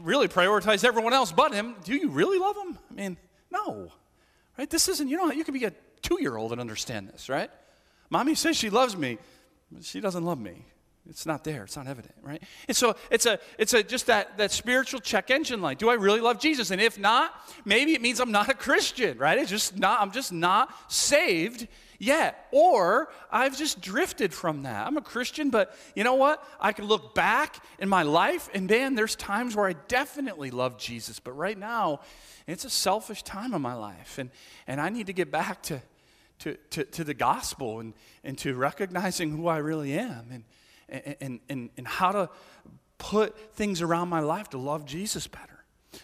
really 0.00 0.28
prioritize 0.28 0.82
everyone 0.82 1.12
else 1.12 1.30
but 1.30 1.52
him, 1.52 1.76
do 1.84 1.94
you 1.94 2.08
really 2.08 2.38
love 2.38 2.56
him? 2.56 2.78
I 2.90 2.94
mean, 2.94 3.16
no. 3.52 3.92
Right? 4.58 4.68
This 4.68 4.88
isn't, 4.88 5.08
you 5.08 5.16
know, 5.16 5.30
you 5.30 5.44
can 5.44 5.54
be 5.54 5.64
a 5.64 5.72
two 6.02 6.18
year 6.20 6.36
old 6.36 6.52
and 6.52 6.60
understand 6.60 7.08
this, 7.08 7.28
right? 7.28 7.50
Mommy 8.10 8.34
says 8.34 8.56
she 8.56 8.70
loves 8.70 8.96
me, 8.96 9.18
but 9.70 9.84
she 9.84 10.00
doesn't 10.00 10.24
love 10.24 10.40
me. 10.40 10.64
It's 11.08 11.26
not 11.26 11.44
there. 11.44 11.64
It's 11.64 11.76
not 11.76 11.86
evident, 11.86 12.14
right? 12.22 12.42
And 12.66 12.74
so 12.74 12.96
it's 13.10 13.26
a 13.26 13.38
it's 13.58 13.74
a 13.74 13.82
just 13.82 14.06
that 14.06 14.38
that 14.38 14.50
spiritual 14.50 15.00
check 15.00 15.30
engine 15.30 15.60
light. 15.60 15.78
Do 15.78 15.90
I 15.90 15.94
really 15.94 16.20
love 16.20 16.40
Jesus? 16.40 16.70
And 16.70 16.80
if 16.80 16.98
not, 16.98 17.34
maybe 17.64 17.92
it 17.92 18.00
means 18.00 18.20
I'm 18.20 18.32
not 18.32 18.48
a 18.48 18.54
Christian, 18.54 19.18
right? 19.18 19.38
It's 19.38 19.50
just 19.50 19.78
not 19.78 20.00
I'm 20.00 20.12
just 20.12 20.32
not 20.32 20.74
saved 20.90 21.68
yet. 21.98 22.48
Or 22.52 23.10
I've 23.30 23.56
just 23.56 23.82
drifted 23.82 24.32
from 24.32 24.62
that. 24.62 24.86
I'm 24.86 24.96
a 24.96 25.02
Christian, 25.02 25.50
but 25.50 25.76
you 25.94 26.04
know 26.04 26.14
what? 26.14 26.42
I 26.58 26.72
can 26.72 26.86
look 26.86 27.14
back 27.14 27.62
in 27.78 27.88
my 27.88 28.02
life 28.02 28.48
and 28.54 28.68
man, 28.68 28.94
there's 28.94 29.14
times 29.14 29.54
where 29.54 29.66
I 29.66 29.74
definitely 29.88 30.50
love 30.50 30.78
Jesus, 30.78 31.20
but 31.20 31.32
right 31.32 31.58
now 31.58 32.00
it's 32.46 32.64
a 32.64 32.70
selfish 32.70 33.22
time 33.22 33.52
in 33.52 33.60
my 33.60 33.74
life 33.74 34.16
and 34.18 34.30
and 34.66 34.80
I 34.80 34.88
need 34.88 35.08
to 35.08 35.12
get 35.12 35.30
back 35.30 35.62
to 35.64 35.82
to, 36.40 36.56
to, 36.70 36.84
to 36.84 37.04
the 37.04 37.14
gospel 37.14 37.80
and, 37.80 37.92
and 38.24 38.36
to 38.38 38.54
recognizing 38.54 39.30
who 39.30 39.46
I 39.48 39.58
really 39.58 39.96
am. 39.98 40.28
And, 40.32 40.44
and, 41.20 41.40
and, 41.48 41.70
and 41.76 41.86
how 41.86 42.12
to 42.12 42.30
put 42.98 43.36
things 43.54 43.82
around 43.82 44.08
my 44.08 44.20
life 44.20 44.50
to 44.50 44.58
love 44.58 44.84
Jesus 44.84 45.26
better. 45.26 45.53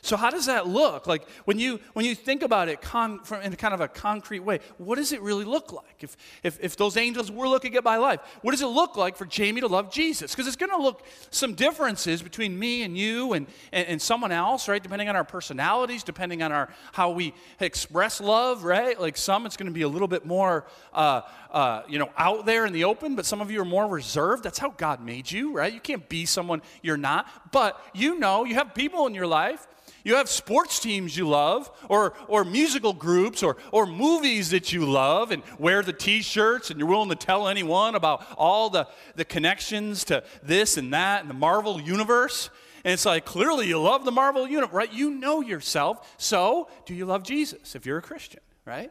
So 0.02 0.16
how 0.16 0.30
does 0.30 0.46
that 0.46 0.66
look? 0.66 1.06
Like 1.06 1.28
when 1.44 1.58
you 1.58 1.80
when 1.92 2.04
you 2.04 2.14
think 2.14 2.42
about 2.42 2.68
it 2.68 2.80
con, 2.80 3.20
from, 3.24 3.42
in 3.42 3.54
kind 3.56 3.74
of 3.74 3.80
a 3.80 3.88
concrete 3.88 4.40
way, 4.40 4.60
what 4.78 4.96
does 4.96 5.12
it 5.12 5.20
really 5.20 5.44
look 5.44 5.72
like? 5.72 6.02
If, 6.02 6.16
if 6.42 6.58
if 6.60 6.76
those 6.76 6.96
angels 6.96 7.30
were 7.30 7.48
looking 7.48 7.76
at 7.76 7.84
my 7.84 7.96
life, 7.96 8.20
what 8.42 8.52
does 8.52 8.62
it 8.62 8.66
look 8.66 8.96
like 8.96 9.16
for 9.16 9.26
Jamie 9.26 9.60
to 9.60 9.66
love 9.66 9.92
Jesus? 9.92 10.34
Because 10.34 10.46
it's 10.46 10.56
going 10.56 10.70
to 10.70 10.78
look 10.78 11.04
some 11.30 11.54
differences 11.54 12.22
between 12.22 12.58
me 12.58 12.82
and 12.82 12.96
you 12.96 13.32
and, 13.32 13.46
and, 13.72 13.86
and 13.88 14.02
someone 14.02 14.32
else, 14.32 14.68
right? 14.68 14.82
Depending 14.82 15.08
on 15.08 15.16
our 15.16 15.24
personalities, 15.24 16.02
depending 16.02 16.42
on 16.42 16.52
our 16.52 16.68
how 16.92 17.10
we 17.10 17.34
express 17.60 18.20
love, 18.20 18.64
right? 18.64 19.00
Like 19.00 19.16
some, 19.16 19.46
it's 19.46 19.56
going 19.56 19.68
to 19.68 19.72
be 19.72 19.82
a 19.82 19.88
little 19.88 20.08
bit 20.08 20.24
more, 20.24 20.66
uh, 20.92 21.22
uh, 21.50 21.82
you 21.88 21.98
know, 21.98 22.10
out 22.16 22.46
there 22.46 22.66
in 22.66 22.72
the 22.72 22.84
open. 22.84 23.16
But 23.16 23.26
some 23.26 23.40
of 23.40 23.50
you 23.50 23.60
are 23.60 23.64
more 23.64 23.86
reserved. 23.86 24.44
That's 24.44 24.58
how 24.58 24.70
God 24.70 25.00
made 25.04 25.30
you, 25.30 25.52
right? 25.52 25.72
You 25.72 25.80
can't 25.80 26.08
be 26.08 26.26
someone 26.26 26.62
you're 26.82 26.96
not. 26.96 27.52
But 27.52 27.80
you 27.94 28.18
know, 28.18 28.44
you 28.44 28.54
have 28.54 28.74
people 28.74 29.06
in 29.06 29.14
your 29.14 29.26
life 29.26 29.66
you 30.04 30.16
have 30.16 30.28
sports 30.28 30.78
teams 30.80 31.16
you 31.16 31.28
love, 31.28 31.70
or, 31.88 32.14
or 32.28 32.44
musical 32.44 32.92
groups, 32.92 33.42
or, 33.42 33.56
or 33.72 33.86
movies 33.86 34.50
that 34.50 34.72
you 34.72 34.84
love, 34.84 35.30
and 35.30 35.42
wear 35.58 35.82
the 35.82 35.92
t 35.92 36.22
shirts, 36.22 36.70
and 36.70 36.78
you're 36.78 36.88
willing 36.88 37.08
to 37.10 37.14
tell 37.14 37.48
anyone 37.48 37.94
about 37.94 38.24
all 38.36 38.70
the, 38.70 38.86
the 39.16 39.24
connections 39.24 40.04
to 40.04 40.22
this 40.42 40.76
and 40.76 40.92
that 40.92 41.20
and 41.22 41.30
the 41.30 41.34
Marvel 41.34 41.80
universe. 41.80 42.50
And 42.84 42.94
it's 42.94 43.04
like, 43.04 43.24
clearly 43.24 43.68
you 43.68 43.80
love 43.80 44.04
the 44.04 44.12
Marvel 44.12 44.48
universe, 44.48 44.72
right? 44.72 44.92
You 44.92 45.10
know 45.10 45.40
yourself. 45.40 46.14
So, 46.18 46.68
do 46.86 46.94
you 46.94 47.04
love 47.04 47.22
Jesus 47.22 47.74
if 47.74 47.84
you're 47.84 47.98
a 47.98 48.02
Christian, 48.02 48.40
right? 48.64 48.90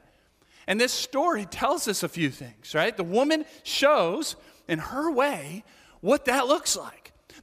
And 0.68 0.80
this 0.80 0.94
story 0.94 1.46
tells 1.46 1.88
us 1.88 2.04
a 2.04 2.10
few 2.10 2.30
things, 2.30 2.76
right? 2.76 2.96
The 2.96 3.04
woman 3.04 3.46
shows 3.64 4.36
in 4.68 4.78
her 4.78 5.10
way 5.10 5.64
what 6.02 6.26
that 6.26 6.48
looks 6.48 6.78
like. 6.78 6.99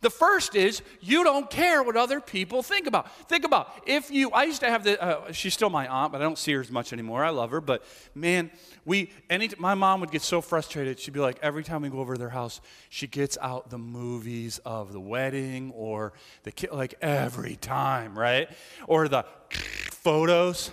The 0.06 0.10
first 0.10 0.54
is 0.54 0.82
you 1.00 1.24
don't 1.24 1.50
care 1.50 1.82
what 1.82 1.96
other 1.96 2.20
people 2.20 2.62
think 2.62 2.86
about. 2.86 3.10
Think 3.28 3.44
about 3.44 3.72
if 3.88 4.08
you. 4.08 4.30
I 4.30 4.44
used 4.44 4.60
to 4.60 4.70
have 4.70 4.84
the. 4.84 5.02
Uh, 5.02 5.32
she's 5.32 5.52
still 5.52 5.68
my 5.68 5.88
aunt, 5.88 6.12
but 6.12 6.20
I 6.20 6.24
don't 6.24 6.38
see 6.38 6.52
her 6.52 6.60
as 6.60 6.70
much 6.70 6.92
anymore. 6.92 7.24
I 7.24 7.30
love 7.30 7.50
her, 7.50 7.60
but 7.60 7.82
man, 8.14 8.52
we. 8.84 9.10
Any. 9.28 9.50
My 9.58 9.74
mom 9.74 9.98
would 10.02 10.12
get 10.12 10.22
so 10.22 10.40
frustrated. 10.40 11.00
She'd 11.00 11.12
be 11.12 11.18
like, 11.18 11.40
every 11.42 11.64
time 11.64 11.82
we 11.82 11.88
go 11.88 11.98
over 11.98 12.14
to 12.14 12.20
their 12.20 12.28
house, 12.28 12.60
she 12.88 13.08
gets 13.08 13.36
out 13.42 13.68
the 13.68 13.78
movies 13.78 14.58
of 14.58 14.92
the 14.92 15.00
wedding 15.00 15.72
or 15.74 16.12
the 16.44 16.52
kid, 16.52 16.70
like 16.70 16.94
every 17.02 17.56
time, 17.56 18.16
right? 18.16 18.48
Or 18.86 19.08
the 19.08 19.24
photos. 19.50 20.70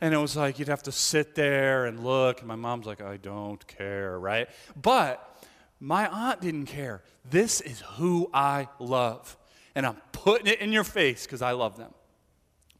And 0.00 0.12
it 0.12 0.18
was 0.18 0.36
like 0.36 0.58
you'd 0.58 0.66
have 0.66 0.82
to 0.82 0.92
sit 0.92 1.36
there 1.36 1.86
and 1.86 2.02
look, 2.02 2.40
and 2.40 2.48
my 2.48 2.56
mom's 2.56 2.86
like, 2.86 3.00
I 3.00 3.16
don't 3.16 3.64
care, 3.68 4.18
right? 4.18 4.48
But 4.74 5.35
my 5.80 6.08
aunt 6.08 6.40
didn't 6.40 6.66
care. 6.66 7.02
This 7.28 7.60
is 7.60 7.80
who 7.80 8.30
I 8.32 8.68
love. 8.78 9.36
And 9.74 9.86
I'm 9.86 9.96
putting 10.12 10.46
it 10.46 10.60
in 10.60 10.72
your 10.72 10.84
face 10.84 11.24
because 11.24 11.42
I 11.42 11.52
love 11.52 11.76
them. 11.76 11.92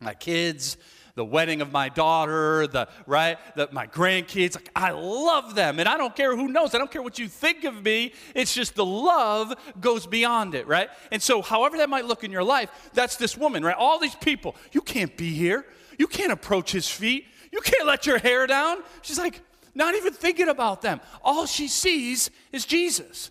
My 0.00 0.14
kids, 0.14 0.76
the 1.14 1.24
wedding 1.24 1.62
of 1.62 1.72
my 1.72 1.88
daughter, 1.88 2.66
the 2.66 2.88
right, 3.06 3.38
the, 3.56 3.68
my 3.72 3.86
grandkids, 3.86 4.54
like 4.54 4.70
I 4.76 4.90
love 4.90 5.54
them. 5.54 5.80
And 5.80 5.88
I 5.88 5.96
don't 5.96 6.14
care 6.14 6.36
who 6.36 6.48
knows. 6.48 6.74
I 6.74 6.78
don't 6.78 6.90
care 6.90 7.02
what 7.02 7.18
you 7.18 7.28
think 7.28 7.64
of 7.64 7.82
me. 7.82 8.12
It's 8.34 8.54
just 8.54 8.74
the 8.76 8.84
love 8.84 9.54
goes 9.80 10.06
beyond 10.06 10.54
it, 10.54 10.66
right? 10.66 10.88
And 11.10 11.20
so 11.20 11.42
however 11.42 11.78
that 11.78 11.88
might 11.88 12.04
look 12.04 12.22
in 12.22 12.30
your 12.30 12.44
life, 12.44 12.90
that's 12.92 13.16
this 13.16 13.36
woman, 13.36 13.64
right? 13.64 13.76
All 13.76 13.98
these 13.98 14.14
people, 14.14 14.54
you 14.72 14.82
can't 14.82 15.16
be 15.16 15.32
here. 15.32 15.66
You 15.98 16.06
can't 16.06 16.32
approach 16.32 16.70
his 16.70 16.88
feet. 16.88 17.26
You 17.50 17.60
can't 17.62 17.86
let 17.86 18.06
your 18.06 18.18
hair 18.18 18.46
down. 18.46 18.78
She's 19.00 19.18
like, 19.18 19.40
not 19.76 19.94
even 19.94 20.12
thinking 20.12 20.48
about 20.48 20.82
them. 20.82 21.00
All 21.22 21.46
she 21.46 21.68
sees 21.68 22.30
is 22.50 22.64
Jesus. 22.64 23.30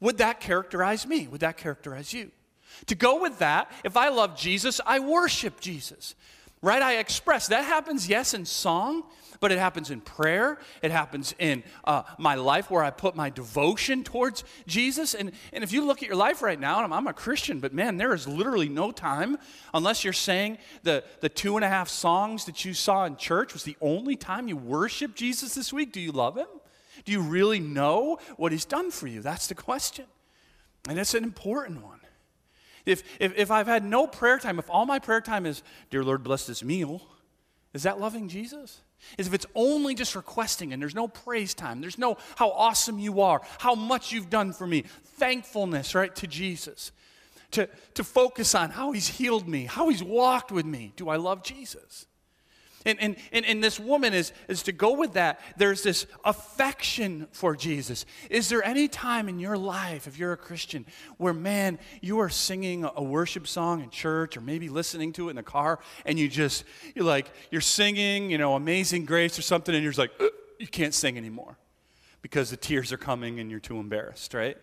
Would 0.00 0.18
that 0.18 0.40
characterize 0.40 1.06
me? 1.06 1.28
Would 1.28 1.40
that 1.40 1.56
characterize 1.56 2.12
you? 2.12 2.30
To 2.86 2.94
go 2.94 3.22
with 3.22 3.38
that, 3.38 3.70
if 3.84 3.96
I 3.96 4.08
love 4.08 4.36
Jesus, 4.36 4.80
I 4.84 4.98
worship 4.98 5.60
Jesus. 5.60 6.14
Right? 6.60 6.82
I 6.82 6.96
express. 6.96 7.48
That 7.48 7.64
happens, 7.64 8.08
yes, 8.08 8.34
in 8.34 8.44
song, 8.44 9.04
but 9.44 9.52
it 9.52 9.58
happens 9.58 9.90
in 9.90 10.00
prayer. 10.00 10.56
It 10.80 10.90
happens 10.90 11.34
in 11.38 11.64
uh, 11.84 12.04
my 12.16 12.34
life 12.34 12.70
where 12.70 12.82
I 12.82 12.88
put 12.88 13.14
my 13.14 13.28
devotion 13.28 14.02
towards 14.02 14.42
Jesus. 14.66 15.12
And, 15.12 15.32
and 15.52 15.62
if 15.62 15.70
you 15.70 15.84
look 15.84 16.02
at 16.02 16.08
your 16.08 16.16
life 16.16 16.40
right 16.40 16.58
now, 16.58 16.76
and 16.76 16.86
I'm, 16.86 16.94
I'm, 16.94 17.06
a 17.06 17.12
Christian, 17.12 17.60
but 17.60 17.74
man, 17.74 17.98
there 17.98 18.14
is 18.14 18.26
literally 18.26 18.70
no 18.70 18.90
time, 18.90 19.36
unless 19.74 20.02
you're 20.02 20.14
saying 20.14 20.56
the, 20.82 21.04
the 21.20 21.28
two 21.28 21.56
and 21.56 21.64
a 21.64 21.68
half 21.68 21.90
songs 21.90 22.46
that 22.46 22.64
you 22.64 22.72
saw 22.72 23.04
in 23.04 23.16
church 23.16 23.52
was 23.52 23.64
the 23.64 23.76
only 23.82 24.16
time 24.16 24.48
you 24.48 24.56
worship 24.56 25.14
Jesus 25.14 25.54
this 25.54 25.74
week. 25.74 25.92
Do 25.92 26.00
you 26.00 26.12
love 26.12 26.38
him? 26.38 26.48
Do 27.04 27.12
you 27.12 27.20
really 27.20 27.60
know 27.60 28.20
what 28.38 28.50
he's 28.50 28.64
done 28.64 28.90
for 28.90 29.08
you? 29.08 29.20
That's 29.20 29.46
the 29.46 29.54
question. 29.54 30.06
And 30.88 30.98
it's 30.98 31.12
an 31.12 31.22
important 31.22 31.82
one. 31.82 32.00
If, 32.86 33.02
if, 33.20 33.36
if 33.36 33.50
I've 33.50 33.66
had 33.66 33.84
no 33.84 34.06
prayer 34.06 34.38
time, 34.38 34.58
if 34.58 34.70
all 34.70 34.86
my 34.86 35.00
prayer 35.00 35.20
time 35.20 35.44
is, 35.44 35.62
Dear 35.90 36.02
Lord, 36.02 36.22
bless 36.22 36.46
this 36.46 36.64
meal, 36.64 37.02
is 37.74 37.82
that 37.82 38.00
loving 38.00 38.28
Jesus? 38.28 38.80
Is 39.18 39.26
if 39.26 39.34
it's 39.34 39.46
only 39.54 39.94
just 39.94 40.14
requesting 40.14 40.72
and 40.72 40.80
there's 40.80 40.94
no 40.94 41.08
praise 41.08 41.54
time, 41.54 41.80
there's 41.80 41.98
no 41.98 42.16
how 42.36 42.50
awesome 42.50 42.98
you 42.98 43.20
are, 43.20 43.42
how 43.58 43.74
much 43.74 44.12
you've 44.12 44.30
done 44.30 44.52
for 44.52 44.66
me, 44.66 44.82
thankfulness, 45.18 45.94
right, 45.94 46.14
to 46.16 46.26
Jesus. 46.26 46.92
To, 47.52 47.68
to 47.94 48.02
focus 48.02 48.54
on 48.56 48.70
how 48.70 48.90
he's 48.90 49.06
healed 49.06 49.46
me, 49.46 49.66
how 49.66 49.88
he's 49.88 50.02
walked 50.02 50.50
with 50.50 50.66
me. 50.66 50.92
Do 50.96 51.08
I 51.08 51.16
love 51.16 51.44
Jesus? 51.44 52.06
And, 52.86 53.00
and, 53.00 53.16
and, 53.32 53.46
and 53.46 53.64
this 53.64 53.80
woman 53.80 54.12
is, 54.12 54.32
is 54.46 54.62
to 54.64 54.72
go 54.72 54.92
with 54.92 55.14
that. 55.14 55.40
There's 55.56 55.82
this 55.82 56.06
affection 56.24 57.28
for 57.32 57.56
Jesus. 57.56 58.04
Is 58.28 58.50
there 58.50 58.62
any 58.62 58.88
time 58.88 59.28
in 59.28 59.38
your 59.38 59.56
life, 59.56 60.06
if 60.06 60.18
you're 60.18 60.32
a 60.32 60.36
Christian, 60.36 60.84
where, 61.16 61.32
man, 61.32 61.78
you 62.02 62.18
are 62.18 62.28
singing 62.28 62.86
a 62.94 63.02
worship 63.02 63.46
song 63.46 63.82
in 63.82 63.88
church 63.88 64.36
or 64.36 64.42
maybe 64.42 64.68
listening 64.68 65.12
to 65.14 65.28
it 65.28 65.30
in 65.30 65.36
the 65.36 65.42
car 65.42 65.78
and 66.04 66.18
you 66.18 66.28
just, 66.28 66.64
you're 66.94 67.06
like, 67.06 67.30
you're 67.50 67.62
singing, 67.62 68.30
you 68.30 68.36
know, 68.36 68.54
Amazing 68.54 69.06
Grace 69.06 69.38
or 69.38 69.42
something 69.42 69.74
and 69.74 69.82
you're 69.82 69.92
just 69.92 69.98
like, 69.98 70.12
you 70.58 70.66
can't 70.66 70.94
sing 70.94 71.16
anymore 71.16 71.56
because 72.20 72.50
the 72.50 72.56
tears 72.56 72.92
are 72.92 72.98
coming 72.98 73.40
and 73.40 73.50
you're 73.50 73.60
too 73.60 73.78
embarrassed, 73.78 74.34
right? 74.34 74.58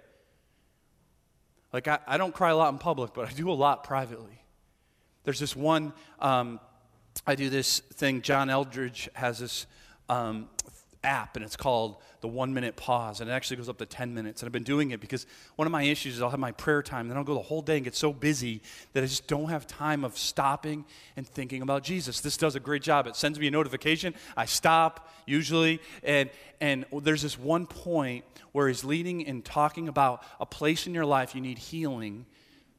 Like, 1.74 1.88
I, 1.88 2.00
I 2.06 2.18
don't 2.18 2.34
cry 2.34 2.52
a 2.52 2.56
lot 2.56 2.72
in 2.72 2.78
public, 2.78 3.14
but 3.14 3.28
I 3.28 3.32
do 3.32 3.50
a 3.50 3.54
lot 3.54 3.84
privately. 3.84 4.44
There's 5.24 5.40
this 5.40 5.56
one 5.56 5.94
um, 6.20 6.60
I 7.26 7.36
do 7.36 7.50
this 7.50 7.80
thing. 7.80 8.22
John 8.22 8.50
Eldredge 8.50 9.10
has 9.14 9.40
this 9.40 9.68
um, 10.10 10.50
app, 11.04 11.36
and 11.36 11.44
it's 11.46 11.56
called 11.56 11.98
the 12.22 12.28
One 12.28 12.54
Minute 12.54 12.76
Pause, 12.76 13.22
and 13.22 13.30
it 13.30 13.34
actually 13.34 13.58
goes 13.58 13.70
up 13.70 13.78
to 13.80 13.86
10 13.86 14.14
minutes. 14.14 14.42
And 14.42 14.48
I've 14.48 14.54
been 14.54 14.64
doing 14.64 14.92
it 14.92 15.00
because 15.00 15.26
one 15.56 15.68
of 15.68 15.72
my 15.72 15.84
issues 15.84 16.16
is 16.16 16.22
I'll 16.22 16.30
have 16.30 16.40
my 16.40 16.52
prayer 16.52 16.84
time, 16.84 17.08
then 17.08 17.18
I'll 17.18 17.24
go 17.24 17.34
the 17.34 17.42
whole 17.42 17.62
day 17.62 17.76
and 17.76 17.84
get 17.84 17.96
so 17.96 18.14
busy 18.14 18.62
that 18.94 19.04
I 19.04 19.08
just 19.08 19.28
don't 19.28 19.50
have 19.50 19.66
time 19.68 20.04
of 20.04 20.18
stopping 20.18 20.86
and 21.16 21.28
thinking 21.28 21.62
about 21.62 21.84
Jesus. 21.84 22.22
This 22.22 22.38
does 22.38 22.56
a 22.56 22.60
great 22.60 22.84
job. 22.84 23.08
It 23.08 23.16
sends 23.16 23.40
me 23.40 23.48
a 23.48 23.52
notification. 23.52 24.14
I 24.38 24.46
stop 24.46 25.10
usually, 25.26 25.80
and 26.04 26.30
and 26.60 26.86
there's 27.02 27.24
this 27.24 27.40
one 27.40 27.66
point 27.66 28.24
where 28.52 28.68
he's 28.68 28.84
leading 28.84 29.26
and 29.26 29.44
talking 29.44 29.88
about 29.88 30.24
a 30.40 30.46
place 30.46 30.86
in 30.86 30.94
your 30.94 31.06
life 31.06 31.34
you 31.34 31.42
need 31.42 31.58
healing 31.58 32.26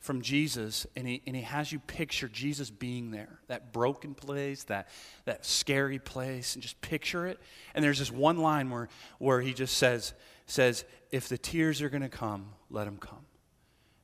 from 0.03 0.21
Jesus, 0.21 0.85
and 0.97 1.07
he, 1.07 1.23
and 1.29 1.37
he 1.37 1.43
has 1.43 1.71
you 1.71 1.79
picture 1.79 2.29
Jesus 2.29 2.71
being 2.71 3.13
there, 3.13 3.39
that 3.47 3.73
broken 3.73 4.15
place, 4.15 4.65
that, 4.65 4.89
that 5.27 5.47
scary 5.47 6.01
place, 6.01 6.55
and 6.55 6.63
just 6.63 6.81
picture 6.81 7.25
it. 7.29 7.39
And 7.73 7.85
there's 7.85 8.01
this 8.01 8.11
one 8.11 8.39
line 8.39 8.69
where, 8.69 8.89
where 9.19 9.41
he 9.41 9.55
just 9.55 9.79
says, 9.79 10.13
says, 10.47 10.85
If 11.13 11.29
the 11.29 11.39
tears 11.39 11.81
are 11.83 11.89
going 11.89 12.03
to 12.03 12.09
come, 12.09 12.51
let 12.69 12.85
them 12.85 12.99
come. 12.99 13.25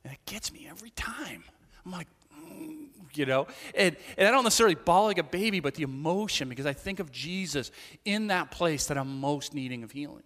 And 0.05 0.13
it 0.13 0.19
gets 0.25 0.53
me 0.53 0.67
every 0.69 0.91
time. 0.91 1.43
I'm 1.85 1.91
like, 1.91 2.07
mm, 2.33 2.87
you 3.13 3.25
know? 3.25 3.47
And, 3.75 3.97
and 4.17 4.25
I 4.25 4.31
don't 4.31 4.45
necessarily 4.45 4.75
bawl 4.75 5.07
like 5.07 5.17
a 5.17 5.23
baby, 5.23 5.59
but 5.59 5.75
the 5.75 5.83
emotion, 5.83 6.47
because 6.47 6.65
I 6.65 6.73
think 6.73 7.01
of 7.01 7.11
Jesus 7.11 7.71
in 8.05 8.27
that 8.27 8.51
place 8.51 8.85
that 8.85 8.97
I'm 8.97 9.19
most 9.19 9.53
needing 9.53 9.83
of 9.83 9.91
healing. 9.91 10.23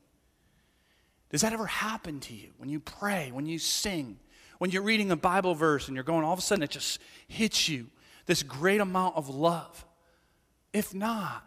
Does 1.32 1.42
that 1.42 1.52
ever 1.52 1.66
happen 1.66 2.20
to 2.20 2.36
you 2.36 2.52
when 2.58 2.70
you 2.70 2.80
pray, 2.80 3.32
when 3.32 3.48
you 3.48 3.58
sing? 3.58 4.20
When 4.64 4.72
you're 4.72 4.82
reading 4.82 5.12
a 5.12 5.18
Bible 5.18 5.56
verse 5.56 5.90
and 5.90 5.96
you're 5.96 6.06
going, 6.06 6.24
all 6.24 6.32
of 6.32 6.40
a 6.40 6.42
sudden 6.42 6.64
it 6.64 6.70
just 6.70 7.02
hits 7.28 7.68
you 7.68 7.86
this 8.28 8.44
great 8.44 8.80
amount 8.80 9.18
of 9.18 9.28
love. 9.28 9.86
If 10.72 10.96
not, 10.96 11.46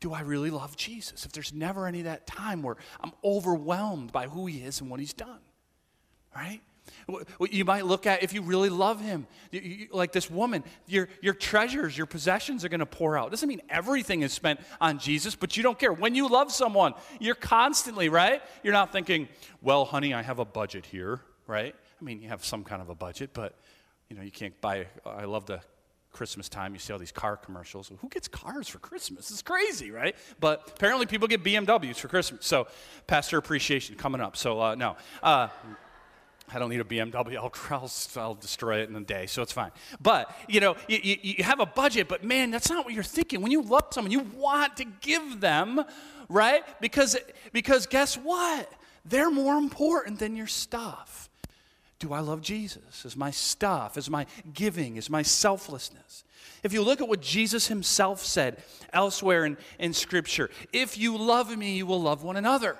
do 0.00 0.12
I 0.12 0.22
really 0.22 0.50
love 0.50 0.76
Jesus? 0.76 1.24
If 1.24 1.30
there's 1.30 1.52
never 1.52 1.86
any 1.86 2.02
that 2.02 2.26
time 2.26 2.64
where 2.64 2.76
I'm 3.00 3.12
overwhelmed 3.22 4.10
by 4.10 4.26
who 4.26 4.46
he 4.46 4.62
is 4.64 4.80
and 4.80 4.90
what 4.90 4.98
he's 4.98 5.12
done, 5.12 5.38
right? 6.34 6.60
You 7.52 7.64
might 7.64 7.86
look 7.86 8.04
at 8.08 8.24
if 8.24 8.32
you 8.32 8.42
really 8.42 8.68
love 8.68 9.00
him, 9.00 9.28
like 9.92 10.10
this 10.10 10.28
woman, 10.28 10.64
your, 10.88 11.08
your 11.22 11.34
treasures, 11.34 11.96
your 11.96 12.06
possessions 12.06 12.64
are 12.64 12.68
going 12.68 12.80
to 12.80 12.84
pour 12.84 13.16
out. 13.16 13.30
Doesn't 13.30 13.48
mean 13.48 13.62
everything 13.70 14.22
is 14.22 14.32
spent 14.32 14.58
on 14.80 14.98
Jesus, 14.98 15.36
but 15.36 15.56
you 15.56 15.62
don't 15.62 15.78
care. 15.78 15.92
When 15.92 16.16
you 16.16 16.28
love 16.28 16.50
someone, 16.50 16.94
you're 17.20 17.36
constantly, 17.36 18.08
right? 18.08 18.42
You're 18.64 18.72
not 18.72 18.90
thinking, 18.90 19.28
well, 19.62 19.84
honey, 19.84 20.12
I 20.12 20.22
have 20.22 20.40
a 20.40 20.44
budget 20.44 20.84
here, 20.84 21.20
right? 21.46 21.76
I 22.00 22.04
mean, 22.04 22.20
you 22.22 22.28
have 22.28 22.44
some 22.44 22.64
kind 22.64 22.80
of 22.80 22.88
a 22.88 22.94
budget, 22.94 23.30
but 23.32 23.54
you 24.08 24.16
know, 24.16 24.22
you 24.22 24.30
can't 24.30 24.58
buy. 24.60 24.86
I 25.04 25.24
love 25.24 25.46
the 25.46 25.60
Christmas 26.12 26.48
time. 26.48 26.72
You 26.72 26.80
see 26.80 26.92
all 26.92 26.98
these 26.98 27.12
car 27.12 27.36
commercials. 27.36 27.90
Who 28.00 28.08
gets 28.08 28.28
cars 28.28 28.68
for 28.68 28.78
Christmas? 28.78 29.30
It's 29.30 29.42
crazy, 29.42 29.90
right? 29.90 30.16
But 30.40 30.72
apparently, 30.76 31.06
people 31.06 31.28
get 31.28 31.44
BMWs 31.44 31.96
for 31.96 32.08
Christmas. 32.08 32.46
So, 32.46 32.66
pastor 33.06 33.38
appreciation 33.38 33.96
coming 33.96 34.20
up. 34.20 34.36
So, 34.36 34.60
uh, 34.60 34.74
no. 34.74 34.96
Uh, 35.22 35.48
I 36.52 36.58
don't 36.58 36.70
need 36.70 36.80
a 36.80 36.84
BMW. 36.84 37.36
I'll, 37.36 37.52
I'll, 37.70 37.90
I'll, 38.16 38.34
destroy 38.34 38.80
it 38.80 38.88
in 38.88 38.96
a 38.96 39.00
day, 39.00 39.26
so 39.26 39.42
it's 39.42 39.52
fine. 39.52 39.70
But, 40.00 40.34
you 40.48 40.60
know, 40.60 40.76
you, 40.88 40.98
you, 41.00 41.16
you, 41.22 41.44
have 41.44 41.60
a 41.60 41.66
budget, 41.66 42.08
but 42.08 42.24
man, 42.24 42.50
that's 42.50 42.68
not 42.68 42.84
what 42.84 42.92
you're 42.92 43.04
thinking. 43.04 43.40
When 43.40 43.52
you 43.52 43.62
love 43.62 43.84
someone, 43.92 44.10
you 44.10 44.26
want 44.34 44.76
to 44.78 44.84
give 45.00 45.40
them, 45.40 45.84
right? 46.28 46.64
Because, 46.80 47.16
because 47.52 47.86
guess 47.86 48.16
what? 48.16 48.68
They're 49.04 49.30
more 49.30 49.56
important 49.56 50.18
than 50.18 50.34
your 50.34 50.48
stuff. 50.48 51.29
Do 52.00 52.14
I 52.14 52.20
love 52.20 52.40
Jesus? 52.40 53.04
Is 53.04 53.14
my 53.14 53.30
stuff, 53.30 53.98
is 53.98 54.08
my 54.08 54.26
giving, 54.54 54.96
is 54.96 55.10
my 55.10 55.20
selflessness? 55.20 56.24
If 56.62 56.72
you 56.72 56.82
look 56.82 57.02
at 57.02 57.08
what 57.08 57.20
Jesus 57.20 57.68
himself 57.68 58.24
said 58.24 58.62
elsewhere 58.92 59.44
in, 59.44 59.58
in 59.78 59.92
Scripture, 59.92 60.50
if 60.72 60.96
you 60.96 61.16
love 61.16 61.56
me, 61.56 61.76
you 61.76 61.86
will 61.86 62.00
love 62.00 62.22
one 62.22 62.36
another. 62.36 62.78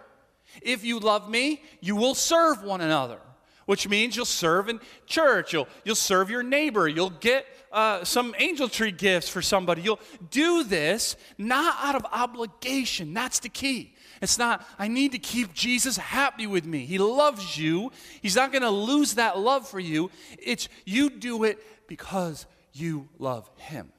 If 0.63 0.85
you 0.85 0.99
love 0.99 1.31
me, 1.31 1.63
you 1.81 1.97
will 1.97 2.15
serve 2.15 2.63
one 2.63 2.81
another, 2.81 3.19
which 3.67 3.87
means 3.87 4.17
you'll 4.17 4.25
serve 4.25 4.71
in 4.71 4.81
church, 5.07 5.53
you'll, 5.53 5.69
you'll 5.85 5.95
serve 5.95 6.31
your 6.31 6.43
neighbor, 6.43 6.89
you'll 6.89 7.11
get 7.11 7.47
uh, 7.73 8.03
some 8.05 8.35
angel 8.39 8.69
tree 8.69 8.91
gifts 8.91 9.29
for 9.29 9.43
somebody. 9.43 9.83
You'll 9.83 10.01
do 10.31 10.65
this 10.65 11.17
not 11.37 11.77
out 11.81 11.95
of 11.95 12.07
obligation. 12.11 13.13
That's 13.13 13.39
the 13.39 13.51
key. 13.51 13.95
It's 14.21 14.37
not, 14.37 14.67
I 14.79 14.89
need 14.89 15.13
to 15.13 15.19
keep 15.19 15.55
Jesus 15.55 15.97
happy 15.97 16.47
with 16.47 16.67
me. 16.67 16.85
He 16.85 16.99
loves 16.99 17.57
you. 17.57 17.91
He's 18.21 18.37
not 18.37 18.53
going 18.53 18.63
to 18.63 18.71
lose 18.71 19.15
that 19.15 19.39
love 19.39 19.67
for 19.67 19.81
you. 19.81 20.11
It's 20.39 20.69
you 20.85 21.09
do 21.09 21.45
it 21.45 21.59
because 21.87 22.47
you 22.73 23.09
love 23.19 23.51
Him. 23.57 23.93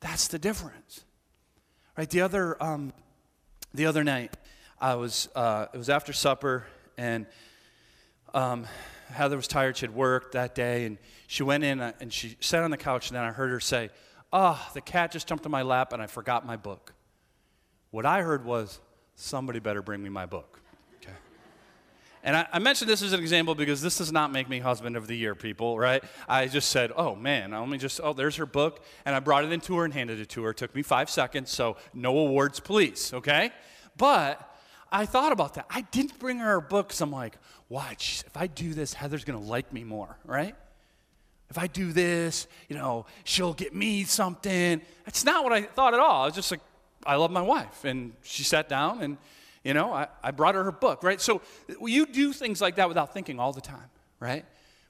That's 0.00 0.28
the 0.28 0.38
difference. 0.38 1.04
Right? 1.96 2.08
The 2.08 2.20
other, 2.20 2.62
um, 2.62 2.92
the 3.72 3.86
other 3.86 4.04
night, 4.04 4.36
I 4.80 4.94
was, 4.94 5.28
uh, 5.34 5.66
it 5.72 5.78
was 5.78 5.88
after 5.90 6.12
supper, 6.12 6.66
and 6.96 7.26
um, 8.34 8.66
Heather 9.12 9.36
was 9.36 9.46
tired. 9.46 9.76
She 9.76 9.86
had 9.86 9.94
worked 9.94 10.32
that 10.32 10.54
day, 10.54 10.84
and 10.84 10.98
she 11.26 11.42
went 11.42 11.64
in 11.64 11.80
uh, 11.80 11.92
and 12.00 12.12
she 12.12 12.36
sat 12.40 12.62
on 12.62 12.70
the 12.70 12.76
couch, 12.76 13.08
and 13.08 13.16
then 13.16 13.24
I 13.24 13.30
heard 13.30 13.50
her 13.50 13.60
say, 13.60 13.90
Oh, 14.32 14.64
the 14.74 14.80
cat 14.80 15.10
just 15.10 15.26
jumped 15.26 15.44
on 15.44 15.52
my 15.52 15.62
lap, 15.62 15.92
and 15.92 16.00
I 16.00 16.06
forgot 16.06 16.46
my 16.46 16.56
book. 16.56 16.94
What 17.90 18.06
I 18.06 18.22
heard 18.22 18.44
was, 18.44 18.78
somebody 19.20 19.58
better 19.58 19.82
bring 19.82 20.02
me 20.02 20.08
my 20.08 20.26
book. 20.26 20.60
Okay. 21.02 21.12
And 22.22 22.36
I, 22.36 22.46
I 22.52 22.58
mentioned 22.58 22.90
this 22.90 23.02
as 23.02 23.12
an 23.12 23.20
example 23.20 23.54
because 23.54 23.82
this 23.82 23.98
does 23.98 24.12
not 24.12 24.32
make 24.32 24.48
me 24.48 24.58
husband 24.58 24.96
of 24.96 25.06
the 25.06 25.14
year, 25.14 25.34
people, 25.34 25.78
right? 25.78 26.02
I 26.28 26.46
just 26.46 26.70
said, 26.70 26.92
oh 26.96 27.14
man, 27.14 27.52
let 27.52 27.68
me 27.68 27.78
just, 27.78 28.00
oh, 28.02 28.12
there's 28.12 28.36
her 28.36 28.46
book. 28.46 28.84
And 29.04 29.14
I 29.14 29.20
brought 29.20 29.44
it 29.44 29.52
into 29.52 29.76
her 29.76 29.84
and 29.84 29.92
handed 29.92 30.20
it 30.20 30.28
to 30.30 30.42
her. 30.44 30.50
It 30.50 30.56
took 30.56 30.74
me 30.74 30.82
five 30.82 31.10
seconds, 31.10 31.50
so 31.50 31.76
no 31.94 32.16
awards, 32.18 32.60
please, 32.60 33.12
okay? 33.12 33.52
But 33.96 34.46
I 34.90 35.06
thought 35.06 35.32
about 35.32 35.54
that. 35.54 35.66
I 35.70 35.82
didn't 35.82 36.18
bring 36.18 36.38
her 36.38 36.46
her 36.46 36.60
book 36.60 36.88
because 36.88 37.00
I'm 37.00 37.12
like, 37.12 37.36
watch, 37.68 38.24
if 38.26 38.36
I 38.36 38.46
do 38.46 38.74
this, 38.74 38.92
Heather's 38.92 39.24
going 39.24 39.38
to 39.40 39.44
like 39.44 39.72
me 39.72 39.84
more, 39.84 40.18
right? 40.24 40.54
If 41.50 41.58
I 41.58 41.66
do 41.66 41.92
this, 41.92 42.46
you 42.68 42.76
know, 42.76 43.06
she'll 43.24 43.54
get 43.54 43.74
me 43.74 44.04
something. 44.04 44.80
That's 45.04 45.24
not 45.24 45.42
what 45.44 45.52
I 45.52 45.62
thought 45.62 45.94
at 45.94 46.00
all. 46.00 46.22
I 46.22 46.26
was 46.26 46.34
just 46.34 46.50
like, 46.50 46.60
I 47.04 47.16
love 47.16 47.30
my 47.30 47.42
wife. 47.42 47.84
And 47.84 48.12
she 48.22 48.42
sat 48.42 48.68
down 48.68 49.02
and, 49.02 49.18
you 49.64 49.74
know, 49.74 49.92
I, 49.92 50.08
I 50.22 50.30
brought 50.30 50.54
her 50.54 50.64
her 50.64 50.72
book, 50.72 51.02
right? 51.02 51.20
So 51.20 51.42
you 51.82 52.06
do 52.06 52.32
things 52.32 52.60
like 52.60 52.76
that 52.76 52.88
without 52.88 53.12
thinking 53.12 53.38
all 53.38 53.52
the 53.52 53.60
time, 53.60 53.90
right? 54.18 54.44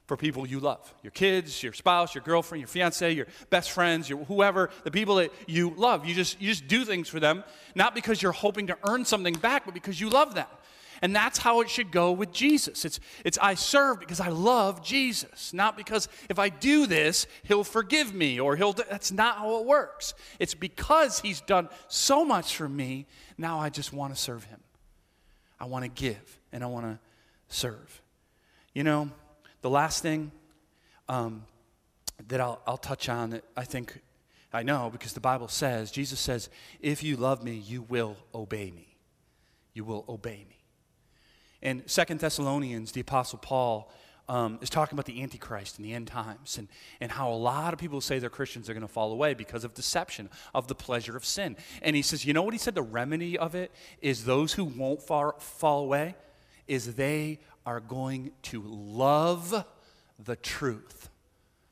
For 0.07 0.17
people 0.17 0.45
you 0.45 0.59
love 0.59 0.93
your 1.03 1.11
kids, 1.11 1.63
your 1.63 1.73
spouse, 1.73 2.13
your 2.13 2.23
girlfriend, 2.23 2.59
your 2.61 2.67
fiance, 2.67 3.11
your 3.13 3.27
best 3.49 3.71
friends, 3.71 4.09
your 4.09 4.19
whoever, 4.25 4.69
the 4.83 4.91
people 4.91 5.15
that 5.15 5.31
you 5.47 5.73
love. 5.77 6.05
You 6.05 6.13
just, 6.13 6.41
you 6.41 6.49
just 6.49 6.67
do 6.67 6.83
things 6.83 7.07
for 7.07 7.19
them, 7.19 7.43
not 7.75 7.95
because 7.95 8.21
you're 8.21 8.33
hoping 8.33 8.67
to 8.67 8.77
earn 8.87 9.05
something 9.05 9.33
back, 9.35 9.63
but 9.65 9.73
because 9.73 10.01
you 10.01 10.09
love 10.09 10.35
them. 10.35 10.47
And 11.01 11.15
that's 11.15 11.39
how 11.39 11.61
it 11.61 11.69
should 11.69 11.91
go 11.91 12.11
with 12.11 12.31
Jesus. 12.31 12.85
It's, 12.85 12.99
it's 13.25 13.37
I 13.39 13.55
serve 13.55 13.99
because 13.99 14.19
I 14.19 14.27
love 14.27 14.83
Jesus, 14.83 15.51
not 15.51 15.75
because 15.75 16.07
if 16.29 16.37
I 16.37 16.49
do 16.49 16.85
this, 16.85 17.25
he'll 17.43 17.63
forgive 17.63 18.13
me 18.13 18.39
or 18.39 18.55
he'll. 18.55 18.73
That's 18.73 19.11
not 19.11 19.37
how 19.37 19.59
it 19.59 19.65
works. 19.65 20.13
It's 20.39 20.53
because 20.53 21.19
he's 21.19 21.41
done 21.41 21.69
so 21.87 22.23
much 22.23 22.55
for 22.55 22.69
me, 22.69 23.07
now 23.37 23.59
I 23.59 23.69
just 23.69 23.91
want 23.91 24.13
to 24.13 24.19
serve 24.19 24.43
him. 24.43 24.59
I 25.59 25.65
want 25.65 25.85
to 25.85 25.89
give 25.89 26.39
and 26.51 26.63
I 26.63 26.67
want 26.67 26.85
to 26.85 26.99
serve. 27.47 28.01
You 28.73 28.83
know, 28.83 29.09
the 29.61 29.69
last 29.69 30.03
thing 30.03 30.31
um, 31.09 31.45
that 32.27 32.39
I'll, 32.39 32.61
I'll 32.67 32.77
touch 32.77 33.09
on 33.09 33.31
that 33.31 33.43
I 33.57 33.63
think 33.63 34.01
I 34.53 34.63
know 34.63 34.89
because 34.91 35.13
the 35.13 35.19
Bible 35.19 35.47
says, 35.47 35.91
Jesus 35.91 36.19
says, 36.19 36.49
if 36.79 37.03
you 37.03 37.17
love 37.17 37.43
me, 37.43 37.55
you 37.55 37.81
will 37.83 38.17
obey 38.35 38.69
me. 38.71 38.95
You 39.73 39.83
will 39.83 40.05
obey 40.07 40.45
me. 40.47 40.60
In 41.61 41.87
Second 41.87 42.19
Thessalonians, 42.19 42.91
the 42.91 43.01
Apostle 43.01 43.39
Paul 43.39 43.91
um, 44.27 44.59
is 44.61 44.69
talking 44.69 44.95
about 44.95 45.05
the 45.05 45.21
Antichrist 45.21 45.77
in 45.77 45.83
the 45.83 45.93
end 45.93 46.07
times 46.07 46.57
and, 46.57 46.67
and 46.99 47.11
how 47.11 47.31
a 47.31 47.35
lot 47.35 47.73
of 47.73 47.79
people 47.79 48.01
say 48.01 48.17
they're 48.17 48.29
Christians 48.29 48.69
are 48.69 48.73
going 48.73 48.81
to 48.81 48.87
fall 48.87 49.11
away 49.11 49.33
because 49.33 49.63
of 49.63 49.73
deception, 49.73 50.29
of 50.55 50.67
the 50.67 50.75
pleasure 50.75 51.17
of 51.17 51.25
sin. 51.25 51.57
And 51.81 51.95
he 51.95 52.01
says, 52.01 52.25
you 52.25 52.33
know 52.33 52.41
what 52.41 52.53
he 52.53 52.57
said? 52.57 52.73
The 52.73 52.81
remedy 52.81 53.37
of 53.37 53.55
it 53.55 53.71
is 54.01 54.25
those 54.25 54.53
who 54.53 54.63
won't 54.63 55.01
far, 55.01 55.35
fall 55.39 55.83
away 55.83 56.15
is 56.67 56.95
they 56.95 57.39
are 57.65 57.79
going 57.79 58.31
to 58.43 58.61
love 58.63 59.65
the 60.17 60.35
truth. 60.37 61.09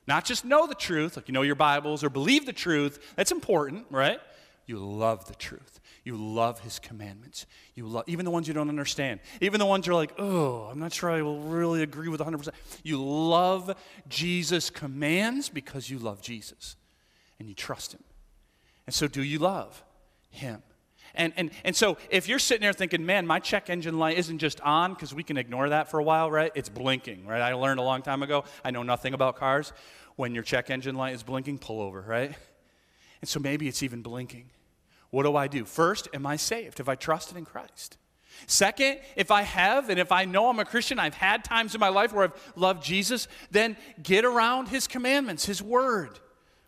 Not 0.06 0.26
just 0.26 0.44
know 0.44 0.68
the 0.68 0.76
truth, 0.76 1.16
like 1.16 1.28
you 1.28 1.34
know 1.34 1.44
your 1.44 1.56
Bibles 1.56 2.04
or 2.04 2.10
believe 2.10 2.46
the 2.46 2.54
truth. 2.54 3.14
That's 3.16 3.32
important, 3.32 3.86
right? 3.90 4.20
You 4.66 4.80
love 4.80 5.28
the 5.28 5.36
truth. 5.36 5.80
You 6.10 6.18
love 6.18 6.62
his 6.62 6.80
commandments. 6.80 7.46
You 7.76 7.86
love 7.86 8.06
even 8.08 8.26
the 8.26 8.32
ones 8.32 8.48
you 8.48 8.54
don't 8.56 8.68
understand. 8.68 9.20
Even 9.42 9.60
the 9.60 9.66
ones 9.68 9.86
you're 9.86 9.96
like, 9.96 10.12
"Oh, 10.18 10.64
I'm 10.64 10.80
not 10.80 10.92
sure 10.92 11.12
I 11.12 11.22
will 11.22 11.40
really 11.40 11.84
agree 11.84 12.08
with 12.08 12.20
100%." 12.20 12.50
You 12.82 13.00
love 13.00 13.76
Jesus' 14.08 14.72
commands 14.72 15.50
because 15.50 15.88
you 15.88 16.00
love 16.00 16.20
Jesus 16.20 16.78
and 17.38 17.48
you 17.48 17.54
trust 17.54 17.94
him. 17.94 18.04
And 18.88 18.94
so 18.96 19.06
do 19.06 19.22
you 19.22 19.38
love 19.38 19.84
him? 20.32 20.64
And, 21.14 21.32
and, 21.38 21.52
and 21.64 21.76
so 21.76 22.00
if 22.10 22.28
you're 22.28 22.40
sitting 22.40 22.64
there 22.64 22.74
thinking, 22.74 23.06
man, 23.06 23.28
my 23.28 23.38
check 23.38 23.70
engine 23.70 24.00
light 24.00 24.18
isn't 24.18 24.40
just 24.40 24.60
on, 24.62 24.96
because 24.96 25.14
we 25.14 25.22
can 25.22 25.38
ignore 25.38 25.70
that 25.70 25.92
for 25.92 26.00
a 26.00 26.04
while, 26.04 26.32
right? 26.32 26.52
It's 26.56 26.70
blinking, 26.70 27.28
right? 27.28 27.42
I 27.42 27.54
learned 27.54 27.80
a 27.80 27.84
long 27.84 28.02
time 28.02 28.24
ago. 28.24 28.46
I 28.66 28.72
know 28.72 28.82
nothing 28.82 29.14
about 29.14 29.36
cars. 29.36 29.74
When 30.16 30.34
your 30.34 30.44
check 30.44 30.72
engine 30.72 30.96
light 30.96 31.14
is 31.14 31.22
blinking, 31.22 31.60
pull 31.60 31.80
over, 31.82 32.02
right? 32.02 32.34
And 33.22 33.30
so 33.30 33.40
maybe 33.40 33.68
it's 33.68 33.84
even 33.84 34.02
blinking. 34.02 34.50
What 35.12 35.24
do 35.24 35.36
I 35.36 35.48
do? 35.48 35.66
First, 35.66 36.08
am 36.14 36.26
I 36.26 36.36
saved? 36.36 36.78
Have 36.78 36.90
I 36.90 36.96
trusted 36.96 37.38
in 37.38 37.46
Christ? 37.46 37.98
Second, 38.48 39.00
if 39.16 39.32
I 39.32 39.42
have, 39.42 39.90
and 39.90 40.00
if 40.00 40.12
I 40.12 40.26
know 40.26 40.50
I'm 40.50 40.60
a 40.60 40.66
Christian, 40.66 41.00
I've 41.00 41.16
had 41.16 41.44
times 41.44 41.74
in 41.76 41.80
my 41.80 41.90
life 41.90 42.14
where 42.14 42.26
I've 42.26 42.52
loved 42.56 42.84
Jesus, 42.84 43.28
then 43.52 43.76
get 44.02 44.24
around 44.24 44.68
His 44.68 44.88
commandments, 44.88 45.46
His 45.46 45.62
word, 45.62 46.20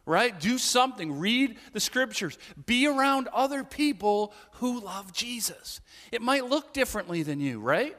right? 0.06 0.38
Do 0.38 0.58
something. 0.58 1.20
Read 1.20 1.58
the 1.72 1.80
scriptures. 1.80 2.38
Be 2.66 2.88
around 2.88 3.30
other 3.30 3.64
people 3.64 4.34
who 4.54 4.82
love 4.82 5.14
Jesus. 5.14 5.80
It 6.12 6.22
might 6.22 6.46
look 6.46 6.74
differently 6.74 7.24
than 7.24 7.40
you, 7.40 7.60
right? 7.60 7.96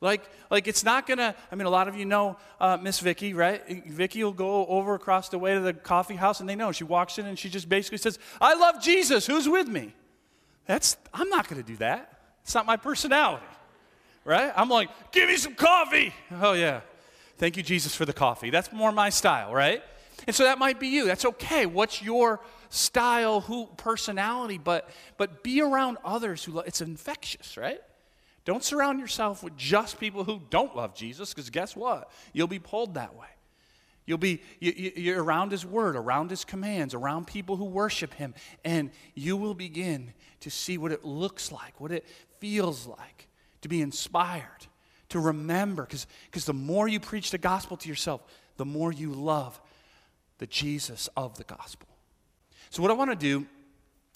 Like, 0.00 0.22
like 0.50 0.66
it's 0.66 0.82
not 0.82 1.06
gonna. 1.06 1.34
I 1.52 1.54
mean, 1.54 1.66
a 1.66 1.70
lot 1.70 1.86
of 1.86 1.94
you 1.94 2.06
know 2.06 2.38
uh, 2.58 2.78
Miss 2.80 3.00
Vicky, 3.00 3.34
right? 3.34 3.62
Vicky 3.86 4.24
will 4.24 4.32
go 4.32 4.66
over 4.66 4.94
across 4.94 5.28
the 5.28 5.38
way 5.38 5.52
to 5.54 5.60
the 5.60 5.74
coffee 5.74 6.16
house, 6.16 6.40
and 6.40 6.48
they 6.48 6.54
know. 6.54 6.72
She 6.72 6.84
walks 6.84 7.18
in 7.18 7.26
and 7.26 7.38
she 7.38 7.50
just 7.50 7.68
basically 7.68 7.98
says, 7.98 8.18
"I 8.40 8.54
love 8.54 8.82
Jesus. 8.82 9.26
Who's 9.26 9.48
with 9.48 9.68
me?" 9.68 9.94
That's. 10.64 10.96
I'm 11.12 11.28
not 11.28 11.48
gonna 11.48 11.62
do 11.62 11.76
that. 11.76 12.18
It's 12.42 12.54
not 12.54 12.64
my 12.64 12.78
personality, 12.78 13.44
right? 14.24 14.50
I'm 14.56 14.70
like, 14.70 14.88
"Give 15.12 15.28
me 15.28 15.36
some 15.36 15.54
coffee." 15.54 16.14
Oh 16.40 16.54
yeah, 16.54 16.80
thank 17.36 17.58
you, 17.58 17.62
Jesus, 17.62 17.94
for 17.94 18.06
the 18.06 18.14
coffee. 18.14 18.48
That's 18.48 18.72
more 18.72 18.92
my 18.92 19.10
style, 19.10 19.52
right? 19.52 19.82
And 20.26 20.34
so 20.34 20.44
that 20.44 20.58
might 20.58 20.80
be 20.80 20.88
you. 20.88 21.04
That's 21.04 21.26
okay. 21.26 21.66
What's 21.66 22.02
your 22.02 22.40
style, 22.70 23.42
who 23.42 23.66
personality? 23.76 24.56
But 24.56 24.88
but 25.18 25.42
be 25.42 25.60
around 25.60 25.98
others 26.02 26.42
who. 26.42 26.52
Lo- 26.52 26.62
it's 26.64 26.80
infectious, 26.80 27.58
right? 27.58 27.82
Don't 28.50 28.64
surround 28.64 28.98
yourself 28.98 29.44
with 29.44 29.56
just 29.56 30.00
people 30.00 30.24
who 30.24 30.40
don't 30.50 30.74
love 30.74 30.92
Jesus, 30.92 31.32
because 31.32 31.50
guess 31.50 31.76
what? 31.76 32.10
You'll 32.32 32.48
be 32.48 32.58
pulled 32.58 32.94
that 32.94 33.14
way. 33.14 33.28
You'll 34.06 34.18
be 34.18 34.42
you, 34.58 35.14
are 35.16 35.22
around 35.22 35.52
His 35.52 35.64
Word, 35.64 35.94
around 35.94 36.30
His 36.30 36.44
commands, 36.44 36.92
around 36.92 37.28
people 37.28 37.54
who 37.54 37.64
worship 37.64 38.12
Him, 38.12 38.34
and 38.64 38.90
you 39.14 39.36
will 39.36 39.54
begin 39.54 40.12
to 40.40 40.50
see 40.50 40.78
what 40.78 40.90
it 40.90 41.04
looks 41.04 41.52
like, 41.52 41.80
what 41.80 41.92
it 41.92 42.04
feels 42.40 42.88
like 42.88 43.28
to 43.62 43.68
be 43.68 43.80
inspired, 43.80 44.66
to 45.10 45.20
remember, 45.20 45.86
because 45.86 46.44
the 46.44 46.52
more 46.52 46.88
you 46.88 46.98
preach 46.98 47.30
the 47.30 47.38
gospel 47.38 47.76
to 47.76 47.88
yourself, 47.88 48.20
the 48.56 48.64
more 48.64 48.90
you 48.90 49.12
love 49.12 49.60
the 50.38 50.48
Jesus 50.48 51.08
of 51.16 51.38
the 51.38 51.44
gospel. 51.44 51.86
So, 52.70 52.82
what 52.82 52.90
I 52.90 52.94
want 52.94 53.10
to 53.10 53.16
do 53.16 53.46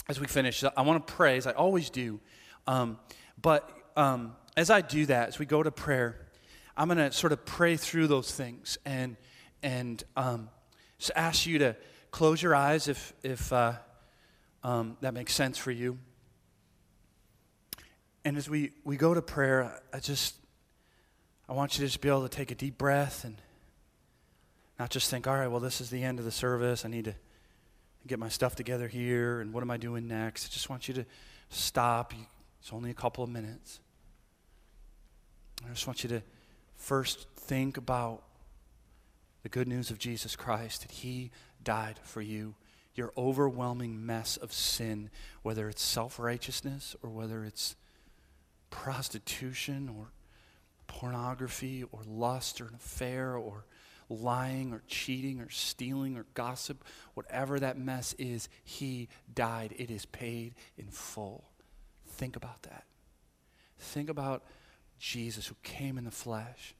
as 0.08 0.18
we 0.18 0.26
finish, 0.26 0.64
I 0.76 0.82
want 0.82 1.06
to 1.06 1.12
pray, 1.12 1.36
as 1.36 1.46
I 1.46 1.52
always 1.52 1.88
do, 1.88 2.18
um, 2.66 2.98
but 3.40 3.70
um, 3.96 4.34
as 4.56 4.70
I 4.70 4.80
do 4.80 5.06
that, 5.06 5.28
as 5.28 5.38
we 5.38 5.46
go 5.46 5.62
to 5.62 5.70
prayer, 5.70 6.18
I'm 6.76 6.88
going 6.88 6.98
to 6.98 7.12
sort 7.12 7.32
of 7.32 7.44
pray 7.44 7.76
through 7.76 8.08
those 8.08 8.32
things 8.32 8.78
and, 8.84 9.16
and 9.62 10.02
um, 10.16 10.48
just 10.98 11.12
ask 11.14 11.46
you 11.46 11.58
to 11.58 11.76
close 12.10 12.42
your 12.42 12.54
eyes 12.54 12.88
if, 12.88 13.12
if 13.22 13.52
uh, 13.52 13.74
um, 14.62 14.96
that 15.00 15.14
makes 15.14 15.34
sense 15.34 15.58
for 15.58 15.70
you. 15.70 15.98
And 18.24 18.36
as 18.36 18.48
we, 18.48 18.72
we 18.84 18.96
go 18.96 19.12
to 19.14 19.22
prayer, 19.22 19.80
I 19.92 19.98
just, 20.00 20.34
I 21.48 21.52
want 21.52 21.74
you 21.74 21.82
to 21.82 21.86
just 21.86 22.00
be 22.00 22.08
able 22.08 22.22
to 22.22 22.34
take 22.34 22.50
a 22.50 22.54
deep 22.54 22.78
breath 22.78 23.24
and 23.24 23.36
not 24.78 24.90
just 24.90 25.10
think, 25.10 25.26
all 25.26 25.34
right, 25.34 25.48
well, 25.48 25.60
this 25.60 25.80
is 25.80 25.90
the 25.90 26.02
end 26.02 26.18
of 26.18 26.24
the 26.24 26.30
service. 26.30 26.84
I 26.84 26.88
need 26.88 27.04
to 27.04 27.14
get 28.06 28.18
my 28.18 28.28
stuff 28.28 28.56
together 28.56 28.88
here, 28.88 29.40
and 29.40 29.52
what 29.52 29.62
am 29.62 29.70
I 29.70 29.76
doing 29.76 30.08
next? 30.08 30.46
I 30.46 30.52
just 30.52 30.68
want 30.68 30.88
you 30.88 30.94
to 30.94 31.06
stop. 31.48 32.12
It's 32.60 32.72
only 32.72 32.90
a 32.90 32.94
couple 32.94 33.22
of 33.22 33.30
minutes. 33.30 33.80
I 35.66 35.72
just 35.72 35.86
want 35.86 36.02
you 36.02 36.08
to 36.10 36.22
first 36.76 37.26
think 37.36 37.76
about 37.76 38.22
the 39.42 39.48
good 39.48 39.68
news 39.68 39.90
of 39.90 39.98
Jesus 39.98 40.36
Christ 40.36 40.82
that 40.82 40.90
He 40.90 41.30
died 41.62 41.98
for 42.02 42.20
you. 42.20 42.54
Your 42.94 43.12
overwhelming 43.16 44.04
mess 44.06 44.36
of 44.36 44.52
sin, 44.52 45.10
whether 45.42 45.68
it's 45.68 45.82
self 45.82 46.18
righteousness 46.18 46.94
or 47.02 47.10
whether 47.10 47.44
it's 47.44 47.74
prostitution 48.70 49.90
or 49.98 50.12
pornography 50.86 51.84
or 51.90 52.00
lust 52.06 52.60
or 52.60 52.66
an 52.66 52.74
affair 52.74 53.36
or 53.36 53.64
lying 54.08 54.72
or 54.72 54.82
cheating 54.86 55.40
or 55.40 55.50
stealing 55.50 56.16
or 56.16 56.26
gossip, 56.34 56.84
whatever 57.14 57.58
that 57.58 57.78
mess 57.78 58.14
is, 58.18 58.48
He 58.62 59.08
died. 59.34 59.74
It 59.76 59.90
is 59.90 60.06
paid 60.06 60.54
in 60.76 60.86
full. 60.86 61.44
Think 62.06 62.36
about 62.36 62.62
that. 62.62 62.84
Think 63.78 64.08
about 64.08 64.44
Jesus 64.98 65.46
who 65.46 65.56
came 65.62 65.98
in 65.98 66.04
the 66.04 66.10
flesh 66.10 66.74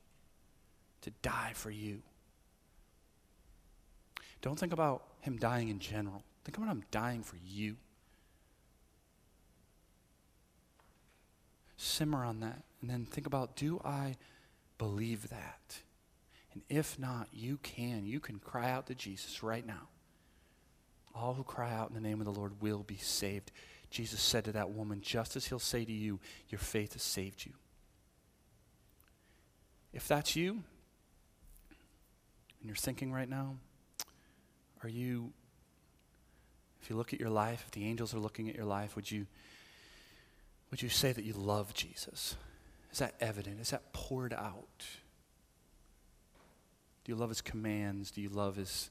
to 1.02 1.10
die 1.22 1.52
for 1.54 1.70
you. 1.70 2.02
Don't 4.40 4.58
think 4.58 4.72
about 4.72 5.04
him 5.20 5.36
dying 5.36 5.68
in 5.68 5.78
general. 5.78 6.22
Think 6.44 6.58
about 6.58 6.70
him 6.70 6.84
dying 6.90 7.22
for 7.22 7.36
you. 7.44 7.76
Simmer 11.76 12.24
on 12.24 12.40
that 12.40 12.62
and 12.80 12.90
then 12.90 13.06
think 13.06 13.26
about 13.26 13.56
do 13.56 13.80
I 13.84 14.16
believe 14.78 15.30
that? 15.30 15.78
And 16.52 16.62
if 16.68 16.98
not, 16.98 17.28
you 17.32 17.58
can. 17.62 18.06
You 18.06 18.20
can 18.20 18.38
cry 18.38 18.70
out 18.70 18.86
to 18.88 18.94
Jesus 18.94 19.42
right 19.42 19.66
now. 19.66 19.88
All 21.14 21.34
who 21.34 21.44
cry 21.44 21.72
out 21.72 21.88
in 21.88 21.94
the 21.94 22.06
name 22.06 22.20
of 22.20 22.26
the 22.26 22.38
Lord 22.38 22.60
will 22.60 22.82
be 22.82 22.96
saved. 22.96 23.52
Jesus 23.90 24.20
said 24.20 24.44
to 24.44 24.52
that 24.52 24.70
woman, 24.70 25.00
just 25.00 25.36
as 25.36 25.46
he'll 25.46 25.58
say 25.58 25.84
to 25.84 25.92
you, 25.92 26.20
Your 26.48 26.58
faith 26.58 26.92
has 26.92 27.02
saved 27.02 27.46
you. 27.46 27.52
If 29.94 30.08
that's 30.08 30.34
you, 30.34 30.50
and 30.50 30.62
you're 32.64 32.74
thinking 32.74 33.12
right 33.12 33.28
now, 33.28 33.54
are 34.82 34.88
you, 34.88 35.32
if 36.82 36.90
you 36.90 36.96
look 36.96 37.14
at 37.14 37.20
your 37.20 37.30
life, 37.30 37.62
if 37.64 37.70
the 37.70 37.86
angels 37.86 38.12
are 38.12 38.18
looking 38.18 38.48
at 38.48 38.56
your 38.56 38.64
life, 38.64 38.96
would 38.96 39.10
you, 39.10 39.26
would 40.70 40.82
you 40.82 40.88
say 40.88 41.12
that 41.12 41.24
you 41.24 41.32
love 41.32 41.72
Jesus? 41.72 42.36
Is 42.90 42.98
that 42.98 43.14
evident? 43.20 43.60
Is 43.60 43.70
that 43.70 43.92
poured 43.92 44.34
out? 44.34 44.84
Do 47.04 47.12
you 47.12 47.16
love 47.16 47.28
his 47.28 47.40
commands? 47.40 48.10
Do 48.10 48.20
you 48.20 48.28
love 48.28 48.56
his 48.56 48.90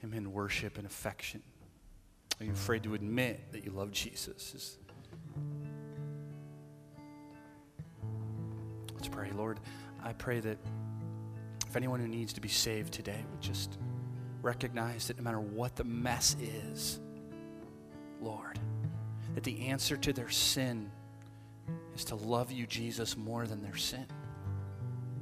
him 0.00 0.14
in 0.14 0.32
worship 0.32 0.78
and 0.78 0.86
affection? 0.86 1.42
Are 2.40 2.44
you 2.44 2.52
afraid 2.52 2.82
to 2.84 2.94
admit 2.94 3.52
that 3.52 3.64
you 3.64 3.70
love 3.70 3.92
Jesus? 3.92 4.54
Is, 4.54 4.78
Let's 9.00 9.08
pray. 9.08 9.30
Lord, 9.30 9.60
I 10.04 10.12
pray 10.12 10.40
that 10.40 10.58
if 11.66 11.74
anyone 11.74 12.00
who 12.00 12.06
needs 12.06 12.34
to 12.34 12.40
be 12.42 12.50
saved 12.50 12.92
today 12.92 13.24
would 13.30 13.40
just 13.40 13.78
recognize 14.42 15.06
that 15.06 15.16
no 15.16 15.22
matter 15.22 15.40
what 15.40 15.74
the 15.74 15.84
mess 15.84 16.36
is, 16.38 17.00
Lord, 18.20 18.58
that 19.34 19.42
the 19.42 19.68
answer 19.68 19.96
to 19.96 20.12
their 20.12 20.28
sin 20.28 20.90
is 21.94 22.04
to 22.06 22.14
love 22.14 22.52
you, 22.52 22.66
Jesus, 22.66 23.16
more 23.16 23.46
than 23.46 23.62
their 23.62 23.76
sin. 23.76 24.04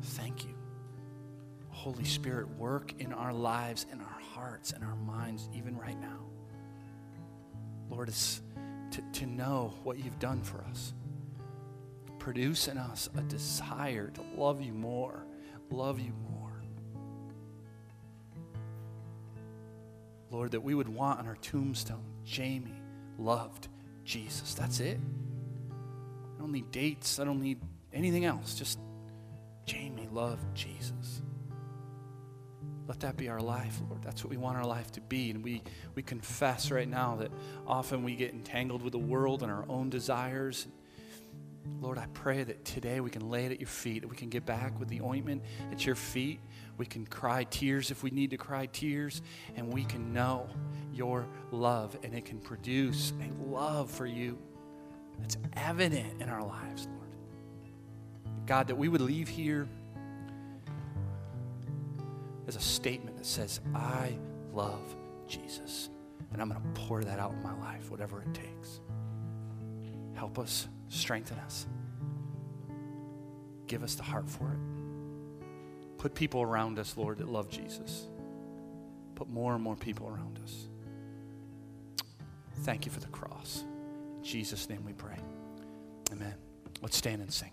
Thank 0.03 0.45
you. 0.45 0.57
Holy 1.69 2.03
Spirit, 2.03 2.49
work 2.59 2.95
in 2.99 3.13
our 3.13 3.33
lives, 3.33 3.87
in 3.93 4.01
our 4.01 4.21
hearts, 4.35 4.73
and 4.73 4.83
our 4.83 4.97
minds, 4.97 5.49
even 5.55 5.77
right 5.77 6.01
now. 6.01 6.19
Lord, 7.89 8.09
it's 8.09 8.43
to, 8.91 9.03
to 9.21 9.27
know 9.27 9.73
what 9.85 9.99
you've 9.99 10.19
done 10.19 10.43
for 10.43 10.65
us 10.65 10.95
produce 12.19 12.69
in 12.69 12.79
us 12.79 13.09
a 13.17 13.23
desire 13.23 14.09
to 14.09 14.23
love 14.37 14.61
you 14.61 14.73
more, 14.73 15.25
love 15.71 16.01
you 16.01 16.13
more. 16.31 16.63
Lord, 20.31 20.51
that 20.51 20.61
we 20.61 20.75
would 20.75 20.89
want 20.89 21.21
on 21.21 21.27
our 21.27 21.37
tombstone, 21.37 22.05
Jamie 22.25 22.83
loved 23.19 23.69
Jesus. 24.05 24.55
That's 24.55 24.81
it. 24.81 24.99
I 26.37 26.41
don't 26.41 26.53
need 26.53 26.71
dates, 26.71 27.19
I 27.19 27.25
don't 27.25 27.41
need 27.41 27.61
anything 27.93 28.25
else. 28.25 28.55
Just 28.55 28.79
Jamie 29.65 30.09
loved 30.13 30.55
Jesus. 30.55 31.23
Let 32.87 33.01
that 33.01 33.19
be 33.19 33.29
our 33.29 33.41
life, 33.41 33.79
Lord. 33.89 34.03
That's 34.03 34.25
what 34.25 34.31
we 34.31 34.39
want 34.39 34.57
our 34.57 34.65
life 34.65 34.91
to 34.93 35.03
be. 35.03 35.31
And 35.31 35.45
we, 35.45 35.63
we 35.95 36.03
confess 36.03 36.71
right 36.71 36.89
now 36.89 37.17
that 37.17 37.31
often 37.67 38.03
we 38.03 38.17
get 38.17 38.33
entangled 38.33 38.81
with 38.81 38.93
the 38.93 38.99
world 38.99 39.43
and 39.43 39.53
our 39.53 39.67
own 39.69 39.91
desires 39.91 40.67
Lord, 41.81 41.99
I 41.99 42.07
pray 42.13 42.43
that 42.45 42.65
today 42.65 43.01
we 43.01 43.11
can 43.11 43.29
lay 43.29 43.47
it 43.47 43.53
at 43.53 43.61
your 43.61 43.69
feet, 43.69 44.03
that 44.03 44.09
we 44.09 44.17
can 44.17 44.29
get 44.29 44.45
back 44.45 44.79
with 44.79 44.89
the 44.89 45.01
ointment 45.01 45.43
at 45.71 45.87
your 45.87 45.95
feet. 45.95 46.41
We 46.77 46.87
can 46.87 47.07
cry 47.07 47.45
tears 47.45 47.91
if 47.91 48.03
we 48.03 48.11
need 48.11 48.31
to 48.31 48.37
cry 48.37 48.67
tears, 48.67 49.23
and 49.57 49.73
we 49.73 49.85
can 49.85 50.13
know 50.13 50.49
your 50.93 51.27
love, 51.51 51.97
and 52.03 52.15
it 52.15 52.25
can 52.25 52.39
produce 52.39 53.13
a 53.21 53.51
love 53.51 53.91
for 53.91 54.07
you 54.07 54.39
that's 55.19 55.37
evident 55.55 56.21
in 56.21 56.29
our 56.29 56.43
lives, 56.43 56.87
Lord. 56.87 58.37
God, 58.47 58.69
that 58.69 58.77
we 58.77 58.89
would 58.89 59.01
leave 59.01 59.29
here 59.29 59.69
as 62.47 62.57
a 62.57 62.61
statement 62.61 63.17
that 63.17 63.27
says, 63.27 63.61
I 63.75 64.17
love 64.53 64.97
Jesus, 65.27 65.91
and 66.33 66.41
I'm 66.41 66.49
going 66.49 66.63
to 66.63 66.81
pour 66.81 67.05
that 67.05 67.19
out 67.19 67.33
in 67.33 67.43
my 67.43 67.57
life, 67.61 67.91
whatever 67.91 68.23
it 68.23 68.33
takes. 68.33 68.81
Help 70.15 70.39
us, 70.39 70.69
strengthen 70.89 71.39
us, 71.39 71.67
give 73.67 73.83
us 73.83 73.95
the 73.95 74.03
heart 74.03 74.29
for 74.29 74.53
it. 74.53 74.59
Put 75.99 76.15
people 76.15 76.43
around 76.43 76.79
us, 76.79 76.97
Lord, 76.97 77.19
that 77.19 77.29
love 77.29 77.51
Jesus. 77.51 78.07
Put 79.17 79.29
more 79.29 79.55
and 79.55 79.63
more 79.63 79.75
people 79.77 80.07
around 80.09 80.39
us. 80.45 80.69
Thank 82.63 82.87
you 82.87 82.93
for 82.93 83.01
the 83.01 83.09
cross. 83.09 83.65
In 84.17 84.25
Jesus' 84.25 84.69
name 84.69 84.85
we 84.85 84.93
pray. 84.93 85.17
Amen. 86.13 86.35
Let's 86.83 86.97
stand 86.97 87.21
and 87.23 87.33
sing. 87.33 87.51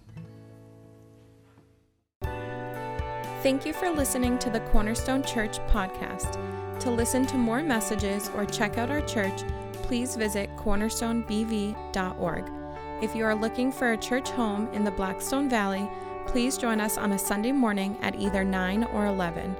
Thank 3.41 3.65
you 3.65 3.73
for 3.73 3.89
listening 3.89 4.39
to 4.39 4.49
the 4.49 4.59
Cornerstone 4.61 5.23
Church 5.23 5.59
podcast. 5.67 6.39
To 6.79 6.89
listen 6.89 7.25
to 7.27 7.37
more 7.37 7.61
messages 7.61 8.31
or 8.35 8.45
check 8.45 8.77
out 8.77 8.89
our 8.89 9.01
church, 9.01 9.43
please 9.73 10.15
visit 10.15 10.49
cornerstonebv.org. 10.57 12.54
If 13.01 13.13
you 13.13 13.25
are 13.25 13.35
looking 13.35 13.73
for 13.73 13.91
a 13.91 13.97
church 13.97 14.29
home 14.29 14.69
in 14.71 14.85
the 14.85 14.91
Blackstone 14.91 15.49
Valley, 15.49 15.89
please 16.27 16.57
join 16.57 16.79
us 16.79 16.97
on 16.97 17.11
a 17.11 17.19
Sunday 17.19 17.51
morning 17.51 17.97
at 18.01 18.15
either 18.15 18.45
9 18.45 18.85
or 18.85 19.07
11. 19.07 19.53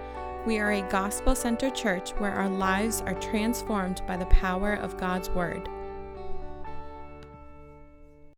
We 0.45 0.59
are 0.59 0.71
a 0.71 0.81
gospel 0.83 1.36
centered 1.36 1.75
church 1.75 2.11
where 2.11 2.31
our 2.31 2.47
lives 2.47 3.01
are 3.01 3.13
transformed 3.15 4.01
by 4.07 4.15
the 4.15 4.25
power 4.27 4.75
of 4.75 4.95
God's 4.95 5.29
Word. 5.29 5.67